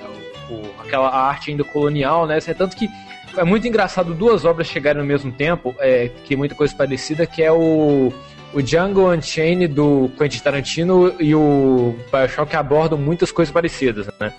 o- 0.50 0.82
aquela 0.82 1.10
arte 1.10 1.52
ainda 1.52 1.64
colonial, 1.64 2.26
né? 2.26 2.40
É 2.46 2.54
tanto 2.54 2.76
que 2.76 2.90
é 3.38 3.44
muito 3.44 3.68
engraçado 3.68 4.14
duas 4.14 4.46
obras 4.46 4.68
chegarem 4.68 5.02
ao 5.02 5.08
mesmo 5.08 5.32
tempo, 5.32 5.76
é, 5.80 6.10
que 6.26 6.34
é 6.34 6.38
muita 6.38 6.56
coisa 6.56 6.74
parecida, 6.76 7.26
que 7.26 7.42
é 7.42 7.52
o, 7.52 8.12
o 8.54 8.62
Django 8.62 9.12
Unchained 9.12 9.68
do 9.74 10.12
Quentin 10.18 10.40
Tarantino 10.40 11.16
e 11.20 11.34
o 11.36 11.96
Bioshock 12.12 12.56
abordam 12.56 12.98
muitas 12.98 13.32
coisas 13.32 13.52
parecidas, 13.52 14.08
né? 14.20 14.34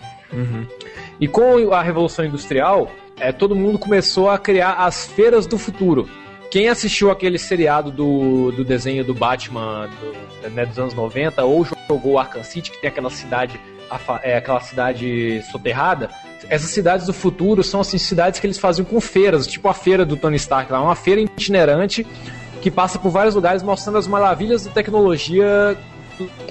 E 1.21 1.29
com 1.29 1.73
a 1.73 1.83
Revolução 1.83 2.25
Industrial, 2.25 2.91
é, 3.19 3.31
todo 3.33 3.55
mundo 3.55 3.79
começou 3.79 4.29
a 4.29 4.37
criar 4.39 4.73
as 4.75 5.07
feiras 5.07 5.47
do 5.47 5.57
futuro. 5.59 6.09
Quem 6.55 6.69
assistiu 6.69 7.11
aquele 7.11 7.37
seriado 7.37 7.91
do, 7.91 8.53
do 8.53 8.65
desenho 8.65 9.05
do 9.05 9.13
Batman 9.13 9.91
do- 10.41 10.51
né, 10.51 10.65
dos 10.65 10.79
anos 10.79 10.95
90 10.95 11.43
ou 11.43 11.67
jogou 11.89 12.17
Arkham 12.17 12.45
City, 12.45 12.71
que 12.71 12.81
tem 12.81 12.87
aquela 12.89 13.11
cidade, 13.11 13.59
é, 14.23 14.37
aquela 14.37 14.61
cidade 14.61 15.43
soterrada, 15.51 16.11
essas 16.49 16.71
cidades 16.71 17.07
do 17.09 17.13
futuro 17.13 17.65
são 17.65 17.81
assim, 17.81 17.99
cidades 17.99 18.39
que 18.39 18.47
eles 18.47 18.57
faziam 18.57 18.85
com 18.85 19.01
feiras, 19.01 19.49
tipo 19.49 19.67
a 19.67 19.75
feira 19.75 20.05
do 20.07 20.17
Tony 20.17 20.37
Stark, 20.37 20.71
lá, 20.71 20.81
uma 20.81 20.95
feira 20.95 21.21
itinerante 21.21 22.07
que 22.63 22.71
passa 22.71 23.01
por 23.01 23.11
vários 23.11 23.35
lugares 23.35 23.61
mostrando 23.61 23.99
as 23.99 24.07
maravilhas 24.07 24.65
da 24.65 24.71
tecnologia 24.71 25.77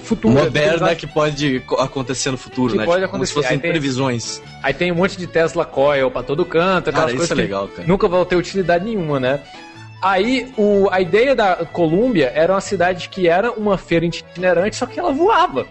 futura. 0.02 0.34
Moderna 0.44 0.94
que 0.94 1.06
pode 1.06 1.60
co- 1.60 1.76
acontecer 1.76 2.30
no 2.30 2.36
futuro, 2.36 2.72
Que 2.72 2.78
né? 2.78 2.84
pode 2.84 3.00
Tipo, 3.00 3.10
Como 3.10 3.24
se 3.24 3.32
acontecer. 3.32 3.48
fossem 3.48 3.56
Aí 3.56 3.62
tem- 3.62 3.70
previsões. 3.70 4.42
Aí 4.62 4.74
tem 4.74 4.92
um 4.92 4.96
monte 4.96 5.16
de 5.16 5.26
Tesla 5.26 5.64
Coil 5.64 6.10
pra 6.10 6.22
todo 6.22 6.44
canto, 6.44 6.90
aquelas 6.90 6.94
Cara, 7.06 7.10
isso 7.12 7.16
coisas 7.16 7.30
é 7.30 7.34
que 7.34 7.40
legal, 7.40 7.68
cara. 7.68 7.88
nunca 7.88 8.06
vão 8.06 8.22
ter 8.26 8.36
utilidade 8.36 8.84
nenhuma, 8.84 9.18
né? 9.18 9.40
Aí 10.04 10.52
o, 10.58 10.86
a 10.90 11.00
ideia 11.00 11.34
da 11.34 11.64
Colômbia 11.64 12.30
era 12.34 12.52
uma 12.52 12.60
cidade 12.60 13.08
que 13.08 13.26
era 13.26 13.50
uma 13.50 13.78
feira 13.78 14.04
itinerante, 14.04 14.76
só 14.76 14.84
que 14.84 15.00
ela 15.00 15.10
voava. 15.10 15.66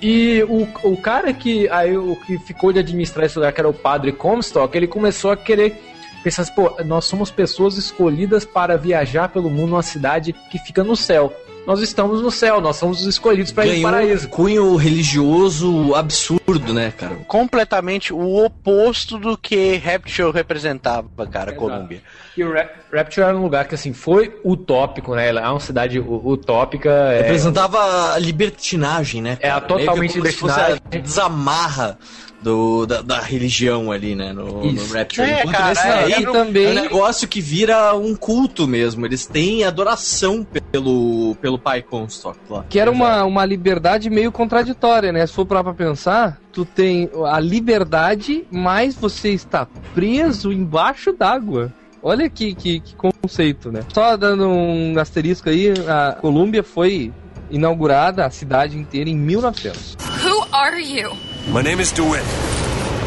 E 0.00 0.40
o, 0.48 0.68
o 0.88 0.96
cara 0.96 1.32
que 1.32 1.68
aí 1.68 1.96
o 1.96 2.14
que 2.14 2.38
ficou 2.38 2.72
de 2.72 2.78
administrar 2.78 3.26
esse 3.26 3.36
lugar, 3.36 3.52
que 3.52 3.60
era 3.60 3.68
o 3.68 3.74
padre 3.74 4.12
Comstock, 4.12 4.76
ele 4.76 4.86
começou 4.86 5.32
a 5.32 5.36
querer 5.36 5.82
pensar 6.22 6.42
assim, 6.42 6.54
pô, 6.54 6.76
nós 6.84 7.06
somos 7.06 7.32
pessoas 7.32 7.76
escolhidas 7.76 8.44
para 8.44 8.78
viajar 8.78 9.28
pelo 9.30 9.50
mundo 9.50 9.70
numa 9.70 9.82
cidade 9.82 10.32
que 10.32 10.60
fica 10.60 10.84
no 10.84 10.94
céu. 10.94 11.34
Nós 11.66 11.80
estamos 11.80 12.20
no 12.20 12.30
céu, 12.30 12.60
nós 12.60 12.76
somos 12.76 13.00
os 13.02 13.06
escolhidos 13.06 13.52
para 13.52 13.66
ir 13.66 13.70
Ganhou 13.70 13.82
para 13.90 13.98
o 13.98 14.00
paraíso. 14.00 14.26
um 14.26 14.30
cunho 14.30 14.76
religioso 14.76 15.94
absurdo, 15.94 16.74
né, 16.74 16.92
cara? 16.96 17.16
Completamente 17.28 18.12
o 18.12 18.44
oposto 18.44 19.16
do 19.18 19.36
que 19.38 19.76
Rapture 19.76 20.32
representava, 20.32 21.08
cara, 21.30 21.52
Colômbia. 21.52 22.02
E 22.36 22.42
o 22.42 22.52
Ra- 22.52 22.68
Rapture 22.92 23.26
era 23.26 23.36
um 23.36 23.42
lugar 23.42 23.66
que, 23.68 23.74
assim, 23.74 23.92
foi 23.92 24.34
utópico, 24.44 25.14
né? 25.14 25.28
Ela 25.28 25.40
é 25.42 25.48
uma 25.48 25.60
cidade 25.60 25.98
utópica. 26.00 26.90
é- 26.90 27.22
Representava 27.22 28.12
a 28.14 28.18
libertinagem, 28.18 29.22
né? 29.22 29.38
É, 29.40 29.48
a 29.48 29.54
cara? 29.54 29.66
totalmente 29.66 30.14
fosse 30.32 30.58
a 30.58 30.68
libertinagem. 30.68 30.80
desamarra 31.02 31.98
do, 32.42 32.86
da, 32.86 33.02
da 33.02 33.20
religião 33.20 33.90
ali, 33.92 34.14
né? 34.14 34.32
No, 34.32 34.72
no. 34.72 34.86
Rapture. 34.92 35.30
É, 35.30 35.40
Enquanto 35.40 35.56
cara, 35.56 35.88
é, 35.88 36.10
daí 36.10 36.22
e 36.22 36.26
também- 36.26 36.66
é 36.66 36.70
um 36.70 36.74
negócio 36.74 37.28
que 37.28 37.40
vira 37.40 37.94
um 37.94 38.14
culto 38.14 38.66
mesmo. 38.66 39.06
Eles 39.06 39.26
têm 39.26 39.64
adoração 39.64 40.44
pelo, 40.70 41.36
pelo 41.40 41.58
pai 41.58 41.82
Comstock 41.82 42.38
lá. 42.50 42.64
Que 42.68 42.78
era 42.78 42.90
uma, 42.90 43.24
uma 43.24 43.44
liberdade 43.44 44.10
meio 44.10 44.32
contraditória, 44.32 45.12
né? 45.12 45.26
Se 45.26 45.32
for 45.32 45.46
pra 45.46 45.62
pensar, 45.72 46.40
tu 46.52 46.64
tem 46.64 47.08
a 47.26 47.38
liberdade, 47.38 48.44
mas 48.50 48.94
você 48.94 49.30
está 49.30 49.66
preso 49.94 50.52
embaixo 50.52 51.12
d'água. 51.12 51.72
Olha 52.02 52.28
que, 52.28 52.54
que, 52.54 52.80
que 52.80 52.94
conceito, 52.96 53.70
né? 53.70 53.82
Só 53.92 54.16
dando 54.16 54.48
um 54.48 54.98
asterisco 54.98 55.48
aí, 55.48 55.72
a 55.86 56.16
Colômbia 56.20 56.64
foi 56.64 57.12
inaugurada, 57.48 58.24
a 58.26 58.30
cidade 58.30 58.76
inteira, 58.76 59.08
em 59.08 59.14
1900. 59.16 59.96
Who 60.24 60.46
are 60.52 60.82
you? 60.82 61.12
My 61.48 61.62
name 61.62 61.80
is 61.82 61.92
DeWitt. 61.92 62.22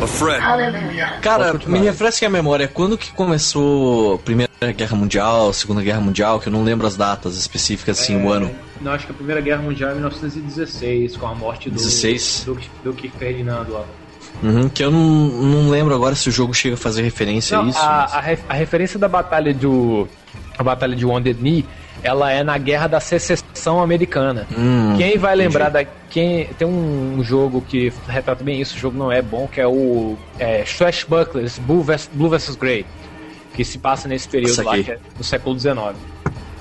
A 0.04 0.08
friend. 0.08 0.42
Cara, 1.22 1.46
Pode 1.46 1.52
continuar. 1.60 1.80
me 1.80 1.86
refresca 1.86 2.26
a 2.28 2.30
memória. 2.30 2.68
Quando 2.68 2.98
que 2.98 3.12
começou 3.14 4.16
a 4.16 4.18
Primeira 4.20 4.52
Guerra 4.76 4.96
Mundial, 4.96 5.54
Segunda 5.54 5.82
Guerra 5.82 6.02
Mundial, 6.02 6.40
que 6.40 6.48
eu 6.48 6.52
não 6.54 6.64
lembro 6.64 6.86
as 6.86 6.98
datas 6.98 7.38
específicas, 7.38 8.00
assim, 8.00 8.22
o 8.22 8.30
ano. 8.30 8.52
Não, 8.82 8.92
acho 8.92 9.06
que 9.06 9.12
a 9.14 9.16
Primeira 9.16 9.40
Guerra 9.42 9.62
Mundial 9.62 9.90
é 9.92 9.94
em 9.94 9.96
1916, 9.98 11.16
com 11.16 11.28
a 11.28 11.34
morte 11.34 11.70
do, 11.70 11.76
16? 11.78 12.44
do, 12.46 12.56
do 12.56 12.62
Duque 12.84 13.10
Ferdinando 13.18 13.72
lá. 13.74 13.86
Uhum, 14.44 14.68
que 14.68 14.84
eu 14.84 14.92
não, 14.92 15.00
não 15.00 15.70
lembro 15.70 15.96
agora 15.96 16.14
se 16.14 16.28
o 16.28 16.32
jogo 16.32 16.54
chega 16.54 16.76
a 16.76 16.78
fazer 16.78 17.02
referência 17.04 17.58
Não, 17.58 17.66
a 17.66 17.70
isso. 17.70 17.80
a, 17.80 17.84
mas- 18.02 18.14
a, 18.14 18.20
ref- 18.20 18.44
a 18.50 18.54
referência 18.54 19.00
da 19.00 19.08
batalha 19.08 19.54
do. 19.54 20.08
A 20.58 20.64
batalha 20.64 20.96
de 20.96 21.06
Wounded 21.06 21.40
Knee, 21.42 21.66
ela 22.04 22.32
é 22.32 22.43
na 22.43 22.58
Guerra 22.58 22.88
da 22.88 23.00
Secessão 23.00 23.82
Americana. 23.82 24.48
Hum, 24.58 24.96
quem 24.98 25.18
vai 25.18 25.36
lembrar 25.36 25.70
da. 25.70 25.84
Quem, 26.10 26.46
tem 26.58 26.68
um 26.68 27.22
jogo 27.24 27.62
que 27.62 27.91
retrata 28.08 28.43
bem 28.43 28.62
isso, 28.62 28.76
o 28.76 28.80
jogo 28.80 28.98
não 28.98 29.12
é 29.12 29.22
bom, 29.22 29.48
que 29.48 29.60
é 29.60 29.68
o 29.68 30.16
é, 30.39 30.64
Swashbucklers 30.66 31.58
Blue 31.60 31.82
vs, 31.84 32.10
Blue 32.14 32.30
vs 32.30 32.56
Grey, 32.56 32.86
que 33.54 33.66
se 33.66 33.78
passa 33.78 34.08
nesse 34.08 34.28
período 34.30 34.64
lá, 34.64 34.78
que 34.78 34.91
é 34.91 35.00
do 35.18 35.24
século 35.24 35.58
XIX. 35.60 35.76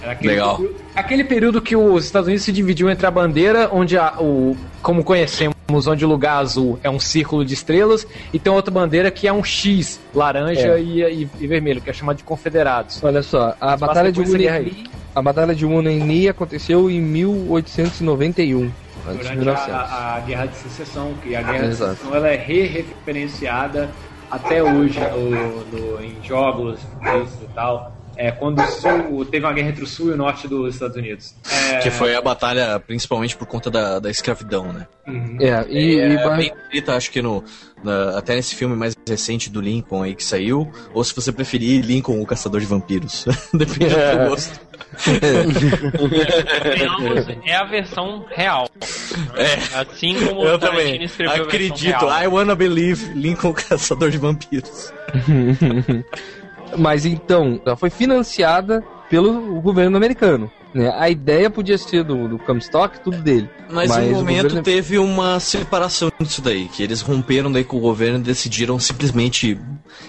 Era 0.02 0.12
aquele 0.12 0.32
Legal. 0.34 0.56
período- 0.56 0.76
aquele 0.94 1.24
período 1.24 1.62
que 1.62 1.76
os 1.76 2.04
Estados 2.04 2.26
Unidos 2.26 2.44
se 2.44 2.52
dividiu 2.52 2.90
entre 2.90 3.06
a 3.06 3.10
bandeira, 3.10 3.70
onde 3.72 3.96
a, 3.96 4.14
o, 4.20 4.56
como 4.82 5.02
conhecemos, 5.04 5.54
onde 5.86 6.04
o 6.04 6.08
lugar 6.08 6.38
azul 6.38 6.78
é 6.82 6.90
um 6.90 6.98
círculo 7.00 7.42
de 7.44 7.54
estrelas, 7.54 8.06
e 8.32 8.38
tem 8.38 8.52
outra 8.52 8.70
bandeira 8.72 9.10
que 9.10 9.26
é 9.28 9.32
um 9.32 9.42
X, 9.42 9.98
laranja 10.14 10.76
É. 10.78 10.80
e, 10.82 11.00
e- 11.22 11.28
e 11.40 11.46
vermelho, 11.46 11.80
que 11.80 11.88
é 11.88 11.92
chamado 11.92 12.16
de 12.18 12.24
confederados. 12.24 13.02
Olha 13.02 13.22
só, 13.22 13.54
a 13.60 13.70
Mas 13.70 13.80
batalha 13.80 14.12
de 14.12 14.18
depois 14.20 14.28
a 15.14 15.22
batalha 15.22 15.54
de 15.54 15.64
Knee 16.00 16.28
aconteceu 16.28 16.90
em 16.90 17.00
1891, 17.00 18.74
antes 19.04 19.28
de 19.30 19.36
durante 19.36 19.38
1900. 19.38 19.90
a, 19.92 20.16
a 20.16 20.20
Guerra 20.20 20.46
de 20.46 20.56
Secessão, 20.56 21.18
que 21.18 21.34
a 21.34 21.42
Guerra 21.42 21.68
de 21.68 21.76
Secessão 21.76 22.14
ela 22.14 22.28
é 22.28 22.36
re-referenciada 22.36 23.96
até 24.30 24.62
hoje 24.62 24.98
no- 25.06 25.64
no- 25.64 26.00
em 26.00 26.22
jogos 26.22 26.82
e 27.40 27.48
tal. 27.48 27.93
É, 28.16 28.30
quando 28.30 28.60
o 28.60 28.66
sul, 28.66 29.24
teve 29.24 29.44
uma 29.44 29.52
guerra 29.52 29.68
entre 29.70 29.84
o 29.84 29.86
sul 29.86 30.08
e 30.10 30.12
o 30.12 30.16
norte 30.16 30.46
dos 30.48 30.74
Estados 30.74 30.96
Unidos. 30.96 31.34
É, 31.72 31.78
Que 31.78 31.90
foi 31.90 32.14
a 32.14 32.20
batalha 32.20 32.78
principalmente 32.80 33.36
por 33.36 33.46
conta 33.46 33.70
da, 33.70 33.98
da 33.98 34.10
escravidão, 34.10 34.72
né? 34.72 34.86
Uhum. 35.06 35.36
É, 35.40 35.66
e, 35.68 35.98
é, 36.00 36.08
e 36.12 36.16
ba- 36.16 36.36
bem 36.36 36.52
escrita, 36.62 36.94
acho 36.96 37.10
que 37.10 37.20
no, 37.20 37.42
na- 37.82 38.16
até 38.18 38.34
nesse 38.34 38.54
filme 38.54 38.74
mais 38.76 38.96
recente 39.08 39.50
do 39.50 39.60
Lincoln 39.60 40.02
aí 40.02 40.14
que 40.14 40.24
saiu, 40.24 40.70
ou 40.92 41.02
se 41.04 41.14
você 41.14 41.30
preferir, 41.32 41.84
Lincoln, 41.84 42.20
o 42.20 42.26
Caçador 42.26 42.60
de 42.60 42.66
Vampiros. 42.66 43.24
Depende 43.52 43.92
do 43.94 43.98
É. 43.98 44.16
teu 44.16 44.28
gosto. 44.30 44.60
É 47.44 47.54
a 47.56 47.64
versão 47.64 48.24
real. 48.30 48.68
É. 49.36 49.78
Assim 49.80 50.14
como 50.26 50.42
Eu 50.44 50.54
o 50.54 50.58
também. 50.58 51.04
Acredito. 51.04 52.06
real. 52.06 52.22
I 52.22 52.26
wanna 52.28 52.54
believe 52.54 53.12
Lincoln, 53.14 53.50
o 53.50 53.54
Caçador 53.54 54.10
de 54.10 54.18
Vampiros. 54.18 54.92
Mas 56.76 57.04
então, 57.06 57.60
ela 57.64 57.76
foi 57.76 57.90
financiada 57.90 58.82
pelo 59.08 59.60
governo 59.60 59.96
americano. 59.96 60.50
Né? 60.72 60.92
A 60.98 61.08
ideia 61.08 61.48
podia 61.48 61.78
ser 61.78 62.02
do, 62.02 62.26
do 62.26 62.38
Comstock, 62.38 62.98
tudo 63.00 63.18
dele. 63.18 63.48
Mas, 63.70 63.88
Mas 63.90 64.06
no 64.06 64.12
o 64.12 64.14
momento 64.16 64.42
governo- 64.44 64.62
teve 64.62 64.98
uma 64.98 65.38
separação 65.38 66.10
disso 66.18 66.42
daí, 66.42 66.66
que 66.66 66.82
eles 66.82 67.00
romperam 67.00 67.50
daí 67.52 67.62
com 67.62 67.76
o 67.76 67.80
governo 67.80 68.18
e 68.18 68.22
decidiram 68.22 68.78
simplesmente 68.80 69.56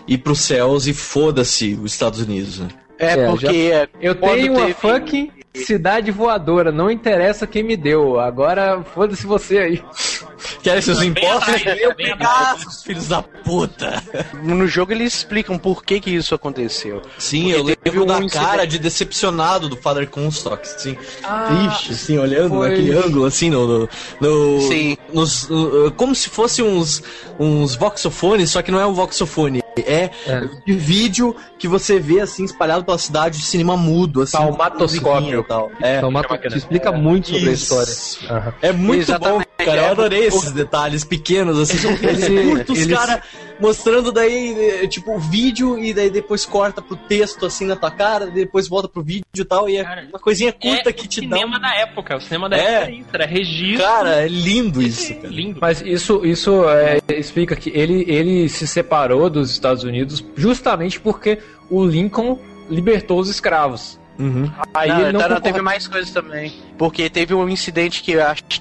ir 0.08 0.18
pros 0.20 0.40
céus 0.40 0.88
e 0.88 0.94
foda-se 0.94 1.78
os 1.82 1.92
Estados 1.94 2.20
Unidos. 2.22 2.60
Né? 2.60 2.68
É, 2.98 3.12
É, 3.12 3.28
porque 3.28 3.48
é, 3.72 3.88
Eu 4.02 4.16
tenho 4.16 4.54
uma 4.54 4.62
teve- 4.62 4.74
fucking 4.74 5.32
cidade 5.56 6.12
voadora, 6.12 6.72
não 6.72 6.90
interessa 6.92 7.48
quem 7.48 7.64
me 7.64 7.78
deu. 7.78 8.20
Agora 8.20 8.84
foda-se 8.94 9.26
você 9.26 9.58
aí. 9.60 9.84
Querem 10.62 10.82
seus 10.82 11.02
impostos? 11.02 11.64
Eu 11.80 11.94
pegar, 11.96 12.58
seus 12.60 12.84
filhos 12.84 13.08
da 13.08 13.22
puta! 13.22 14.02
No 14.44 14.68
jogo 14.68 14.92
eles 14.92 15.14
explicam 15.16 15.58
por 15.58 15.84
que 15.84 16.00
que 16.00 16.10
isso 16.12 16.34
aconteceu. 16.36 17.02
Sim, 17.18 17.54
Porque 17.54 17.56
eu 17.60 17.64
lembro 17.94 18.04
um 18.04 18.06
da 18.08 18.14
incidente- 18.20 18.46
cara 18.46 18.66
de 18.68 18.80
decepcionado 18.80 19.70
do 19.70 19.76
Father 19.78 20.08
Comstock, 20.10 20.62
assim, 20.68 20.98
Ah, 21.24 21.48
triste, 21.70 21.92
assim, 21.94 22.18
olhando 22.18 22.50
foi. 22.56 22.70
naquele 22.70 22.92
ângulo, 22.98 23.26
assim, 23.26 23.50
no... 23.50 23.68
no, 23.68 23.90
no- 24.22 24.62
Sim. 24.62 24.98
nos- 25.14 25.48
no- 25.50 25.92
como 25.92 26.14
se 26.16 26.30
fosse 26.30 26.62
uns, 26.62 27.02
uns 27.40 27.76
voxofones, 27.76 28.50
só 28.52 28.62
que 28.62 28.72
não 28.72 28.80
é 28.80 28.86
um 28.86 28.94
voxofone, 28.94 29.62
é, 29.82 30.10
É. 30.28 30.42
de 30.66 30.74
vídeo 30.74 31.36
que 31.58 31.68
você 31.68 32.00
vê, 32.00 32.22
assim, 32.22 32.46
espalhado 32.46 32.84
pela 32.86 32.98
cidade, 32.98 33.38
de 33.40 33.46
cinema 33.46 33.76
mudo, 33.76 34.22
assim. 34.22 34.38
Palmatoscópio. 34.38 35.40
e 35.42 35.44
tal. 35.44 35.72
É. 35.82 36.02
Te 36.50 36.58
explica 36.58 36.92
muito 36.92 37.30
sobre 37.30 37.50
a 37.50 37.54
Isso. 37.54 37.64
história. 37.82 38.54
É 38.62 38.72
muito 38.72 39.02
Exatamente, 39.04 39.48
bom, 39.60 39.66
cara. 39.66 39.78
Eu 39.78 39.84
é, 39.86 39.90
adorei 39.90 40.26
esses 40.26 40.52
detalhes 40.52 41.04
pequenos, 41.04 41.60
assim. 41.60 41.78
São 41.78 41.92
Ele- 41.92 42.52
curtos, 42.52 42.78
eles- 42.80 42.98
cara, 42.98 43.22
mostrando 43.60 44.12
daí, 44.12 44.54
eh, 44.84 44.88
tipo, 44.88 45.16
o 45.16 45.20
vídeo 45.20 45.78
e 45.78 45.94
daí 45.94 46.10
depois 46.10 46.46
corta 46.46 46.82
pro 46.82 46.96
texto, 46.96 47.46
assim, 47.46 47.66
na 47.66 47.76
tua 47.76 47.92
cara, 47.92 48.28
depois 48.28 48.68
volta 48.68 48.88
pro 48.88 49.02
vídeo 49.02 49.26
e 49.38 49.46
tal. 49.46 49.70
E 49.70 49.78
é 49.78 49.84
Cara, 49.84 50.06
uma 50.10 50.20
coisinha 50.20 50.52
curta 50.52 50.90
é 50.90 50.94
que 50.94 51.06
o 51.06 51.08
te 51.08 51.22
dá. 51.28 51.38
cinema 51.38 51.58
um- 51.58 51.62
da 51.62 51.76
época. 51.76 52.18
O 52.18 52.22
cinema 52.22 52.50
da 52.50 52.58
É. 52.58 52.62
época 52.62 52.76
era 52.84 52.92
isso, 52.92 53.10
era 53.14 53.26
registro. 53.26 53.84
Cara, 53.86 54.10
é 54.24 54.28
lindo 54.28 54.82
isso, 54.82 55.16
cara. 55.16 55.28
lindo. 55.28 55.58
Mas 55.62 55.82
isso, 55.82 56.26
isso 56.26 56.68
é, 56.70 57.00
explica 57.18 57.56
que 57.56 57.70
ele, 57.70 58.06
ele 58.08 58.50
se 58.50 58.68
separou 58.68 59.30
dos 59.30 59.52
Estados 59.52 59.84
Unidos 59.84 60.24
justamente 60.36 61.00
porque 61.00 61.40
o 61.70 61.86
Lincoln 61.86 62.40
libertou 62.70 63.20
os 63.20 63.30
escravos. 63.30 64.00
Uhum. 64.18 64.50
Aí 64.74 64.88
não, 64.90 64.96
ele 65.02 65.06
não 65.06 65.12
não, 65.14 65.20
concorda- 65.22 65.42
teve 65.42 65.62
mais 65.62 65.88
coisas 65.88 66.10
também. 66.12 66.54
Porque 66.78 67.10
teve 67.10 67.34
um 67.34 67.50
incidente 67.50 68.02
que 68.02 68.14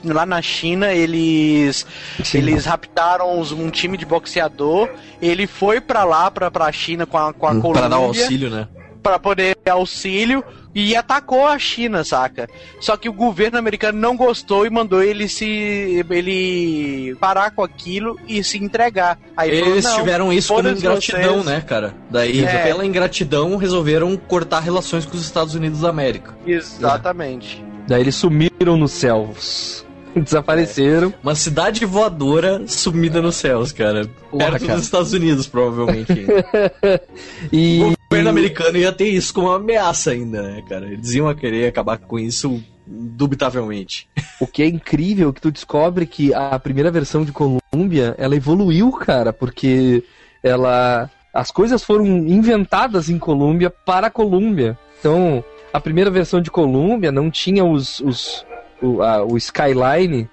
lá 0.05 0.27
na 0.27 0.43
China 0.43 0.93
eles 0.93 1.87
eles 2.35 2.65
raptaram 2.65 3.41
um 3.41 3.71
time 3.71 3.97
de 3.97 4.05
boxeador. 4.05 4.89
Ele 5.23 5.47
foi 5.47 5.81
pra 5.81 6.05
lá, 6.05 6.31
pra, 6.31 6.51
pra 6.51 6.71
China 6.73 7.07
com 7.07 7.17
a, 7.19 7.33
com 7.33 7.47
a 7.47 7.51
Pra 7.53 7.61
Colômbia. 7.61 7.89
dar 7.89 7.97
auxílio, 7.97 8.51
né? 8.51 8.67
Pra 9.05 9.19
poder 9.19 9.55
auxílio 9.71 10.43
e 10.75 10.97
atacou 10.97 11.47
a 11.47 11.59
China, 11.59 12.03
saca? 12.03 12.49
Só 12.81 12.97
que 12.97 13.07
o 13.07 13.13
governo 13.13 13.59
americano 13.59 13.99
não 14.01 14.17
gostou 14.17 14.67
e 14.67 14.71
mandou 14.71 15.03
ele 15.03 15.29
se. 15.29 16.03
ele 16.11 17.15
parar 17.21 17.51
com 17.51 17.63
aquilo 17.63 18.19
e 18.27 18.43
se 18.43 18.57
entregar. 18.57 19.19
Aí 19.37 19.59
falou, 19.61 19.75
Eles 19.75 19.85
"Não, 19.85 19.95
tiveram 19.97 20.33
isso 20.33 20.55
como 20.55 20.69
ingratidão, 20.71 21.35
vocês." 21.35 21.45
né, 21.45 21.61
cara? 21.61 21.95
Daí, 22.11 22.45
É. 22.45 22.63
pela 22.65 22.85
ingratidão, 22.87 23.57
resolveram 23.57 24.17
cortar 24.17 24.61
relações 24.61 25.05
com 25.05 25.15
os 25.17 25.23
Estados 25.23 25.55
Unidos 25.55 25.81
da 25.83 25.91
América. 25.91 26.35
Exatamente. 26.47 27.63
Daí 27.87 28.01
eles 28.01 28.15
sumiram 28.15 28.77
nos 28.79 28.93
céus. 28.93 29.84
Desapareceram. 30.23 31.13
Uma 31.23 31.35
cidade 31.35 31.85
voadora 31.85 32.67
sumida 32.67 33.21
nos 33.21 33.37
céus, 33.37 33.73
cara. 33.73 34.07
Porra, 34.31 34.51
Perto 34.51 34.67
cara. 34.67 34.77
dos 34.77 34.85
Estados 34.85 35.13
Unidos, 35.13 35.47
provavelmente. 35.47 36.15
E. 37.53 37.81
O 37.83 37.95
governo 38.11 38.31
americano 38.31 38.79
ia 38.79 38.93
ter 38.93 39.09
isso 39.09 39.35
como 39.35 39.49
uma 39.49 39.57
ameaça 39.57 40.13
ainda, 40.13 40.43
né, 40.43 40.63
cara? 40.69 40.87
Eles 40.87 41.13
iam 41.15 41.33
querer 41.35 41.67
acabar 41.67 41.99
com 41.99 42.19
isso 42.19 42.63
dubitavelmente. 42.87 44.09
O 44.41 44.47
que 44.47 44.63
é 44.63 44.67
incrível 44.67 45.31
é 45.31 45.33
que 45.33 45.41
tu 45.41 45.51
descobre 45.51 46.07
que 46.07 46.33
a 46.33 46.59
primeira 46.59 46.91
versão 46.91 47.25
de 47.25 47.33
Columbia, 47.33 48.15
ela 48.19 48.37
evoluiu, 48.37 48.93
cara, 48.93 49.33
porque 49.33 50.05
ela 50.43 51.11
as 51.33 51.51
coisas 51.51 51.83
foram 51.83 52.07
inventadas 52.07 53.09
em 53.09 53.19
Columbia 53.19 53.69
para 53.69 54.09
Columbia. 54.09 54.79
Então, 55.01 55.43
a 55.73 55.81
primeira 55.81 56.09
versão 56.09 56.41
de 56.41 56.51
Columbia 56.51 57.11
não 57.11 57.29
tinha 57.29 57.65
os, 57.65 57.99
os 57.99 58.47
o, 58.83 59.03
a- 59.03 59.25
o 59.25 59.37
Skyline, 59.37 60.29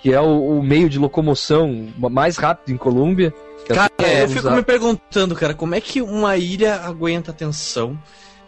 que 0.00 0.12
é 0.12 0.20
o, 0.20 0.58
o 0.58 0.62
meio 0.62 0.88
de 0.88 0.98
locomoção 0.98 1.88
mais 1.96 2.36
rápido 2.36 2.72
em 2.74 2.76
Columbia. 2.76 3.32
que 3.66 3.74
Cara, 3.74 3.90
é 3.98 4.22
eu 4.24 4.28
fico 4.28 4.40
usar- 4.40 4.54
me 4.56 4.62
perguntando, 4.62 5.34
cara, 5.34 5.54
como 5.54 5.74
é 5.74 5.80
que 5.80 6.00
uma 6.02 6.36
ilha 6.36 6.76
aguenta 6.76 7.30
a 7.30 7.34
tensão 7.34 7.98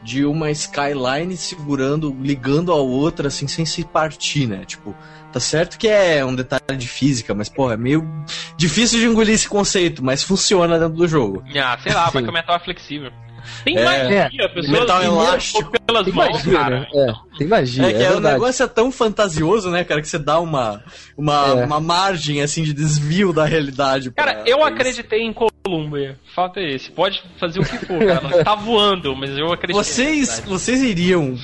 de 0.03 0.24
uma 0.24 0.51
skyline 0.51 1.37
segurando, 1.37 2.16
ligando 2.22 2.72
a 2.72 2.76
outra, 2.76 3.28
assim, 3.28 3.47
sem 3.47 3.66
se 3.66 3.85
partir, 3.85 4.47
né? 4.47 4.64
Tipo, 4.64 4.95
tá 5.31 5.39
certo 5.39 5.76
que 5.76 5.87
é 5.89 6.24
um 6.24 6.35
detalhe 6.35 6.78
de 6.78 6.89
física, 6.89 7.35
mas, 7.35 7.51
porra, 7.51 7.74
é 7.74 7.76
meio 7.76 8.09
difícil 8.57 8.99
de 8.99 9.05
engolir 9.07 9.35
esse 9.35 9.47
conceito, 9.47 10.03
mas 10.03 10.22
funciona 10.22 10.78
dentro 10.78 10.95
do 10.97 11.07
jogo. 11.07 11.43
Ah, 11.62 11.76
sei 11.83 11.93
lá, 11.93 12.09
vai 12.09 12.22
que 12.22 12.31
o 12.31 12.33
metal 12.33 12.57
é 12.57 12.61
flexível. 12.61 13.12
Tem 13.64 13.76
É. 13.78 13.84
magia, 13.84 14.30
É. 14.41 14.49
pessoas 14.49 14.68
Metal 14.80 15.03
elástico. 15.03 15.72
pelas 15.86 16.05
Tem 16.05 16.14
mãos, 16.14 16.32
magia, 16.32 16.53
cara. 16.53 16.80
né? 16.80 16.86
É, 16.95 17.12
tem 17.38 17.47
magia, 17.47 17.84
É 17.84 17.88
é, 17.88 17.93
que 17.93 18.03
é, 18.03 18.09
o 18.09 18.12
verdade. 18.12 18.34
negócio 18.34 18.62
é 18.62 18.68
tão 18.68 18.93
fantasioso, 18.93 19.70
né, 19.70 19.84
cara, 19.84 20.01
que 20.01 20.09
você 20.09 20.18
dá 20.18 20.38
uma, 20.41 20.82
uma, 21.16 21.47
É. 21.49 21.64
uma 21.64 21.80
margem, 21.80 22.43
assim, 22.43 22.62
de 22.62 22.72
desvio 22.72 23.32
da 23.32 23.45
realidade. 23.45 24.11
pra- 24.11 24.24
Cara, 24.24 24.43
eu 24.47 24.59
pra 24.59 24.68
acreditei 24.68 25.22
em 25.22 25.32
Columbia. 25.32 26.18
Fato 26.34 26.59
é 26.59 26.72
esse. 26.74 26.91
Pode 26.91 27.22
fazer 27.38 27.61
o 27.61 27.64
que 27.64 27.78
for, 27.86 27.99
cara. 27.99 28.20
Tá 28.45 28.55
voando, 28.55 29.14
mas 29.16 29.30
eu 29.36 29.53
acreditei. 29.53 29.74
Vocês, 29.84 30.41
vocês 30.47 30.80
iriam, 30.82 31.36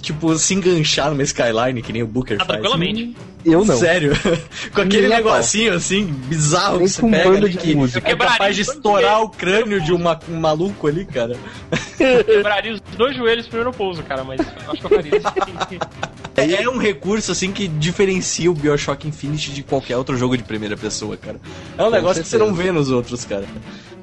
tipo, 0.00 0.36
se 0.38 0.54
enganchar 0.54 1.10
numa 1.10 1.22
skyline 1.22 1.82
que 1.82 1.92
nem 1.92 2.02
o 2.02 2.06
Booker 2.06 2.36
Ah, 2.40 2.44
faz? 2.44 2.60
tranquilamente. 2.60 3.16
Eu 3.44 3.64
não. 3.64 3.76
Sério? 3.78 4.12
com 4.74 4.80
aquele 4.80 5.08
negocinho 5.08 5.72
assim, 5.74 6.04
bizarro 6.06 6.78
Nem 6.78 6.86
que 6.86 6.92
você 6.92 7.02
pega 7.08 7.28
ali, 7.36 7.48
de 7.50 7.56
que 7.58 7.74
música. 7.74 8.08
é 8.10 8.16
capaz 8.16 8.56
de 8.56 8.62
estourar 8.62 9.22
o 9.22 9.30
crânio 9.30 9.80
de 9.80 9.92
uma, 9.92 10.18
um 10.28 10.40
maluco 10.40 10.86
ali, 10.88 11.04
cara. 11.04 11.36
Quebraria 11.96 12.74
os 12.74 12.80
dois 12.96 13.16
joelhos 13.16 13.44
no 13.46 13.50
primeiro 13.50 13.72
pouso, 13.72 14.02
cara, 14.02 14.24
mas 14.24 14.40
eu 14.40 14.46
acho 14.72 14.80
que 14.80 14.86
eu 14.86 14.90
faria 14.90 15.16
isso. 15.16 15.28
É 16.36 16.62
é 16.62 16.70
um 16.70 16.78
recurso, 16.78 17.32
assim, 17.32 17.50
que 17.50 17.66
diferencia 17.66 18.48
o 18.48 18.54
Bioshock 18.54 19.08
Infinite 19.08 19.50
de 19.50 19.64
qualquer 19.64 19.96
outro 19.96 20.16
jogo 20.16 20.36
de 20.36 20.44
primeira 20.44 20.76
pessoa, 20.76 21.16
cara. 21.16 21.40
É 21.76 21.82
um 21.82 21.86
Com 21.86 21.90
negócio 21.90 22.22
que 22.22 22.28
você 22.28 22.38
certeza. 22.38 22.50
não 22.52 22.54
vê 22.56 22.70
nos 22.70 22.92
outros, 22.92 23.24
cara. 23.24 23.44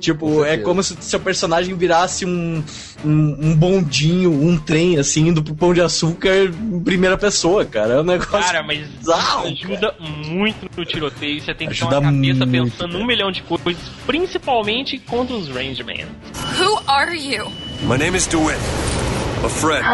Tipo, 0.01 0.25
Com 0.27 0.43
é 0.43 0.47
certeza. 0.49 0.63
como 0.65 0.83
se 0.83 0.97
seu 0.99 1.19
personagem 1.21 1.73
virasse 1.77 2.25
um, 2.25 2.61
um, 3.05 3.37
um 3.39 3.55
bondinho, 3.55 4.31
um 4.31 4.57
trem, 4.57 4.97
assim, 4.97 5.27
indo 5.27 5.43
pro 5.43 5.55
pão 5.55 5.73
de 5.73 5.81
açúcar 5.81 6.35
em 6.45 6.79
primeira 6.81 7.17
pessoa, 7.17 7.63
cara. 7.65 7.93
É 7.93 7.99
um 8.01 8.03
negócio 8.03 8.31
Cara, 8.31 8.63
mas 8.63 8.87
bizarro, 8.87 9.47
ajuda 9.47 9.95
muito 10.27 10.69
no 10.75 10.85
tiroteio. 10.85 11.41
Você 11.41 11.53
tem 11.53 11.67
que 11.67 11.75
ter 11.75 11.81
Ajuda 11.81 11.99
uma 11.99 12.11
cabeça 12.11 12.45
muito, 12.45 12.63
pensando 12.71 12.89
cara. 12.89 12.99
num 12.99 13.05
milhão 13.05 13.31
de 13.31 13.41
coisas, 13.43 13.77
principalmente 14.05 14.97
contra 14.99 15.35
os 15.35 15.47
Rangeman. 15.49 16.05
Who 16.59 16.81
are 16.87 17.15
you? 17.15 17.51
My 17.83 17.97
name 17.97 18.17
is 18.17 18.25
DeWitt. 18.27 18.59
A 19.43 19.49
friend. 19.49 19.85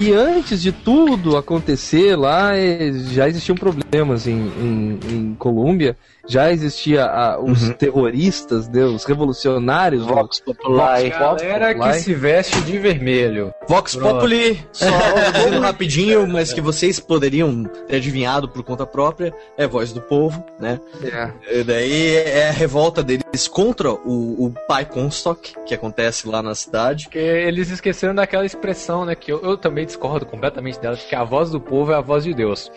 E 0.00 0.12
antes 0.12 0.62
de 0.62 0.72
tudo 0.72 1.36
acontecer 1.36 2.16
lá, 2.16 2.56
eh, 2.56 2.92
já 3.10 3.28
existiam 3.28 3.54
problemas 3.54 4.26
em, 4.26 4.38
em, 4.38 4.98
em 5.10 5.34
Colômbia, 5.34 5.96
já 6.26 6.50
existia 6.50 7.04
ah, 7.04 7.38
os 7.40 7.60
Uhum. 7.62 7.72
terroristas, 7.72 8.68
né, 8.68 8.84
os 8.84 9.04
revolucionários. 9.04 10.04
Vox 10.04 10.20
Vox 10.20 10.40
Populi. 10.40 11.10
Galera 11.10 11.74
que 11.74 11.92
se 11.94 12.14
veste 12.14 12.60
de 12.62 12.78
vermelho. 12.78 13.52
Vox 13.68 13.96
Pronto. 13.96 14.14
Populi, 14.14 14.60
só 14.72 14.86
dizendo 15.32 15.60
rapidinho, 15.60 16.26
mas 16.26 16.52
que 16.52 16.60
vocês 16.60 16.98
poderiam 17.00 17.64
ter 17.64 17.96
adivinhado 17.96 18.48
por 18.48 18.62
conta 18.62 18.86
própria, 18.86 19.32
é 19.56 19.66
voz 19.66 19.92
do 19.92 20.00
povo, 20.00 20.44
né? 20.58 20.80
É. 21.02 21.60
E 21.60 21.64
daí 21.64 22.16
é 22.16 22.48
a 22.48 22.52
revolta 22.52 23.02
deles 23.02 23.48
contra 23.48 23.90
o, 23.92 24.46
o 24.46 24.54
pai 24.66 24.84
Comstock, 24.84 25.54
que 25.66 25.74
acontece 25.74 26.26
lá 26.28 26.42
na 26.42 26.54
cidade. 26.54 27.04
Porque 27.04 27.18
eles 27.18 27.70
esqueceram 27.70 28.14
daquela 28.14 28.44
expressão, 28.44 29.04
né? 29.04 29.14
Que 29.14 29.32
eu, 29.32 29.40
eu 29.42 29.56
também 29.56 29.84
discordo 29.86 30.26
completamente 30.26 30.78
dela, 30.78 30.96
que 30.96 31.14
a 31.14 31.24
voz 31.24 31.50
do 31.50 31.60
povo 31.60 31.92
é 31.92 31.96
a 31.96 32.00
voz 32.00 32.24
de 32.24 32.34
Deus. 32.34 32.70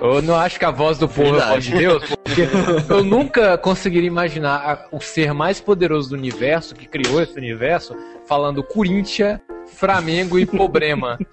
Eu 0.00 0.22
não 0.22 0.34
acho 0.36 0.58
que 0.58 0.64
a 0.64 0.70
voz 0.70 0.98
do 0.98 1.08
povo 1.08 1.36
é 1.36 1.42
a 1.42 1.48
voz 1.50 1.64
de 1.64 1.76
Deus, 1.76 2.02
porque 2.24 2.42
eu 2.88 3.04
nunca 3.04 3.56
conseguiria 3.58 4.08
imaginar 4.08 4.86
o 4.90 5.00
ser 5.00 5.32
mais 5.32 5.60
poderoso 5.60 6.10
do 6.10 6.16
universo, 6.16 6.74
que 6.74 6.86
criou 6.86 7.22
esse 7.22 7.36
universo, 7.36 7.96
falando 8.26 8.62
Corinthians, 8.62 9.40
Flamengo 9.68 10.38
e 10.38 10.46
problema. 10.46 11.18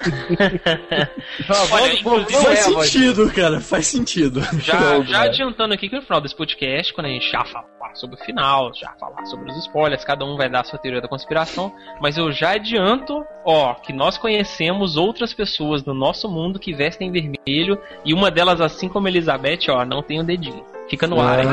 Olha, 1.71 1.93
é 1.93 2.25
Faz 2.25 2.59
sentido, 2.59 3.31
cara, 3.31 3.59
faz 3.59 3.87
sentido. 3.87 4.41
Já, 4.59 5.01
já 5.01 5.21
adiantando 5.21 5.73
aqui 5.73 5.89
que 5.89 5.95
no 5.95 6.01
final 6.01 6.21
desse 6.21 6.35
podcast, 6.35 6.93
quando 6.93 7.07
a 7.07 7.09
gente 7.09 7.29
já 7.31 7.43
falar 7.45 7.95
sobre 7.95 8.15
o 8.15 8.23
final, 8.23 8.71
já 8.73 8.91
falar 8.99 9.25
sobre 9.25 9.51
os 9.51 9.57
spoilers, 9.59 10.03
cada 10.03 10.25
um 10.25 10.35
vai 10.35 10.49
dar 10.49 10.61
a 10.61 10.63
sua 10.63 10.77
teoria 10.77 11.01
da 11.01 11.07
conspiração, 11.07 11.73
mas 12.01 12.17
eu 12.17 12.31
já 12.31 12.51
adianto, 12.51 13.25
ó, 13.45 13.73
que 13.75 13.93
nós 13.93 14.17
conhecemos 14.17 14.97
outras 14.97 15.33
pessoas 15.33 15.83
no 15.83 15.93
nosso 15.93 16.29
mundo 16.29 16.59
que 16.59 16.73
vestem 16.73 17.11
vermelho 17.11 17.79
e 18.03 18.13
uma 18.13 18.29
delas, 18.29 18.59
assim 18.59 18.89
como 18.89 19.07
Elizabeth, 19.07 19.69
ó, 19.69 19.85
não 19.85 20.03
tem 20.03 20.19
o 20.19 20.23
dedinho. 20.23 20.74
Fica 20.89 21.07
no 21.07 21.19
ar, 21.19 21.39
hein? 21.43 21.49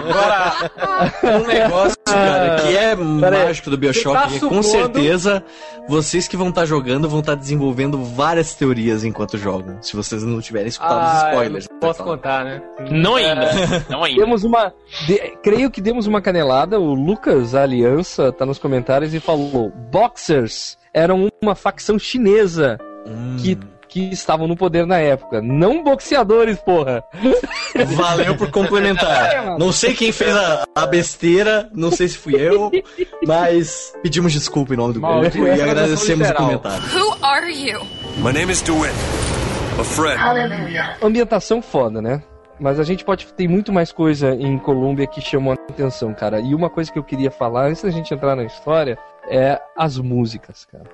Agora, 0.00 0.70
um 1.40 1.46
negócio, 1.46 1.96
cara, 2.04 2.56
que 2.62 2.76
é 2.76 2.94
mágico 2.96 3.70
do 3.70 3.76
Bioshock, 3.76 4.16
tá 4.16 4.26
é 4.26 4.38
que 4.38 4.40
com 4.40 4.62
certeza 4.62 5.42
vocês 5.88 6.26
que 6.26 6.36
vão 6.36 6.48
estar 6.48 6.64
jogando 6.64 7.08
vão 7.08 7.20
estar 7.20 7.34
desenvolvendo 7.34 8.02
várias 8.02 8.54
teorias 8.54 9.04
enquanto 9.04 9.36
jogam, 9.38 9.76
se 9.82 9.94
vocês 9.96 10.22
não 10.22 10.40
tiverem 10.40 10.68
escutado 10.68 10.96
os 11.02 11.22
Ah, 11.22 11.26
eu 11.26 11.28
spoilers. 11.32 11.68
não 11.70 11.78
posso 11.78 12.02
contar, 12.02 12.44
né? 12.44 12.62
Não 12.90 13.14
ainda, 13.16 13.50
não 13.88 14.04
ainda. 14.04 14.20
Demos 14.24 14.44
uma. 14.44 14.72
de- 15.06 15.36
creio 15.42 15.70
que 15.70 15.80
demos 15.80 16.06
uma 16.06 16.20
canelada. 16.20 16.78
O 16.80 16.94
Lucas 16.94 17.54
Aliança 17.54 18.32
tá 18.32 18.44
nos 18.46 18.58
comentários 18.58 19.12
e 19.14 19.20
falou: 19.20 19.70
Boxers 19.90 20.76
eram 20.92 21.28
uma 21.42 21.54
facção 21.54 21.98
chinesa 21.98 22.78
que, 23.40 23.58
que 23.88 24.10
estavam 24.12 24.46
no 24.46 24.56
poder 24.56 24.86
na 24.86 24.98
época. 24.98 25.40
Não 25.40 25.82
boxeadores, 25.82 26.58
porra. 26.58 27.02
Valeu 27.96 28.36
por 28.36 28.50
complementar. 28.50 29.58
Não 29.58 29.72
sei 29.72 29.94
quem 29.94 30.12
fez 30.12 30.36
a, 30.36 30.64
a 30.74 30.86
besteira, 30.86 31.68
não 31.74 31.90
sei 31.90 32.08
se 32.08 32.18
fui 32.18 32.34
eu, 32.34 32.70
mas 33.26 33.92
pedimos 34.02 34.32
desculpa 34.32 34.74
em 34.74 34.76
nome 34.76 34.94
do 34.94 35.00
Maldito, 35.00 35.38
grupo 35.38 35.48
e 35.48 35.60
é 35.60 35.62
agradecemos 35.62 36.28
o 36.28 36.34
comentário. 36.34 36.82
Who 36.94 37.24
are 37.24 37.50
you? 37.50 37.80
My 38.18 38.32
name 38.32 38.52
is 38.52 38.62
DeWitt. 38.62 38.94
A 39.78 39.84
friend. 39.84 40.20
Ambientação 41.02 41.62
foda, 41.62 42.02
né? 42.02 42.22
Mas 42.60 42.80
a 42.80 42.82
gente 42.82 43.04
pode 43.04 43.32
ter 43.32 43.46
muito 43.46 43.72
mais 43.72 43.92
coisa 43.92 44.34
em 44.34 44.58
Colômbia 44.58 45.06
que 45.06 45.20
chamou 45.20 45.52
a 45.52 45.54
atenção, 45.54 46.12
cara. 46.12 46.40
E 46.40 46.54
uma 46.54 46.68
coisa 46.68 46.92
que 46.92 46.98
eu 46.98 47.04
queria 47.04 47.30
falar, 47.30 47.68
antes 47.68 47.82
da 47.82 47.90
gente 47.90 48.12
entrar 48.12 48.34
na 48.34 48.42
história, 48.42 48.98
é 49.30 49.60
as 49.76 49.96
músicas, 49.98 50.64
cara. 50.64 50.84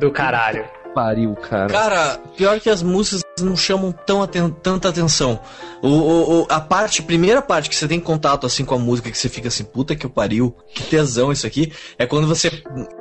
Do 0.00 0.10
caralho. 0.10 0.64
Pariu, 0.98 1.32
cara. 1.36 1.68
Cara, 1.72 2.20
pior 2.36 2.58
que 2.58 2.68
as 2.68 2.82
músicas 2.82 3.22
não 3.40 3.56
chamam 3.56 3.92
tão 3.92 4.20
aten- 4.20 4.50
tanta 4.60 4.88
atenção. 4.88 5.38
O, 5.80 5.86
o- 5.86 6.40
o- 6.42 6.46
a 6.48 6.58
parte, 6.60 7.02
primeira 7.04 7.40
parte 7.40 7.68
que 7.70 7.76
você 7.76 7.86
tem 7.86 8.00
contato 8.00 8.44
assim 8.44 8.64
com 8.64 8.74
a 8.74 8.78
música, 8.80 9.08
que 9.08 9.16
você 9.16 9.28
fica 9.28 9.46
assim, 9.46 9.62
puta 9.62 9.94
que 9.94 10.04
o 10.04 10.10
pariu, 10.10 10.52
que 10.74 10.82
tesão 10.82 11.30
isso 11.30 11.46
aqui, 11.46 11.72
é 11.96 12.04
quando 12.04 12.26
você 12.26 12.50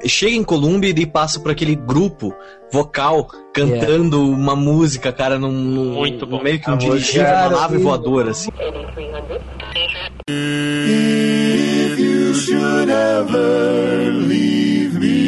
chega 0.05 0.35
em 0.35 0.43
Colômbia 0.43 0.93
e 0.95 1.05
passa 1.07 1.39
por 1.39 1.49
aquele 1.49 1.73
grupo 1.75 2.31
vocal 2.71 3.29
cantando 3.51 4.29
uma 4.29 4.55
música, 4.55 5.11
cara, 5.11 5.39
num, 5.39 5.51
num- 5.51 5.93
Muito 5.95 6.27
bom. 6.27 6.43
meio 6.43 6.59
que 6.61 6.69
um 6.69 6.77
dirigível, 6.77 7.25
uma 7.25 7.49
nave 7.49 7.77
voadora, 7.79 8.29
assim. 8.29 8.49
If 10.29 11.97
you 11.99 12.33
should 12.35 12.89
ever 12.91 14.11
leave 14.13 14.99
me, 14.99 15.26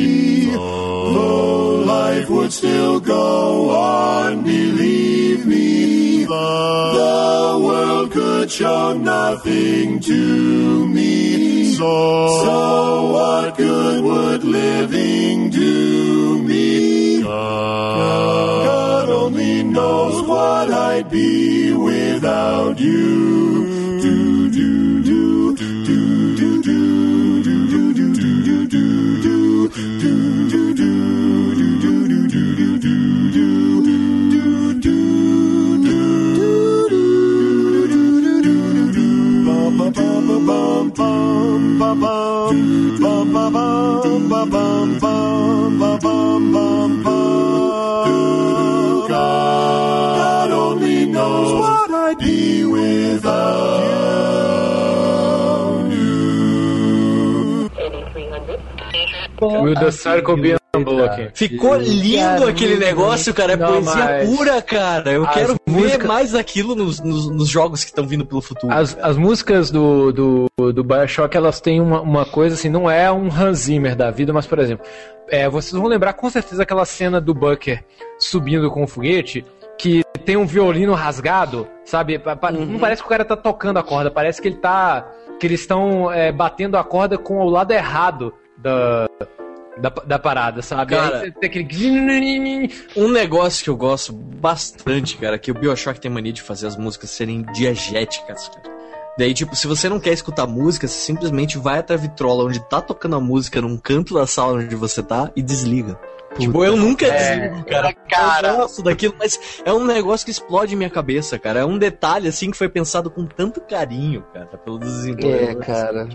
would 2.29 2.53
still 2.53 2.99
go 2.99 3.71
on, 3.71 4.43
believe 4.43 5.45
me, 5.47 6.25
the 6.25 7.59
world 7.63 8.11
could 8.11 8.51
show 8.51 8.93
nothing 8.93 9.99
to 9.99 10.87
me. 10.87 11.73
So, 11.73 13.11
what 13.11 13.57
good 13.57 14.03
would 14.03 14.43
living 14.43 15.49
do 15.49 16.43
me? 16.43 17.23
God 17.23 19.09
only 19.09 19.63
knows 19.63 20.21
what 20.27 20.71
I'd 20.71 21.09
be 21.09 21.73
without 21.73 22.79
you. 22.79 23.99
Do, 24.01 24.49
do, 24.51 25.03
do, 25.03 25.55
do, 25.55 25.85
do, 25.85 26.35
do, 26.35 26.61
do, 26.63 27.43
do, 27.43 27.93
do, 27.93 28.13
do, 28.13 28.67
do, 28.67 28.67
do, 28.67 29.69
do, 29.69 30.58
God 49.07 50.51
only 50.51 51.05
knows 51.05 51.51
what 51.61 51.91
I'd 51.91 52.17
be 52.17 52.65
without 52.65 53.79
you. 53.83 54.48
O 59.41 59.61
Will 59.63 59.91
Star 59.91 60.21
combina 60.21 60.59
Booker. 60.77 61.31
Ficou 61.33 61.75
lindo 61.77 62.19
Cara, 62.39 62.49
aquele 62.49 62.75
negócio, 62.77 63.33
cara. 63.33 63.53
É 63.53 63.55
Não, 63.55 63.67
poesia 63.67 63.95
mas 64.05 64.29
pura, 64.29 64.61
cara. 64.61 65.11
Eu 65.11 65.25
as 65.25 65.33
quero 65.33 65.55
ver 65.67 66.03
mais 66.05 66.31
daquilo 66.33 66.75
nos, 66.75 66.99
nos, 66.99 67.29
nos 67.29 67.49
jogos 67.49 67.83
que 67.83 67.89
estão 67.89 68.05
vindo 68.05 68.25
pelo 68.25 68.41
futuro. 68.41 68.71
As, 68.71 68.93
cara. 68.93 69.07
as 69.07 69.17
músicas 69.17 69.71
do, 69.71 70.11
do, 70.11 70.71
do 70.71 70.83
Bioshock, 70.83 71.35
elas 71.35 71.59
têm 71.59 71.81
uma, 71.81 72.01
uma 72.01 72.25
coisa 72.25 72.55
assim, 72.55 72.69
não 72.69 72.89
é 72.89 73.11
um 73.11 73.29
Hans 73.33 73.59
Zimmer 73.59 73.95
da 73.95 74.11
vida, 74.11 74.31
mas, 74.31 74.45
por 74.45 74.59
exemplo, 74.59 74.85
é, 75.27 75.49
vocês 75.49 75.73
vão 75.73 75.87
lembrar 75.89 76.13
com 76.13 76.29
certeza 76.29 76.61
aquela 76.63 76.85
cena 76.85 77.19
do 77.19 77.33
Bucker 77.33 77.83
subindo 78.19 78.69
com 78.69 78.83
o 78.83 78.87
foguete, 78.87 79.43
que 79.77 80.03
tem 80.23 80.37
um 80.37 80.45
violino 80.45 80.93
rasgado, 80.93 81.67
sabe? 81.83 82.19
Pa- 82.19 82.51
Não 82.51 82.77
parece 82.77 83.01
que 83.01 83.07
o 83.07 83.09
cara 83.09 83.25
tá 83.25 83.35
tocando 83.35 83.77
a 83.79 83.83
corda, 83.83 84.11
parece 84.11 84.39
que 84.41 84.47
ele 84.47 84.57
tá. 84.57 85.07
que 85.39 85.47
eles 85.47 85.61
estão 85.61 86.11
é, 86.11 86.31
batendo 86.31 86.77
a 86.77 86.83
corda 86.83 87.17
com 87.17 87.39
o 87.39 87.49
lado 87.49 87.71
errado 87.71 88.33
da. 88.61 89.09
Da, 89.77 89.89
da 89.89 90.19
parada, 90.19 90.61
sabe? 90.61 90.93
Cara, 90.93 91.21
Aí 91.21 91.33
aquele. 91.41 92.69
Um 92.97 93.09
negócio 93.09 93.63
que 93.63 93.69
eu 93.69 93.77
gosto 93.77 94.11
bastante, 94.11 95.15
cara, 95.15 95.39
que 95.39 95.51
o 95.51 95.53
Bioshock 95.53 96.01
tem 96.01 96.11
mania 96.11 96.33
de 96.33 96.41
fazer 96.41 96.67
as 96.67 96.75
músicas 96.75 97.11
serem 97.11 97.43
diegéticas, 97.53 98.49
cara. 98.49 98.79
Daí, 99.17 99.33
tipo, 99.33 99.55
se 99.55 99.67
você 99.67 99.87
não 99.87 99.99
quer 99.99 100.11
escutar 100.11 100.47
música, 100.47 100.87
você 100.87 100.99
simplesmente 100.99 101.57
vai 101.57 101.79
até 101.79 101.93
a 101.93 101.97
vitrola 101.97 102.45
onde 102.45 102.59
tá 102.69 102.81
tocando 102.81 103.15
a 103.15 103.19
música 103.21 103.61
num 103.61 103.77
canto 103.77 104.13
da 104.13 104.27
sala 104.27 104.53
onde 104.59 104.75
você 104.75 105.01
tá 105.01 105.31
e 105.35 105.41
desliga. 105.41 105.99
Tipo, 106.39 106.63
eu 106.65 106.75
nunca 106.75 107.05
É, 107.05 107.39
desligo, 107.39 107.65
cara. 107.65 107.93
cara. 108.09 108.47
Eu 108.49 108.57
gosto 108.57 108.83
daquilo, 108.83 109.15
mas 109.19 109.39
é 109.65 109.71
um 109.73 109.85
negócio 109.85 110.25
que 110.25 110.31
explode 110.31 110.75
minha 110.75 110.89
cabeça, 110.89 111.37
cara. 111.37 111.59
É 111.61 111.65
um 111.65 111.77
detalhe, 111.77 112.27
assim, 112.27 112.49
que 112.51 112.57
foi 112.57 112.69
pensado 112.69 113.09
com 113.11 113.25
tanto 113.25 113.61
carinho, 113.61 114.23
cara, 114.33 114.45
pelos 114.57 114.81
É, 114.81 114.85
desenvolvedores. 114.85 115.65
cara. 115.65 116.07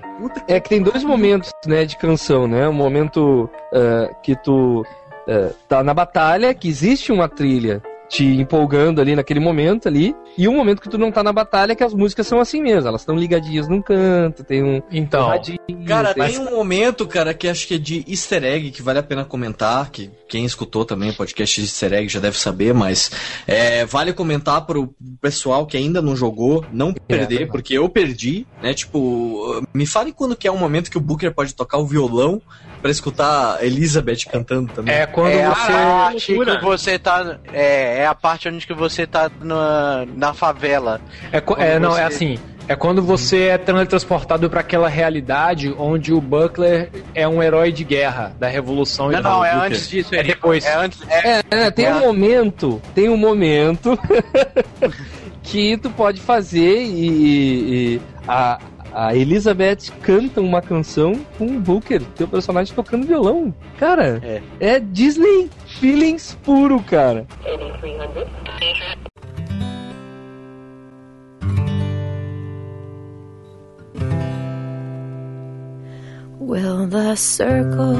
É 0.48 0.60
que 0.60 0.68
tem 0.68 0.82
dois 0.82 1.04
momentos, 1.04 1.50
né, 1.66 1.84
de 1.84 1.96
canção, 1.96 2.46
né? 2.46 2.68
Um 2.68 2.72
momento 2.72 3.48
ah, 3.72 4.14
que 4.22 4.34
tu 4.36 4.84
ah, 5.28 5.50
tá 5.68 5.82
na 5.82 5.94
batalha, 5.94 6.52
que 6.54 6.68
existe 6.68 7.12
uma 7.12 7.28
trilha 7.28 7.82
te 8.08 8.24
empolgando 8.24 9.00
ali 9.00 9.16
naquele 9.16 9.40
momento 9.40 9.88
ali, 9.88 10.14
e 10.36 10.46
um 10.48 10.54
momento 10.56 10.80
que 10.82 10.88
tu 10.88 10.98
não 10.98 11.10
tá 11.10 11.22
na 11.22 11.32
batalha, 11.32 11.74
que 11.74 11.82
as 11.84 11.94
músicas 11.94 12.26
são 12.26 12.40
assim 12.40 12.60
mesmo, 12.62 12.88
elas 12.88 13.00
estão 13.02 13.16
ligadinhas 13.16 13.68
num 13.68 13.80
canto, 13.82 14.44
tem 14.44 14.62
um 14.62 14.82
Então, 14.90 15.26
um 15.26 15.30
radinho, 15.30 15.58
Cara, 15.86 16.14
tem- 16.14 16.28
tem 16.28 16.38
um 16.38 16.50
momento, 16.50 17.06
cara, 17.06 17.32
que 17.34 17.48
acho 17.48 17.66
que 17.66 17.74
é 17.74 17.78
de 17.78 18.04
easter 18.08 18.44
egg, 18.44 18.70
que 18.70 18.82
vale 18.82 18.98
a 18.98 19.02
pena 19.02 19.24
comentar, 19.24 19.90
que 19.90 20.10
quem 20.28 20.44
escutou 20.44 20.84
também 20.84 21.10
o 21.10 21.14
podcast 21.16 21.60
de 21.60 21.66
easter 21.66 21.92
egg 21.92 22.08
já 22.08 22.20
deve 22.20 22.38
saber, 22.38 22.72
mas 22.74 23.10
é, 23.46 23.84
vale 23.84 24.12
comentar 24.12 24.64
pro 24.66 24.94
pessoal 25.20 25.66
que 25.66 25.76
ainda 25.76 26.00
não 26.02 26.14
jogou, 26.16 26.64
não 26.72 26.92
perder, 26.92 27.26
verdade. 27.28 27.50
porque 27.50 27.74
eu 27.74 27.88
perdi, 27.88 28.46
né? 28.62 28.74
Tipo, 28.74 29.62
me 29.72 29.86
fale 29.86 30.12
quando 30.12 30.36
que 30.36 30.46
é 30.46 30.52
um 30.52 30.58
momento 30.58 30.90
que 30.90 30.98
o 30.98 31.00
Booker 31.00 31.32
pode 31.34 31.54
tocar 31.54 31.78
o 31.78 31.86
violão 31.86 32.40
pra 32.84 32.90
escutar 32.90 33.64
Elizabeth 33.64 34.26
cantando 34.30 34.70
também. 34.70 34.94
É 34.94 35.06
quando 35.06 35.32
É 35.32 35.42
a 35.46 35.54
você. 35.54 35.72
parte 35.72 36.34
loucura. 36.34 36.58
que 36.58 36.64
você 36.66 36.98
tá. 36.98 37.38
É, 37.50 38.00
é 38.00 38.06
a 38.06 38.14
parte 38.14 38.46
onde 38.46 38.66
que 38.66 38.74
você 38.74 39.06
tá 39.06 39.30
na, 39.40 40.04
na 40.14 40.34
favela. 40.34 41.00
É, 41.32 41.38
é, 41.66 41.78
não, 41.78 41.92
é 41.96 42.02
você- 42.10 42.14
assim. 42.14 42.38
É 42.68 42.76
quando 42.76 43.02
você 43.02 43.44
é 43.48 43.58
teletransportado 43.58 44.48
para 44.50 44.60
aquela 44.60 44.88
realidade 44.88 45.74
onde 45.78 46.12
o 46.12 46.20
Buckler 46.20 46.90
é 47.14 47.26
um 47.26 47.42
herói 47.42 47.72
de 47.72 47.84
guerra 47.84 48.34
da 48.38 48.48
revolução. 48.48 49.10
e 49.10 49.14
Não, 49.16 49.22
não, 49.22 49.44
é 49.44 49.52
Booker. 49.52 49.66
antes 49.66 49.88
disso. 49.88 50.14
É 50.14 50.22
depois. 50.22 50.64
É 50.66 50.74
antes. 50.74 51.00
É, 51.08 51.38
É, 51.38 51.42
é, 51.50 51.70
tem 51.70 51.86
É. 51.86 51.94
um 51.94 52.00
momento, 52.00 52.82
tem 52.94 53.08
um 53.08 53.16
momento 53.16 53.98
que 55.42 55.76
tu 55.78 55.88
pode 55.90 56.20
fazer 56.20 56.82
e, 56.82 57.94
e 57.96 58.00
a, 58.28 58.58
a 58.94 59.14
Elizabeth 59.14 59.90
canta 60.02 60.40
uma 60.40 60.62
canção 60.62 61.14
com 61.36 61.46
o 61.46 61.60
Booker, 61.60 62.00
teu 62.14 62.28
personagem 62.28 62.74
tocando 62.74 63.06
violão. 63.06 63.52
Cara, 63.78 64.20
É. 64.22 64.40
é 64.60 64.80
Disney 64.80 65.50
feelings 65.66 66.38
puro, 66.44 66.80
cara. 66.80 67.26
Will 76.38 76.86
the 76.88 77.14
circle 77.16 77.94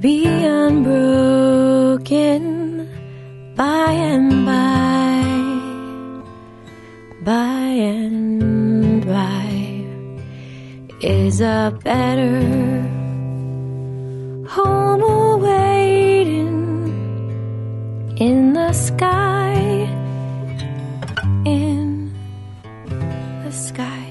be 0.00 0.26
unbroken 0.46 2.02
is 11.34 11.40
a 11.40 11.76
better 11.82 12.38
home 14.56 15.02
awaiting 15.02 16.54
in 18.16 18.52
the 18.52 18.72
sky. 18.72 19.54
In 21.44 22.14
the 23.44 23.50
sky. 23.50 24.06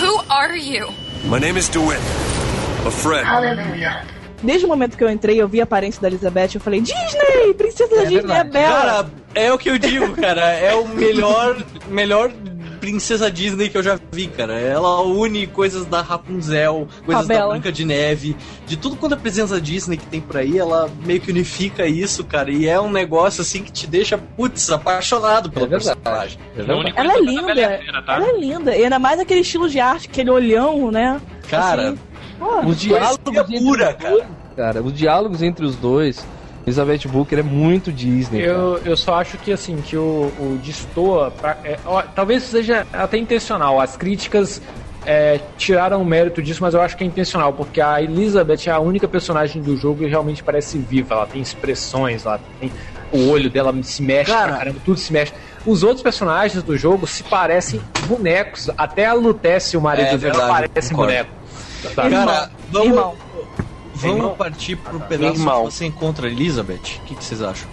Who 0.00 0.12
are 0.28 0.54
you? 0.54 0.84
My 1.24 1.38
name 1.38 1.56
is 1.56 1.70
DeWitt. 1.70 2.02
A 2.84 2.90
friend. 2.90 3.24
Desde 4.42 4.66
o 4.66 4.68
momento 4.68 4.98
que 4.98 5.04
eu 5.04 5.08
entrei, 5.08 5.40
eu 5.40 5.48
vi 5.48 5.60
a 5.60 5.64
aparência 5.64 6.00
da 6.02 6.08
Elizabeth, 6.08 6.50
eu 6.56 6.60
falei, 6.60 6.82
Disney! 6.82 7.54
Princesa 7.56 7.96
da 7.96 8.02
Disney 8.02 8.20
verdade. 8.20 8.48
é 8.48 8.52
bela! 8.52 8.80
Cara, 8.80 9.10
é 9.34 9.50
o 9.50 9.56
que 9.56 9.70
eu 9.70 9.78
digo, 9.78 10.14
cara. 10.14 10.52
É 10.52 10.74
o 10.74 10.86
melhor, 10.86 11.56
melhor 11.88 12.30
princesa 12.90 13.28
Disney 13.28 13.68
que 13.68 13.76
eu 13.76 13.82
já 13.82 13.98
vi, 14.12 14.28
cara. 14.28 14.52
Ela 14.60 15.00
une 15.02 15.48
coisas 15.48 15.84
da 15.86 16.00
Rapunzel, 16.02 16.86
coisas 17.04 17.26
da 17.26 17.34
Bela. 17.34 17.50
Branca 17.54 17.72
de 17.72 17.84
Neve, 17.84 18.36
de 18.64 18.76
tudo 18.76 18.94
quanto 18.94 19.14
é 19.14 19.18
presença 19.18 19.60
Disney 19.60 19.96
que 19.96 20.06
tem 20.06 20.20
por 20.20 20.36
aí, 20.36 20.56
ela 20.56 20.88
meio 21.04 21.20
que 21.20 21.32
unifica 21.32 21.84
isso, 21.86 22.22
cara. 22.24 22.48
E 22.50 22.68
é 22.68 22.80
um 22.80 22.88
negócio 22.90 23.42
assim 23.42 23.64
que 23.64 23.72
te 23.72 23.88
deixa, 23.88 24.16
putz, 24.16 24.70
apaixonado 24.70 25.50
pelo 25.50 25.66
É 25.66 25.68
personagem. 25.68 26.38
É 26.56 26.70
A 26.70 26.76
única 26.76 27.00
Ela 27.00 27.14
é 27.14 27.20
linda, 27.20 28.02
tá? 28.06 28.14
ela 28.16 28.28
é 28.28 28.38
linda. 28.38 28.76
E 28.76 28.84
ainda 28.84 28.98
mais 29.00 29.18
aquele 29.18 29.40
estilo 29.40 29.68
de 29.68 29.80
arte, 29.80 30.08
aquele 30.08 30.30
olhão, 30.30 30.88
né? 30.92 31.20
Cara, 31.50 31.88
Assim, 31.88 31.98
diálogos 32.76 33.18
poesia 33.24 33.40
entre 33.40 33.58
pura, 33.58 33.94
cara. 33.94 34.26
cara, 34.54 34.80
os 34.82 34.92
diálogos 34.92 35.42
entre 35.42 35.64
os 35.66 35.74
dois, 35.74 36.24
Elizabeth 36.66 37.06
Booker 37.08 37.38
é 37.38 37.42
muito 37.42 37.92
Disney. 37.92 38.40
cara. 38.40 38.52
Eu, 38.52 38.80
eu 38.84 38.96
só 38.96 39.14
acho 39.14 39.38
que 39.38 39.52
assim, 39.52 39.76
que 39.76 39.96
o, 39.96 40.32
o 40.38 40.58
destoa, 40.62 41.30
pra- 41.30 41.56
é, 41.64 41.78
ó, 41.86 42.02
talvez 42.02 42.42
seja 42.42 42.86
até 42.92 43.16
intencional. 43.16 43.80
As 43.80 43.96
críticas 43.96 44.60
é, 45.04 45.40
tiraram 45.56 46.02
o 46.02 46.04
mérito 46.04 46.42
disso, 46.42 46.60
mas 46.62 46.74
eu 46.74 46.80
acho 46.80 46.96
que 46.96 47.04
é 47.04 47.06
intencional, 47.06 47.52
porque 47.52 47.80
a 47.80 48.02
Elizabeth 48.02 48.66
é 48.66 48.70
a 48.70 48.80
única 48.80 49.06
personagem 49.06 49.62
do 49.62 49.76
jogo 49.76 50.00
que 50.00 50.06
realmente 50.06 50.42
parece 50.42 50.76
viva. 50.78 51.14
Ela 51.14 51.26
tem 51.26 51.40
expressões, 51.40 52.26
ela 52.26 52.40
tem. 52.60 52.72
O 53.12 53.28
olho 53.30 53.48
dela 53.48 53.72
se 53.84 54.02
mexe, 54.02 54.32
Cara. 54.32 54.48
pra 54.48 54.56
caramba, 54.58 54.80
tudo 54.84 54.98
se 54.98 55.12
mexe. 55.12 55.32
Os 55.64 55.84
outros 55.84 56.02
personagens 56.02 56.60
do 56.64 56.76
jogo 56.76 57.06
se 57.06 57.22
parecem 57.22 57.80
bonecos. 58.08 58.68
Até 58.76 59.06
a 59.06 59.12
Lutece, 59.12 59.76
o 59.76 59.80
marido 59.80 60.06
É 60.08 60.18
dela, 60.18 60.32
verdade, 60.38 60.68
parece 60.68 60.90
concordo. 60.90 61.12
boneco. 61.12 61.30
Sabe? 61.94 62.10
Cara, 62.10 62.50
vamos, 62.68 62.88
Irmão. 62.88 63.14
Vamos 63.96 64.16
Irmão. 64.18 64.34
partir 64.36 64.76
pro 64.76 65.00
pedaço 65.00 65.32
que 65.34 65.38
Irmão. 65.40 65.64
você 65.64 65.86
encontra 65.86 66.26
a 66.28 66.30
Elizabeth. 66.30 66.74
O 67.02 67.06
que, 67.06 67.14
que 67.14 67.24
vocês 67.24 67.42
acham? 67.42 67.68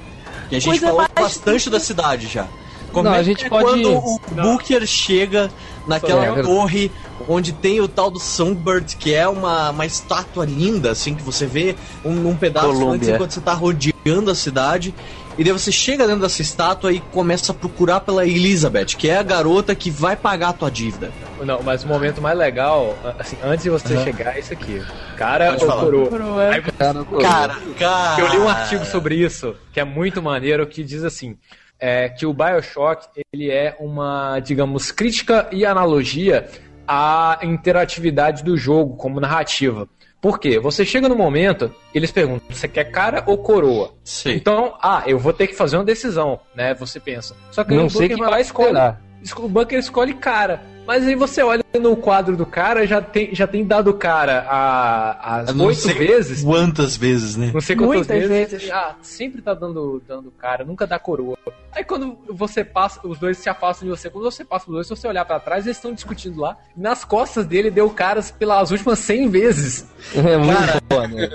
Que 0.50 0.56
a 0.56 0.60
gente 0.60 0.70
Coisa 0.80 0.88
falou 0.88 1.06
bastante 1.16 1.70
da 1.70 1.80
cidade 1.80 2.28
já. 2.28 2.48
Como 2.92 3.06
Não, 3.10 3.16
é 3.16 3.20
a 3.20 3.24
gente 3.24 3.40
que 3.40 3.46
é 3.46 3.50
pode- 3.50 3.66
quando 3.66 3.92
o 3.98 4.20
Booker 4.32 4.86
chega 4.86 5.50
naquela 5.88 6.22
É, 6.24 6.32
verdade. 6.32 6.48
torre 6.48 6.92
onde 7.28 7.52
tem 7.52 7.82
o 7.82 7.88
tal 7.88 8.12
do 8.12 8.20
Songbird, 8.20 8.96
que 8.98 9.14
é 9.14 9.28
uma, 9.28 9.72
uma 9.72 9.86
estátua 9.86 10.46
linda, 10.46 10.92
assim, 10.92 11.16
que 11.16 11.24
você 11.24 11.46
vê 11.48 11.76
um, 12.06 12.30
um 12.30 12.36
pedaço 12.36 12.68
antes 12.68 12.80
Colômbia. 12.80 13.16
enquanto 13.16 13.32
você 13.32 13.42
tá 13.42 13.54
rodeando 13.54 14.30
a 14.30 14.36
cidade. 14.36 14.94
E 15.36 15.44
daí 15.44 15.52
você 15.52 15.72
chega 15.72 16.06
dentro 16.06 16.22
dessa 16.22 16.44
estátua 16.44 16.94
e 16.94 17.00
começa 17.00 17.52
a 17.52 17.56
procurar 17.56 18.02
pela 18.02 18.24
Elizabeth, 18.28 18.86
que 18.96 19.10
é 19.10 19.18
a 19.18 19.24
garota 19.24 19.74
que 19.74 19.90
vai 19.90 20.16
pagar 20.16 20.50
a 20.50 20.54
tua 20.54 20.70
dívida. 20.70 21.12
Não, 21.46 21.62
mas 21.62 21.84
o 21.84 21.88
momento 21.88 22.22
mais 22.22 22.38
legal, 22.38 22.98
assim, 23.20 23.38
antes 23.44 23.64
de 23.64 23.70
você 23.70 23.94
Aham. 23.96 24.04
chegar, 24.04 24.36
é 24.36 24.40
isso 24.40 24.54
aqui. 24.54 24.82
Cara 25.18 25.54
ou 25.60 25.68
coroa? 25.68 26.10
Coroa. 26.10 26.50
Aí 26.50 26.62
Cara, 26.62 27.06
Cara, 27.22 27.56
cara. 27.78 28.22
Eu 28.22 28.28
li 28.28 28.38
um 28.38 28.48
artigo 28.50 28.86
sobre 28.86 29.16
isso, 29.16 29.56
que 29.72 29.80
é 29.80 29.84
muito 29.84 30.22
maneiro, 30.22 30.66
que 30.66 30.84
diz 30.84 31.04
assim, 31.04 31.38
é, 31.80 32.10
que 32.10 32.26
o 32.26 32.34
Bioshock, 32.34 33.08
ele 33.34 33.50
é 33.52 33.76
uma, 33.80 34.40
digamos, 34.40 34.92
crítica 34.92 35.48
e 35.52 35.66
analogia 35.66 36.48
à 36.88 37.40
interatividade 37.44 38.44
do 38.44 38.58
jogo 38.58 38.96
como 38.96 39.20
narrativa. 39.20 39.88
Por 40.22 40.40
quê? 40.40 40.58
Você 40.58 40.86
chega 40.86 41.10
no 41.10 41.16
momento, 41.18 41.74
eles 41.94 42.10
perguntam, 42.10 42.48
você 42.50 42.66
quer 42.66 42.86
cara 42.86 43.24
ou 43.26 43.38
coroa? 43.38 43.94
Sim. 44.06 44.32
Então, 44.32 44.74
ah, 44.82 45.04
eu 45.06 45.20
vou 45.20 45.34
ter 45.34 45.48
que 45.48 45.54
fazer 45.54 45.76
uma 45.76 45.84
decisão, 45.84 46.40
né? 46.56 46.74
Você 46.76 46.98
pensa. 46.98 47.36
Só 47.52 47.62
que 47.62 47.74
Não 47.74 47.90
sei 47.90 48.08
quem 48.08 48.16
vai 48.18 48.28
lá 48.28 48.28
e 48.28 48.32
vai 48.36 48.42
escolhe. 48.42 48.68
esperar. 48.70 49.02
O 49.38 49.48
Bunker 49.48 49.80
escolhe 49.80 50.14
cara. 50.14 50.62
Mas 50.86 51.08
aí 51.08 51.16
você 51.16 51.42
olha 51.42 51.64
no 51.80 51.96
quadro 51.96 52.36
do 52.36 52.46
cara, 52.46 52.86
já 52.86 53.02
tem, 53.02 53.34
já 53.34 53.48
tem 53.48 53.64
dado 53.66 53.94
cara 53.94 54.46
a, 54.50 55.40
as 55.40 55.56
oito 55.56 55.88
vezes. 55.98 56.44
Quantas 56.44 56.98
vezes, 56.98 57.38
né? 57.38 57.52
Não 57.54 57.62
sei 57.62 57.74
quantas 57.78 57.96
Muitas 58.06 58.30
vezes. 58.30 58.52
vezes. 58.52 58.70
Ah, 58.72 58.94
sempre 59.02 59.42
tá 59.42 59.54
dando, 59.54 60.04
dando 60.06 60.30
cara, 60.32 60.66
nunca 60.66 60.86
dá 60.86 61.00
coroa. 61.00 61.38
Aí 61.72 61.86
quando 61.86 62.18
você 62.30 62.66
passa, 62.66 63.00
os 63.08 63.18
dois 63.18 63.38
se 63.38 63.48
afastam 63.48 63.88
de 63.88 63.96
você. 63.98 64.10
Quando 64.10 64.26
você 64.26 64.44
passa 64.44 64.66
os 64.68 64.74
dois, 64.74 64.86
se 64.88 64.94
você 64.94 65.08
olhar 65.08 65.24
pra 65.24 65.40
trás, 65.40 65.66
eles 65.66 65.78
estão 65.78 65.94
discutindo 65.94 66.42
lá. 66.42 66.58
Nas 66.76 67.06
costas 67.06 67.46
dele 67.46 67.72
deu 67.72 67.90
caras 67.90 68.30
pelas 68.30 68.70
últimas 68.72 69.00
100 69.00 69.30
vezes. 69.30 69.88
É 70.14 70.36
muito 70.38 70.54
Cara, 70.60 70.82
boa, 70.90 71.08
né? 71.08 71.30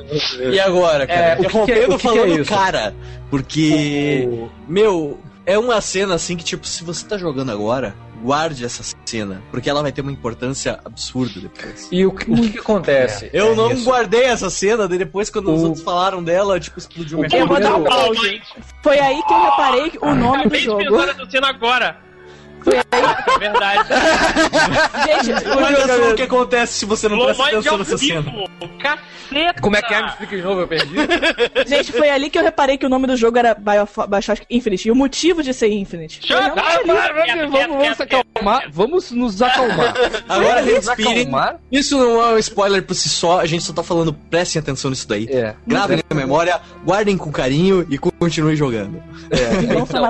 E 0.53 0.61
agora, 0.61 1.07
cara? 1.07 1.20
É, 1.20 1.41
o 1.41 1.49
que 1.49 1.49
que 1.64 1.72
é- 1.72 1.89
o 1.89 1.97
que 1.97 1.99
que 2.03 2.09
é 2.09 2.11
falando 2.20 2.41
isso? 2.43 2.51
cara. 2.53 2.95
Porque, 3.30 4.28
meu, 4.68 5.18
é 5.51 5.59
uma 5.59 5.80
cena 5.80 6.14
assim 6.14 6.36
que, 6.36 6.44
tipo, 6.44 6.66
se 6.66 6.84
você 6.84 7.07
tá 7.07 7.16
jogando 7.16 7.51
agora, 7.51 7.94
guarde 8.22 8.64
essa 8.64 8.82
cena. 9.05 9.42
Porque 9.51 9.70
ela 9.70 9.80
vai 9.82 9.90
ter 9.92 10.01
uma 10.03 10.12
importância 10.12 10.78
absurda 10.84 11.40
depois. 11.40 11.88
E 11.90 12.05
o, 12.05 12.12
que- 12.12 12.30
o 12.30 12.34
que, 12.34 12.51
que 12.51 12.59
acontece? 12.59 13.30
Eu 13.32 13.53
É 13.53 13.55
não 13.55 13.72
isso. 13.72 13.84
guardei 13.84 14.24
essa 14.24 14.51
cena, 14.51 14.86
depois 14.86 15.30
quando 15.30 15.53
os 15.55 15.62
O- 15.62 15.64
outros 15.66 15.82
falaram 15.84 16.22
dela, 16.22 16.59
tipo, 16.61 16.78
explodiu 16.78 17.18
minha 17.18 17.28
Eu 17.32 17.46
vou 17.46 17.61
dar 17.61 17.76
um 17.76 17.84
cabeça. 17.84 18.07
pause. 18.14 18.42
Foi 18.82 18.99
aí 18.99 19.22
que 19.22 19.32
eu 19.32 19.42
reparei 19.42 19.92
o 20.03 20.14
nome 20.14 20.18
do 20.18 20.40
Acabei 20.40 20.59
de 20.61 20.64
jogo. 20.66 20.78
pensar 20.84 21.07
nessa 21.07 21.30
cena 21.30 21.49
agora. 21.49 22.07
É 22.66 23.38
verdade. 23.38 23.88
Gente, 25.24 25.48
Olha 25.48 25.86
só 25.86 26.11
o 26.11 26.14
que 26.14 26.22
acontece 26.22 26.72
se 26.74 26.84
você 26.86 27.09
não 27.09 27.24
presta 27.24 27.44
atenção 27.44 27.72
ao 27.72 27.78
nessa 27.78 27.98
cena. 27.98 28.24
Caceta. 28.80 29.61
Como 29.61 29.76
é 29.76 29.82
que 29.82 29.94
é? 29.94 30.02
Me 30.02 30.09
explica 30.09 30.36
de 30.36 30.42
novo, 30.42 30.61
eu 30.62 30.68
perdi. 30.68 30.94
Gente, 31.66 31.92
foi 31.92 32.09
ali 32.11 32.30
que 32.30 32.38
eu 32.38 32.42
reparei 32.42 32.78
que 32.78 32.86
o 32.86 32.88
nome 32.88 33.06
do 33.06 33.16
jogo 33.16 33.38
era 33.38 33.54
Biosho- 33.54 34.06
Bioshock 34.09 34.42
Infinite. 34.50 34.88
E 34.88 34.90
o 34.90 34.94
motivo 34.94 35.42
de 35.42 35.52
ser 35.52 35.68
Infinite. 35.68 36.20
Vamos, 36.32 37.80
quieto. 37.82 38.02
acalmar. 38.02 38.62
Vamos 38.70 39.11
nos 39.11 39.40
acalmar. 39.42 39.94
Agora 40.28 40.62
nos 40.62 40.86
respirem. 40.86 41.30
Isso 41.70 41.98
não 41.98 42.22
é 42.22 42.34
um 42.34 42.38
spoiler 42.38 42.82
por 42.82 42.94
si 42.94 43.09
só, 43.09 43.40
a 43.40 43.46
gente 43.46 43.64
só 43.64 43.72
tá 43.72 43.82
falando, 43.82 44.12
prestem 44.12 44.61
atenção 44.61 44.90
nisso 44.90 45.06
daí. 45.06 45.26
É. 45.30 45.54
Gravem 45.66 46.02
na 46.09 46.16
memória, 46.16 46.61
guardem 46.84 47.16
com 47.16 47.30
carinho 47.30 47.86
e 47.90 47.98
continuem 47.98 48.56
jogando. 48.56 49.02
É. 49.30 49.64
Então. 49.64 50.02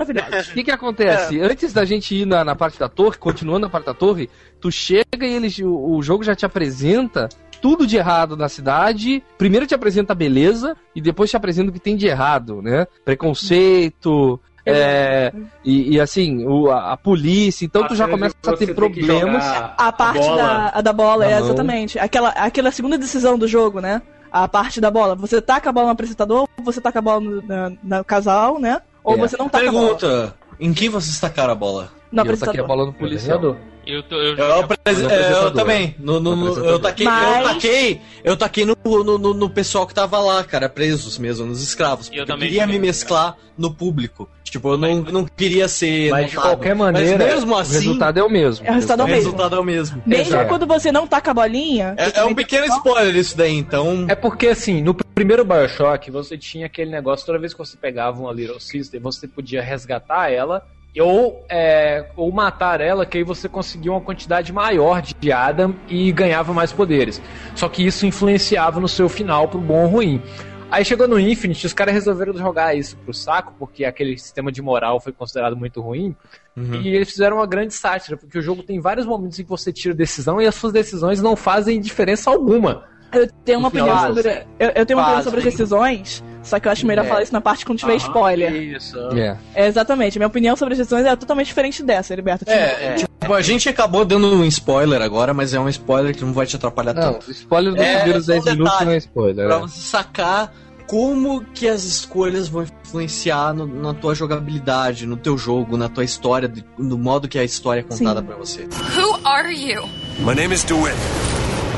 O 0.51 0.55
que 0.55 0.65
que 0.65 0.71
acontece? 0.71 1.41
Antes 1.41 1.73
da 1.73 1.85
gente 1.85 2.15
ir 2.15 2.27
na, 2.27 2.38
na 2.45 2.55
parte 2.57 2.79
da 2.79 2.89
torre, 2.89 3.17
continuando 3.19 3.61
na 3.67 3.71
parte 3.71 3.87
da 3.87 3.95
torre, 3.95 4.29
tu 4.61 4.71
chega 4.71 5.05
e 5.27 5.33
eles, 5.35 5.59
o, 5.59 5.97
o 5.97 6.03
jogo 6.03 6.23
já 6.25 6.35
te 6.35 6.45
apresenta 6.47 7.29
tudo 7.61 7.87
de 7.87 7.97
errado 7.97 8.37
na 8.37 8.49
cidade. 8.49 9.23
Primeiro 9.37 9.67
te 9.67 9.75
apresenta 9.75 10.13
a 10.13 10.17
beleza 10.17 10.77
e 10.95 11.01
depois 11.01 11.31
te 11.31 11.37
apresenta 11.37 11.71
o 11.71 11.73
que 11.73 11.81
tem 11.81 11.97
de 11.97 12.07
errado, 12.07 12.63
né? 12.63 12.87
Preconceito. 13.05 14.41
É, 14.71 15.33
e, 15.65 15.95
e, 15.95 16.01
assim, 16.01 16.45
o, 16.47 16.71
a, 16.71 16.93
a 16.93 16.97
polícia, 16.97 17.65
então 17.65 17.87
tu 17.89 17.95
já 17.95 18.07
começa 18.07 18.35
a 18.47 18.53
ter 18.53 18.75
problemas. 18.75 19.43
A 19.79 19.91
parte 19.91 20.19
bola 20.19 20.37
da, 20.37 20.69
a 20.75 20.81
da 20.83 20.93
bola, 20.93 21.25
na 21.25 21.31
é 21.31 21.41
exatamente. 21.41 21.99
Aquela, 21.99 22.29
aquela 22.31 22.71
segunda 22.71 22.99
decisão 22.99 23.39
do 23.39 23.49
jogo, 23.49 23.81
né? 23.81 24.03
A 24.31 24.47
parte 24.47 24.79
da 24.79 24.91
bola. 24.91 25.15
Você 25.15 25.41
taca 25.41 25.71
a 25.71 25.73
bola 25.73 25.87
no 25.87 25.93
apresentador, 25.93 26.41
ou 26.59 26.65
você 26.65 26.83
taca 26.83 26.99
a 26.99 27.03
bola 27.03 27.19
no, 27.21 27.43
na- 27.43 27.73
no 27.83 28.05
casal, 28.05 28.61
né? 28.61 28.83
Ou 29.03 29.15
É. 29.15 29.17
você 29.17 29.39
não 29.39 29.49
taca 29.49 29.71
a 29.71 29.73
bola 29.73 29.97
Pergunta: 29.97 30.35
em 30.61 30.75
quem 30.75 30.91
vocês 30.91 31.19
tacaram 31.19 31.53
a 31.53 31.57
bola? 31.57 31.91
No 32.11 32.25
E 32.25 32.29
eu 32.29 32.37
taquei 32.39 32.61
a 32.61 32.65
bola 32.65 32.87
no 32.87 32.93
policial. 32.93 33.57
Eu, 33.87 34.03
tô, 34.03 34.17
eu, 34.17 34.37
Eu, 34.37 34.61
apres- 34.61 35.03
é, 35.03 35.33
eu 35.33 35.51
também. 35.51 35.95
No, 35.99 36.21
no- 36.21 36.37
No 36.37 36.63
eu 36.63 36.79
taquei, 36.79 37.07
eu 37.07 37.11
Mas- 37.11 37.47
taquei, 37.55 38.01
eu 38.23 38.37
taquei 38.37 38.67
no, 38.67 38.77
no, 38.85 39.17
no- 39.19 39.33
no 39.35 39.49
pessoal 39.49 39.87
que 39.87 39.95
tava 39.95 40.19
lá, 40.19 40.45
cara, 40.45 40.69
presos 40.69 41.17
mesmo, 41.17 41.47
nos 41.47 41.63
escravos. 41.63 42.09
Eu 42.09 42.11
porque 42.11 42.21
Eu, 42.21 42.27
também 42.27 42.49
queria 42.51 42.67
me 42.67 42.79
mesclar 42.79 43.35
no 43.57 43.73
público. 43.73 44.29
Tipo, 44.45 44.73
eu 44.75 44.77
não, 44.79 44.97
não 45.03 45.25
queria 45.25 45.69
ser. 45.69 46.11
Mas 46.11 46.29
de 46.31 46.37
notado. 46.37 46.51
qualquer 46.53 46.75
maneira, 46.75 47.17
Mas 47.19 47.35
mesmo 47.35 47.55
O 47.55 47.59
assim, 47.59 47.73
resultado 47.73 48.19
é 48.19 48.23
o 48.23 48.29
mesmo. 48.31 48.67
É, 48.67 48.71
o 48.71 48.75
resultado 48.75 49.01
é 49.01 49.03
o 49.03 49.07
o 49.07 49.09
mesmo. 49.09 49.25
resultado 49.25 49.57
é 49.57 49.59
o 49.59 49.65
mesmo. 49.65 50.03
Mesmo 50.07 50.47
quando 50.49 50.67
você 50.67 50.93
não 50.93 51.07
taca 51.07 51.31
a 51.31 51.35
bolinha. 51.35 51.95
É, 51.97 52.21
é 52.21 52.25
um 52.25 52.35
pequeno 52.35 52.65
que- 52.67 52.73
spoiler 52.73 53.17
isso 53.17 53.37
daí, 53.39 53.55
então. 53.57 54.05
É 54.09 54.15
porque, 54.15 54.49
assim, 54.49 54.83
no 54.83 54.93
primeiro 54.95 55.47
Bioshock, 55.47 56.11
você 56.11 56.37
tinha 56.37 56.67
aquele 56.67 56.91
negócio, 56.91 57.25
toda 57.25 57.39
vez 57.39 57.55
que 57.55 57.59
você 57.59 57.77
pegava 57.77 58.21
uma 58.21 58.33
Little 58.35 58.61
Sister, 58.61 59.01
você 59.01 59.27
podia 59.27 59.63
resgatar 59.63 60.31
ela 60.31 60.63
ou, 61.01 61.45
é, 61.49 62.07
ou 62.17 62.31
matar 62.33 62.81
ela, 62.81 63.07
que 63.07 63.19
aí 63.19 63.25
você 63.25 63.49
conseguia 63.49 63.91
uma 63.93 64.01
quantidade 64.01 64.53
maior 64.53 65.03
de 65.03 65.33
Adam 65.33 65.75
e 65.89 66.11
ganhava 66.13 66.53
mais 66.53 66.73
poderes. 66.73 67.21
Só 67.55 67.69
que 67.69 67.87
isso 67.87 68.07
influenciava 68.07 68.81
no 68.81 68.89
seu 68.89 69.09
final 69.09 69.49
pro 69.49 69.61
bom 69.61 69.85
ou 69.85 69.89
ruim. 69.89 70.23
Aí 70.71 70.85
chegou 70.85 71.09
no 71.09 71.19
Infinite, 71.19 71.67
os 71.67 71.73
caras 71.73 71.95
resolveram 71.95 72.35
jogar 72.35 72.75
isso 72.75 72.97
pro 72.99 73.15
saco, 73.15 73.55
porque 73.59 73.85
aquele 73.87 74.19
sistema 74.19 74.53
de 74.53 74.61
moral 74.61 75.01
foi 75.01 75.13
considerado 75.13 75.57
muito 75.57 75.81
ruim. 75.81 76.15
E 76.57 76.89
eles 76.89 77.11
fizeram 77.11 77.37
uma 77.37 77.47
grande 77.47 77.73
sátira, 77.73 78.17
porque 78.17 78.39
o 78.39 78.43
jogo 78.43 78.63
tem 78.63 78.81
vários 78.81 79.07
momentos 79.07 79.39
em 79.39 79.45
que 79.45 79.49
você 79.49 79.73
tira 79.73 79.95
decisão 79.95 80.41
e 80.43 80.47
as 80.47 80.55
suas 80.55 80.73
decisões 80.73 81.23
não 81.23 81.37
fazem 81.37 81.81
diferença 81.81 82.31
alguma. 82.31 82.85
Eu 83.13 83.31
tenho 83.45 83.59
uma 83.61 83.69
opinião 83.69 83.99
sobre. 83.99 84.47
Eu, 84.59 84.69
eu 84.75 84.85
tenho 84.87 84.99
uma 84.99 85.07
opinião 85.07 85.23
sobre 85.23 85.39
as 85.39 85.45
decisões, 85.45 86.23
só 86.49 86.59
que 86.59 86.67
eu 86.67 86.73
acho 86.73 86.87
melhor 86.87 87.05
É. 87.05 87.09
falar 87.09 87.23
isso 87.23 87.33
na 87.33 87.41
parte 87.41 87.65
quando 87.65 87.79
tiver 87.79 87.95
spoiler. 87.97 88.53
Isso. 88.55 88.99
É. 89.17 89.37
É, 89.55 89.67
exatamente. 89.69 90.19
Minha 90.19 90.27
opinião 90.29 90.57
sobre 90.57 90.73
as 90.75 90.79
decisões 90.79 91.05
é 91.07 91.15
totalmente 91.17 91.47
diferente 91.47 91.83
dessa, 91.83 92.13
Heriberto. 92.13 92.45
É, 92.49 92.95
tipo, 92.95 93.33
a 93.35 93.43
gente 93.43 93.69
acabou 93.69 94.05
dando 94.05 94.27
um 94.33 94.45
spoiler 94.47 95.01
agora, 95.03 95.33
mas 95.35 95.53
é 95.55 95.61
um 95.61 95.69
spoiler 95.69 96.15
que 96.17 96.25
não 96.25 96.33
vai 96.33 96.47
te 96.47 96.57
atrapalhar 96.57 96.95
Não, 96.95 97.15
tanto. 97.15 97.31
spoiler 97.31 97.73
dos 97.75 97.83
É, 97.85 97.97
primeiros 97.99 98.27
só 98.27 98.33
um 98.33 98.41
10 98.41 98.57
minutos 98.57 98.81
não 98.81 98.93
é 98.93 98.97
spoiler. 98.97 99.47
Pra 99.47 99.57
é. 99.57 99.61
você 99.61 99.81
sacar 99.81 100.53
como 100.87 101.45
que 101.53 101.69
as 101.69 101.85
escolhas 101.85 102.49
vão 102.49 102.63
influenciar 102.85 103.53
no- 103.53 103.67
na 103.67 103.93
tua 103.93 104.15
jogabilidade, 104.15 105.05
no 105.07 105.17
teu 105.19 105.37
jogo, 105.37 105.77
na 105.77 105.89
tua 105.89 106.03
história, 106.03 106.49
de- 106.49 106.65
no 106.79 106.97
modo 106.97 107.29
que 107.29 107.39
a 107.39 107.45
história 107.45 107.81
é 107.81 107.83
contada 107.83 108.21
Sim. 108.21 108.27
pra 108.27 108.37
você. 108.37 108.63
Who 108.97 109.21
are 109.27 109.53
you? 109.55 109.83
My 110.21 110.35
name 110.35 110.55
is 110.55 110.65
DeWitt. 110.65 110.97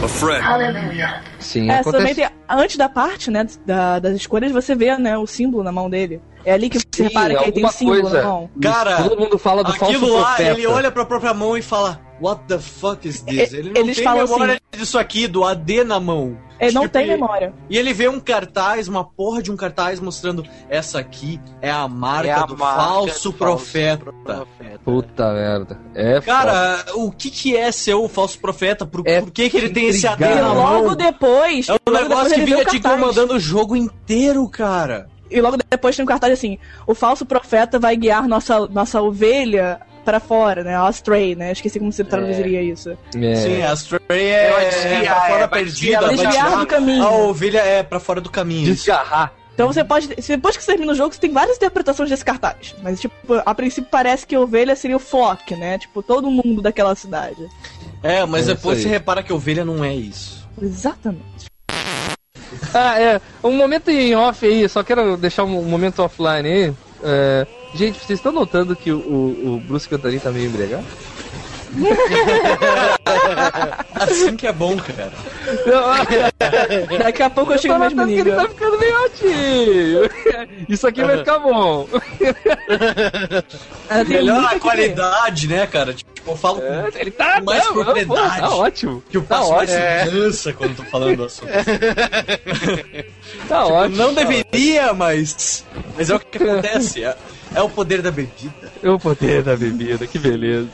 I'm 0.00 0.04
a 0.04 0.08
friend. 0.08 0.42
Sim, 1.38 1.70
É, 1.70 1.80
acontece. 1.80 2.26
antes 2.48 2.76
da 2.76 2.88
parte, 2.88 3.30
né, 3.30 3.46
da- 3.66 3.98
das 3.98 4.14
escolhas, 4.16 4.50
você 4.50 4.74
vê, 4.74 4.96
né, 4.96 5.18
o 5.18 5.26
símbolo 5.26 5.62
na 5.62 5.70
mão 5.70 5.90
dele. 5.90 6.22
É 6.44 6.52
ali 6.52 6.70
que 6.70 6.78
você 6.78 6.84
Sim, 6.94 7.02
repara 7.04 7.34
que 7.36 7.44
ele 7.44 7.52
tem 7.52 7.64
um 7.64 7.68
símbolo 7.68 8.00
coisa. 8.02 8.22
na 8.22 8.28
mão. 8.28 8.50
Cara, 8.62 9.02
Todo 9.02 9.18
mundo 9.20 9.38
fala 9.38 9.62
do 9.62 9.72
falso 9.74 9.84
Aquilo 9.96 10.14
lá, 10.18 10.26
profeta. 10.34 10.50
ele 10.58 10.66
olha 10.66 10.90
pra 10.90 11.04
própria 11.04 11.34
mão 11.34 11.56
e 11.56 11.62
fala: 11.62 12.00
What 12.20 12.42
the 12.48 12.58
fuck 12.58 13.06
is 13.06 13.20
this? 13.22 13.52
Ele 13.52 13.70
não 13.70 13.80
eles 13.80 13.96
tem 13.96 14.04
falam 14.04 14.24
memória 14.26 14.54
assim- 14.54 14.80
disso 14.80 14.98
aqui, 14.98 15.26
do 15.26 15.44
AD 15.44 15.84
na 15.84 16.00
mão. 16.00 16.36
Ele 16.58 16.72
não 16.72 16.82
Tipo, 16.82 16.92
tem 16.92 17.04
e- 17.06 17.08
memória. 17.08 17.54
E 17.70 17.78
ele 17.78 17.92
vê 17.94 18.06
um 18.08 18.20
cartaz, 18.20 18.86
uma 18.86 19.02
porra 19.02 19.42
de 19.42 19.50
um 19.50 19.56
cartaz 19.56 19.98
mostrando 19.98 20.44
essa 20.68 20.98
aqui 20.98 21.40
é 21.62 21.70
a 21.70 21.88
marca 21.88 22.28
É 22.28 22.32
a 22.32 22.44
do 22.44 22.56
marca 22.56 22.76
falso 22.82 23.04
do 23.06 23.08
falso 23.10 23.32
profeta. 23.32 24.12
profeta. 24.22 24.80
Puta 24.84 25.32
merda. 25.32 25.78
É 25.94 26.20
foda. 26.20 26.26
Cara, 26.26 26.84
o 26.96 27.10
que 27.10 27.30
que 27.30 27.56
é 27.56 27.72
ser 27.72 27.94
o 27.94 28.06
falso 28.08 28.38
profeta? 28.38 28.84
Por, 28.84 29.02
É 29.06 29.20
por 29.22 29.30
que 29.30 29.48
que 29.48 29.56
ele 29.56 29.70
tem 29.70 29.86
esse 29.88 30.06
AD 30.06 30.22
na 30.22 30.52
logo 30.52 30.86
mão? 30.88 30.96
depois. 30.96 31.66
É 31.68 31.72
um 31.72 31.76
logo 31.88 32.02
negócio 32.08 32.34
que 32.34 32.40
ele 32.42 32.54
o 32.54 32.64
te 32.66 32.76
incomodando 32.76 33.32
o 33.34 33.40
jogo 33.40 33.74
inteiro, 33.74 34.46
cara. 34.48 35.08
E 35.30 35.40
logo 35.40 35.56
depois 35.70 35.96
tem 35.96 36.02
um 36.02 36.08
cartaz 36.08 36.32
assim: 36.32 36.58
o 36.86 36.94
falso 36.94 37.24
profeta 37.24 37.78
vai 37.78 37.96
guiar 37.96 38.26
nossa, 38.26 38.66
nossa 38.68 39.00
ovelha 39.00 39.80
pra 40.04 40.18
fora, 40.18 40.64
né? 40.64 40.76
A 40.76 40.88
Stray, 40.90 41.34
né? 41.34 41.52
Esqueci 41.52 41.78
como 41.78 41.92
você 41.92 42.02
traduziria 42.02 42.62
isso. 42.62 42.96
É. 43.14 43.34
Sim, 43.36 43.62
a 43.62 43.72
Stray 43.74 44.00
é, 44.10 44.50
é 44.50 44.70
desviar, 44.70 45.16
pra 45.16 45.28
fora 45.28 45.44
é, 45.44 45.46
perdida, 45.46 46.08
desviar, 46.08 46.58
do 46.58 46.66
caminho. 46.66 47.04
A 47.04 47.10
ovelha 47.10 47.60
é 47.60 47.82
pra 47.82 48.00
fora 48.00 48.20
do 48.20 48.30
caminho. 48.30 48.66
Desgarrar. 48.66 49.32
Então 49.54 49.70
você 49.70 49.84
pode. 49.84 50.08
se 50.22 50.34
Depois 50.34 50.56
que 50.56 50.62
você 50.62 50.72
termina 50.72 50.92
o 50.92 50.94
jogo, 50.94 51.12
você 51.12 51.20
tem 51.20 51.32
várias 51.32 51.56
interpretações 51.58 52.08
desse 52.08 52.24
cartaz. 52.24 52.74
Mas, 52.82 52.98
tipo, 52.98 53.14
a 53.44 53.54
princípio 53.54 53.90
parece 53.90 54.26
que 54.26 54.34
a 54.34 54.40
ovelha 54.40 54.74
seria 54.74 54.96
o 54.96 55.00
flock, 55.00 55.54
né? 55.54 55.76
Tipo, 55.76 56.02
todo 56.02 56.30
mundo 56.30 56.62
daquela 56.62 56.94
cidade. 56.94 57.46
É, 58.02 58.24
mas 58.24 58.48
É 58.48 58.54
depois 58.54 58.80
você 58.80 58.88
repara 58.88 59.22
que 59.22 59.32
ovelha 59.32 59.64
não 59.64 59.84
é 59.84 59.94
isso. 59.94 60.48
Exatamente. 60.60 61.49
Ah, 62.74 63.00
é. 63.00 63.20
Um 63.42 63.52
momento 63.56 63.88
em 63.88 64.14
off 64.14 64.44
aí, 64.46 64.68
só 64.68 64.82
quero 64.82 65.16
deixar 65.16 65.44
um 65.44 65.64
momento 65.64 66.00
offline 66.00 66.48
aí. 66.48 66.74
É, 67.02 67.46
gente, 67.72 67.98
vocês 68.04 68.18
estão 68.18 68.32
notando 68.32 68.76
que 68.76 68.92
o, 68.92 68.98
o, 68.98 69.60
Bruce 69.60 69.88
Cantarin 69.88 70.20
tá 70.20 70.30
meio 70.30 70.48
embriagado? 70.48 70.86
Assim 73.94 74.36
que 74.36 74.46
é 74.46 74.52
bom, 74.52 74.76
cara. 74.76 75.12
Daqui 77.04 77.22
a 77.22 77.30
pouco 77.30 77.52
eu 77.52 77.58
chego 77.58 77.78
notando 77.78 78.06
que 78.06 78.12
ele 78.14 78.24
nível. 78.24 78.36
tá 78.36 78.48
ficando 78.48 78.78
meio 78.78 78.96
altinho. 78.98 80.10
Isso 80.68 80.86
aqui 80.86 81.02
vai 81.04 81.18
ficar 81.18 81.38
bom. 81.38 81.86
Melhora 84.08 84.40
muito 84.40 84.56
a 84.56 84.60
qualidade, 84.60 85.48
né, 85.48 85.66
cara? 85.66 85.92
Tipo, 85.94 86.10
eu 86.26 86.36
falo 86.36 86.60
com 86.60 86.98
Ele 86.98 87.10
tá 87.10 87.40
mais 87.40 87.64
não, 87.64 87.72
propriedade. 87.72 88.40
Tá 88.40 88.50
ótimo. 88.50 89.02
que 89.08 89.16
eu 89.16 89.22
Tá 89.22 89.38
passo 89.38 89.50
mais 89.52 89.70
ótimo. 89.70 90.04
segurança 90.04 90.52
quando 90.52 90.76
tô 90.76 90.82
falando 90.84 91.16
do 91.16 91.24
assunto. 91.24 91.50
Tá 93.48 93.66
ótimo. 93.66 93.96
Não 93.96 94.12
deveria, 94.14 94.92
mas. 94.92 95.64
Mas 95.96 96.10
é 96.10 96.14
o 96.14 96.20
que 96.20 96.36
acontece. 96.42 97.04
É, 97.04 97.16
é 97.54 97.62
o 97.62 97.68
poder 97.68 98.00
da 98.02 98.10
bebida. 98.10 98.70
É 98.82 98.88
o 98.90 98.98
poder 98.98 99.42
da 99.42 99.56
bebida, 99.56 100.06
que 100.06 100.18
beleza. 100.18 100.68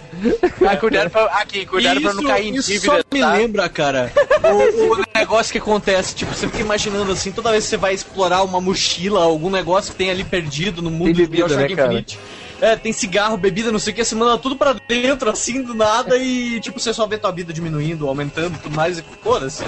Ah, 0.67 0.77
cuidado 0.77 1.11
pra, 1.11 1.25
aqui, 1.41 1.65
cuidado 1.67 2.01
pra 2.01 2.15
não 2.15 2.25
cair 2.25 2.49
em 2.49 2.57
isso 2.57 2.71
dívida, 2.71 2.87
só 2.99 3.03
me 3.13 3.21
tá? 3.21 3.33
lembra, 3.33 3.69
cara, 3.69 4.13
o, 4.43 4.93
o 4.95 5.05
negócio 5.15 5.53
que 5.53 5.59
acontece. 5.59 6.15
Tipo, 6.15 6.35
você 6.35 6.47
fica 6.47 6.61
imaginando 6.61 7.11
assim, 7.13 7.33
toda 7.33 7.51
vez 7.51 7.65
que 7.65 7.71
você 7.71 7.77
vai 7.77 7.95
explorar 7.95 8.43
uma 8.43 8.61
mochila, 8.61 9.23
algum 9.23 9.51
negócio 9.51 9.93
que 9.93 9.99
tem 9.99 10.11
ali 10.11 10.25
perdido 10.25 10.83
no 10.83 10.91
mundo 10.91 11.07
Tem 11.07 11.15
do 11.15 11.31
bebida, 11.31 11.49
Bioshock 11.49 11.75
né? 11.75 11.85
Infinite. 11.85 12.19
é, 12.61 12.77
tem 12.77 12.93
cigarro, 12.93 13.37
bebida, 13.37 13.73
não 13.73 13.79
sei 13.79 13.93
o 13.93 13.97
que, 13.97 14.05
você 14.05 14.15
manda 14.15 14.39
tudo 14.39 14.57
pra 14.57 14.75
dentro, 14.89 15.31
assim, 15.31 15.63
do 15.63 15.75
nada, 15.75 16.17
e 16.19 16.61
tipo, 16.61 16.79
você 16.79 16.93
só 16.93 17.07
vê 17.07 17.19
tua 17.19 17.31
vida 17.33 17.53
diminuindo, 17.53 18.09
aumentando, 18.09 18.59
tudo 18.63 18.75
mais, 18.75 18.99
e 18.99 19.05
foda-se. 19.23 19.65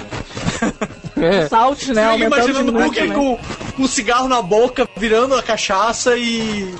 Salt, 1.47 1.87
né? 1.89 2.17
Você 2.17 2.23
imaginando 2.23 2.69
o 2.71 2.73
novo, 2.73 2.91
né? 2.93 3.13
com, 3.13 3.37
com 3.75 3.83
o 3.83 3.87
cigarro 3.87 4.27
na 4.27 4.41
boca, 4.41 4.87
virando 4.97 5.35
a 5.35 5.43
cachaça 5.43 6.17
e. 6.17 6.73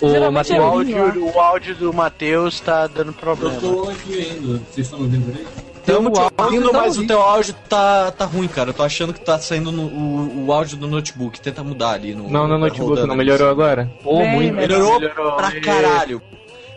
O, 0.00 0.08
é 0.08 0.58
O 0.58 0.62
áudio, 0.62 1.24
o 1.34 1.40
áudio 1.40 1.74
do 1.76 1.92
Matheus 1.92 2.60
tá 2.60 2.86
dando 2.86 3.12
problema. 3.12 3.56
aqui 3.90 4.14
ainda. 4.14 4.60
Vocês 4.70 4.86
estão 4.86 5.00
ouvindo 5.00 5.32
aí? 5.36 5.46
Áudio 5.86 6.12
ouvindo, 6.38 6.72
mas 6.72 6.98
o 6.98 7.06
teu 7.06 7.20
áudio 7.20 7.54
tá, 7.68 8.10
tá 8.10 8.24
ruim, 8.24 8.48
cara. 8.48 8.70
Eu 8.70 8.74
tô 8.74 8.82
achando 8.82 9.12
que 9.12 9.20
tá 9.20 9.38
saindo 9.38 9.70
no, 9.70 9.82
o, 9.82 10.46
o 10.46 10.52
áudio 10.52 10.76
do 10.78 10.88
notebook. 10.88 11.40
Tenta 11.40 11.62
mudar 11.62 11.92
ali. 11.92 12.14
No, 12.14 12.28
Não, 12.28 12.48
no 12.48 12.54
tá 12.54 12.58
notebook, 12.58 12.90
rodando 12.90 13.06
não 13.08 13.16
melhorou 13.16 13.48
agora? 13.50 13.90
Pô, 14.02 14.18
Bem 14.18 14.30
muito. 14.34 14.54
Melhorou, 14.54 14.98
Melhorou. 14.98 15.32
pra 15.36 15.60
caralho. 15.60 16.22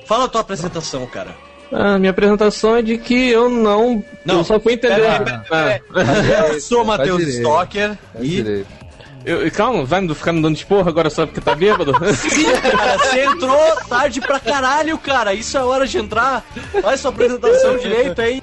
Fala 0.05 0.25
a 0.25 0.27
tua 0.27 0.41
apresentação, 0.41 1.05
cara. 1.07 1.35
Ah, 1.71 1.97
minha 1.99 2.11
apresentação 2.11 2.75
é 2.77 2.81
de 2.81 2.97
que 2.97 3.29
eu 3.29 3.49
não. 3.49 4.03
Não, 4.25 4.37
eu 4.39 4.43
só 4.43 4.59
fui 4.59 4.73
entender. 4.73 4.95
pera, 4.95 5.45
pera, 5.49 5.81
Ah. 5.95 6.47
Eu 6.53 6.61
sou 6.61 6.83
o 6.83 6.85
Matheus. 6.85 7.21
Stocker 7.23 7.97
e. 8.19 8.27
direito. 8.27 8.77
Eu, 9.25 9.51
calma, 9.51 9.83
vai 9.83 9.99
me 9.99 10.15
ficar 10.15 10.31
me 10.31 10.41
dando 10.41 10.55
esporro 10.55 10.87
agora 10.87 11.09
só 11.09 11.25
porque 11.25 11.41
tá 11.41 11.53
bêbado? 11.53 11.91
Sim, 12.15 12.45
cara, 12.71 12.97
você 12.97 13.25
entrou 13.25 13.75
tarde 13.89 14.21
pra 14.21 14.39
caralho, 14.39 14.97
cara. 14.97 15.33
Isso 15.33 15.57
é 15.57 15.63
hora 15.63 15.85
de 15.85 15.97
entrar. 15.97 16.45
Faz 16.81 17.01
sua 17.01 17.11
apresentação 17.11 17.77
direito 17.77 18.21
aí, 18.21 18.41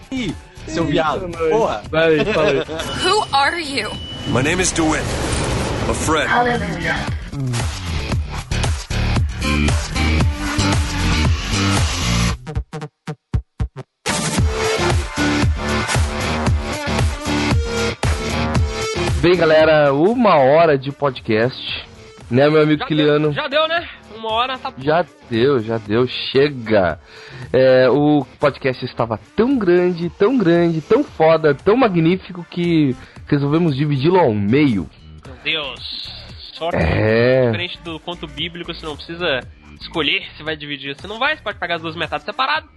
seu 0.68 0.84
viado. 0.84 1.26
Porra. 1.48 1.82
Vai, 1.90 2.22
fala 2.26 2.50
aí. 2.50 2.58
Who 3.02 3.26
are 3.32 3.62
you? 3.62 3.90
My 4.28 4.42
name 4.42 4.60
is 4.62 4.72
DeWitt. 4.72 5.02
A 5.88 5.94
friend. 5.94 6.28
Bem, 19.24 19.38
galera, 19.38 19.90
uma 19.94 20.36
hora 20.36 20.76
de 20.76 20.92
podcast. 20.92 21.58
Né, 22.30 22.46
meu 22.50 22.60
amigo 22.60 22.80
Já 22.80 22.86
Kiliano? 22.86 23.28
deu, 23.28 23.32
já 23.32 23.48
deu, 23.48 23.66
né? 23.66 23.88
Uma 24.14 24.30
hora 24.30 24.58
tá. 24.58 24.70
Já 24.76 25.02
deu, 25.30 25.60
já 25.60 25.78
deu, 25.78 26.06
chega. 26.06 27.00
É, 27.50 27.88
o 27.88 28.22
podcast 28.38 28.84
estava 28.84 29.18
tão 29.34 29.56
grande, 29.56 30.10
tão 30.10 30.36
grande, 30.36 30.82
tão 30.82 31.02
foda, 31.02 31.54
tão 31.54 31.74
magnífico 31.74 32.44
que 32.50 32.94
resolvemos 33.26 33.74
dividi-lo 33.74 34.18
ao 34.18 34.34
meio. 34.34 34.90
Meu 35.24 35.36
Deus. 35.42 36.12
Sorte 36.52 36.76
É. 36.76 37.46
diferente 37.46 37.78
do 37.82 37.98
conto 38.00 38.26
bíblico, 38.26 38.74
você 38.74 38.84
não 38.84 38.94
precisa 38.94 39.40
escolher 39.80 40.26
se 40.36 40.42
vai 40.42 40.54
dividir. 40.54 40.94
Você 40.94 41.06
não 41.06 41.18
vai, 41.18 41.34
você 41.34 41.42
pode 41.42 41.58
pagar 41.58 41.76
as 41.76 41.82
duas 41.82 41.96
metades 41.96 42.26
separadas. 42.26 42.68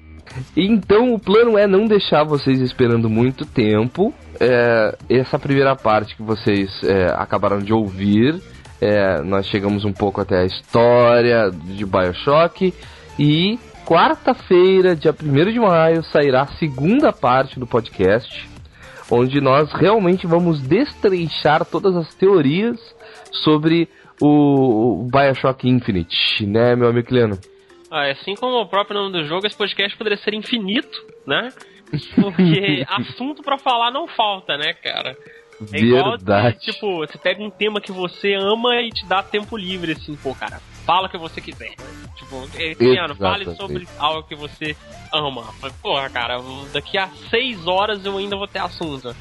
Então 0.55 1.13
o 1.13 1.19
plano 1.19 1.57
é 1.57 1.67
não 1.67 1.86
deixar 1.86 2.23
vocês 2.23 2.59
esperando 2.59 3.09
muito 3.09 3.45
tempo. 3.45 4.13
É, 4.39 4.97
essa 5.09 5.39
primeira 5.39 5.75
parte 5.75 6.15
que 6.15 6.23
vocês 6.23 6.84
é, 6.84 7.05
acabaram 7.15 7.59
de 7.59 7.73
ouvir, 7.73 8.41
é, 8.82 9.21
nós 9.21 9.47
chegamos 9.47 9.86
um 9.86 9.93
pouco 9.93 10.21
até 10.21 10.41
a 10.41 10.45
história 10.45 11.49
de 11.51 11.86
Bioshock. 11.86 12.73
E 13.19 13.59
quarta-feira, 13.86 14.95
dia 14.95 15.11
1 15.11 15.51
de 15.51 15.59
maio, 15.59 16.03
sairá 16.03 16.43
a 16.43 16.57
segunda 16.57 17.11
parte 17.11 17.59
do 17.59 17.65
podcast, 17.65 18.47
onde 19.09 19.41
nós 19.41 19.71
realmente 19.73 20.28
vamos 20.28 20.61
destrinchar 20.61 21.65
todas 21.65 21.95
as 21.95 22.13
teorias 22.13 22.78
sobre 23.32 23.89
o, 24.21 25.07
Bioshock 25.11 25.67
Infinite, 25.67 26.45
né, 26.45 26.75
meu 26.75 26.89
amigo 26.89 27.07
Kiliano? 27.07 27.38
Ah, 27.90 28.10
assim 28.12 28.36
como 28.36 28.58
o 28.62 28.68
próprio 28.68 28.98
nome 29.00 29.14
do 29.14 29.26
jogo, 29.26 29.48
esse 29.48 29.56
podcast 29.58 29.98
poderia 29.98 30.18
ser 30.18 30.34
infinito, 30.34 30.98
né? 31.26 31.54
Porque 32.16 32.86
assunto 32.90 33.42
pra 33.42 33.58
falar 33.58 33.92
não 33.92 34.08
falta, 34.08 34.58
né, 34.58 34.74
cara? 34.74 35.16
É 35.74 35.80
igual, 35.80 36.12
Verdade. 36.12 36.60
tipo, 36.60 36.98
você 36.98 37.18
pega 37.18 37.42
um 37.42 37.50
tema 37.50 37.82
que 37.82 37.92
você 37.92 38.34
ama 38.36 38.76
e 38.82 38.90
te 38.90 39.06
dá 39.08 39.24
tempo 39.24 39.58
livre, 39.58 39.94
assim, 39.94 40.16
pô, 40.16 40.36
cara, 40.36 40.60
fala 40.86 41.08
o 41.08 41.10
que 41.10 41.18
você 41.18 41.42
quiser. 41.42 41.74
Tipo, 42.16 42.48
esse 42.60 42.98
ano, 42.98 43.16
fale 43.16 43.56
sobre 43.56 43.88
algo 43.98 44.28
que 44.28 44.36
você 44.36 44.76
ama. 45.12 45.46
Porra, 45.82 46.10
cara, 46.10 46.40
daqui 46.72 46.98
a 46.98 47.08
seis 47.30 47.66
horas 47.66 48.06
eu 48.06 48.18
ainda 48.18 48.36
vou 48.36 48.48
ter 48.48 48.60
assunto. 48.60 49.16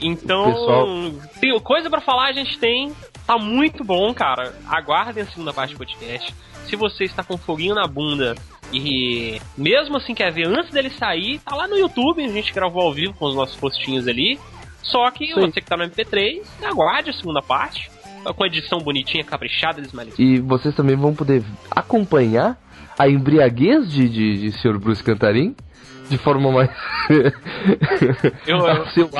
Então, 0.00 0.46
Pessoal- 0.46 1.60
coisa 1.62 1.88
pra 1.88 2.00
falar 2.00 2.24
a 2.26 2.32
gente 2.32 2.58
tem. 2.58 2.92
Tá 3.32 3.38
muito 3.38 3.82
bom, 3.82 4.12
cara. 4.12 4.52
Aguardem 4.68 5.22
a 5.22 5.26
segunda 5.26 5.54
parte 5.54 5.72
do 5.72 5.78
podcast. 5.78 6.34
Se 6.66 6.76
você 6.76 7.04
está 7.04 7.24
com 7.24 7.38
foguinho 7.38 7.74
na 7.74 7.86
bunda 7.86 8.34
e 8.70 9.40
mesmo 9.56 9.96
assim 9.96 10.14
quer 10.14 10.30
ver 10.30 10.46
antes 10.46 10.70
dele 10.70 10.90
sair, 10.90 11.38
tá 11.38 11.56
lá 11.56 11.66
no 11.66 11.78
YouTube, 11.78 12.22
a 12.22 12.28
gente 12.28 12.52
gravou 12.52 12.82
ao 12.82 12.92
vivo 12.92 13.14
com 13.14 13.24
os 13.24 13.34
nossos 13.34 13.56
postinhos 13.56 14.06
ali. 14.06 14.38
Só 14.82 15.10
que 15.10 15.28
Sim. 15.28 15.40
você 15.40 15.62
que 15.62 15.64
tá 15.64 15.78
no 15.78 15.84
MP3, 15.84 16.42
aguarde 16.62 17.08
a 17.08 17.14
segunda 17.14 17.40
parte. 17.40 17.90
Com 18.36 18.44
a 18.44 18.46
edição 18.46 18.80
bonitinha, 18.80 19.24
caprichada, 19.24 19.80
desmalhada. 19.80 20.14
E 20.18 20.38
vocês 20.38 20.74
também 20.74 20.94
vão 20.94 21.14
poder 21.14 21.42
acompanhar 21.70 22.60
a 22.98 23.08
embriaguez 23.08 23.90
de, 23.90 24.10
de, 24.10 24.40
de 24.42 24.52
Sr. 24.58 24.78
Bruce 24.78 25.02
Cantarim 25.02 25.56
de 26.08 26.18
forma 26.18 26.50
mais. 26.50 26.70
Eu, 28.46 28.58
eu, 28.58 29.10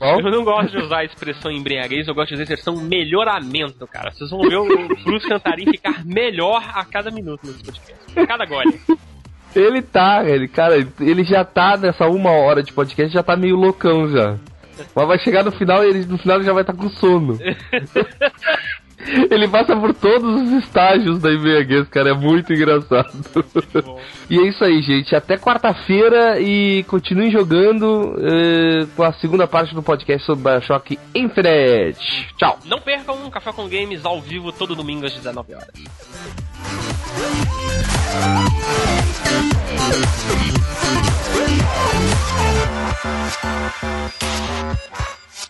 eu, 0.00 0.20
eu 0.20 0.30
não 0.30 0.44
gosto 0.44 0.70
de 0.70 0.78
usar 0.78 0.98
a 0.98 1.04
expressão 1.04 1.50
embriaguez, 1.50 2.06
eu 2.08 2.14
gosto 2.14 2.28
de 2.28 2.34
usar 2.34 2.42
a 2.42 2.44
expressão 2.44 2.76
melhoramento, 2.76 3.86
cara. 3.86 4.10
Vocês 4.10 4.30
vão 4.30 4.40
ver 4.40 4.56
o 4.56 4.88
Bruce 5.04 5.28
Cantarim 5.28 5.64
ficar 5.66 6.04
melhor 6.04 6.62
a 6.74 6.84
cada 6.84 7.10
minuto 7.10 7.46
nesse 7.46 7.62
podcast. 7.62 8.18
A 8.18 8.26
cada 8.26 8.44
gole. 8.46 8.80
Ele 9.54 9.82
tá, 9.82 10.24
ele, 10.24 10.48
cara, 10.48 10.76
ele 11.00 11.24
já 11.24 11.44
tá 11.44 11.76
nessa 11.76 12.06
uma 12.08 12.30
hora 12.30 12.62
de 12.62 12.72
podcast, 12.72 13.12
já 13.12 13.22
tá 13.22 13.36
meio 13.36 13.56
loucão 13.56 14.08
já. 14.08 14.36
Mas 14.94 15.06
vai 15.06 15.18
chegar 15.18 15.44
no 15.44 15.52
final 15.52 15.84
e 15.84 15.88
ele, 15.88 16.06
no 16.06 16.18
final 16.18 16.36
ele 16.38 16.46
já 16.46 16.52
vai 16.52 16.62
estar 16.62 16.74
com 16.74 16.88
sono. 16.88 17.38
Ele 19.30 19.48
passa 19.48 19.76
por 19.76 19.92
todos 19.94 20.42
os 20.42 20.64
estágios 20.64 21.18
da 21.18 21.32
embriaguez, 21.32 21.88
cara. 21.88 22.10
É 22.10 22.14
muito 22.14 22.52
engraçado. 22.52 23.10
e 24.30 24.38
é 24.38 24.48
isso 24.48 24.64
aí, 24.64 24.80
gente. 24.82 25.14
Até 25.14 25.36
quarta-feira 25.36 26.40
e 26.40 26.84
continuem 26.84 27.30
jogando 27.30 28.16
eh, 28.18 28.86
com 28.96 29.02
a 29.02 29.12
segunda 29.14 29.46
parte 29.46 29.74
do 29.74 29.82
podcast 29.82 30.24
sobre 30.24 30.44
Bioshock 30.44 30.98
Infinite. 31.14 32.28
Tchau. 32.36 32.58
Não 32.64 32.80
percam 32.80 33.16
um 33.24 33.30
Café 33.30 33.52
com 33.52 33.68
Games 33.68 34.04
ao 34.04 34.20
vivo 34.20 34.52
todo 34.52 34.74
domingo 34.74 35.06
às 35.06 35.12
19 35.12 35.54
horas. 35.54 35.68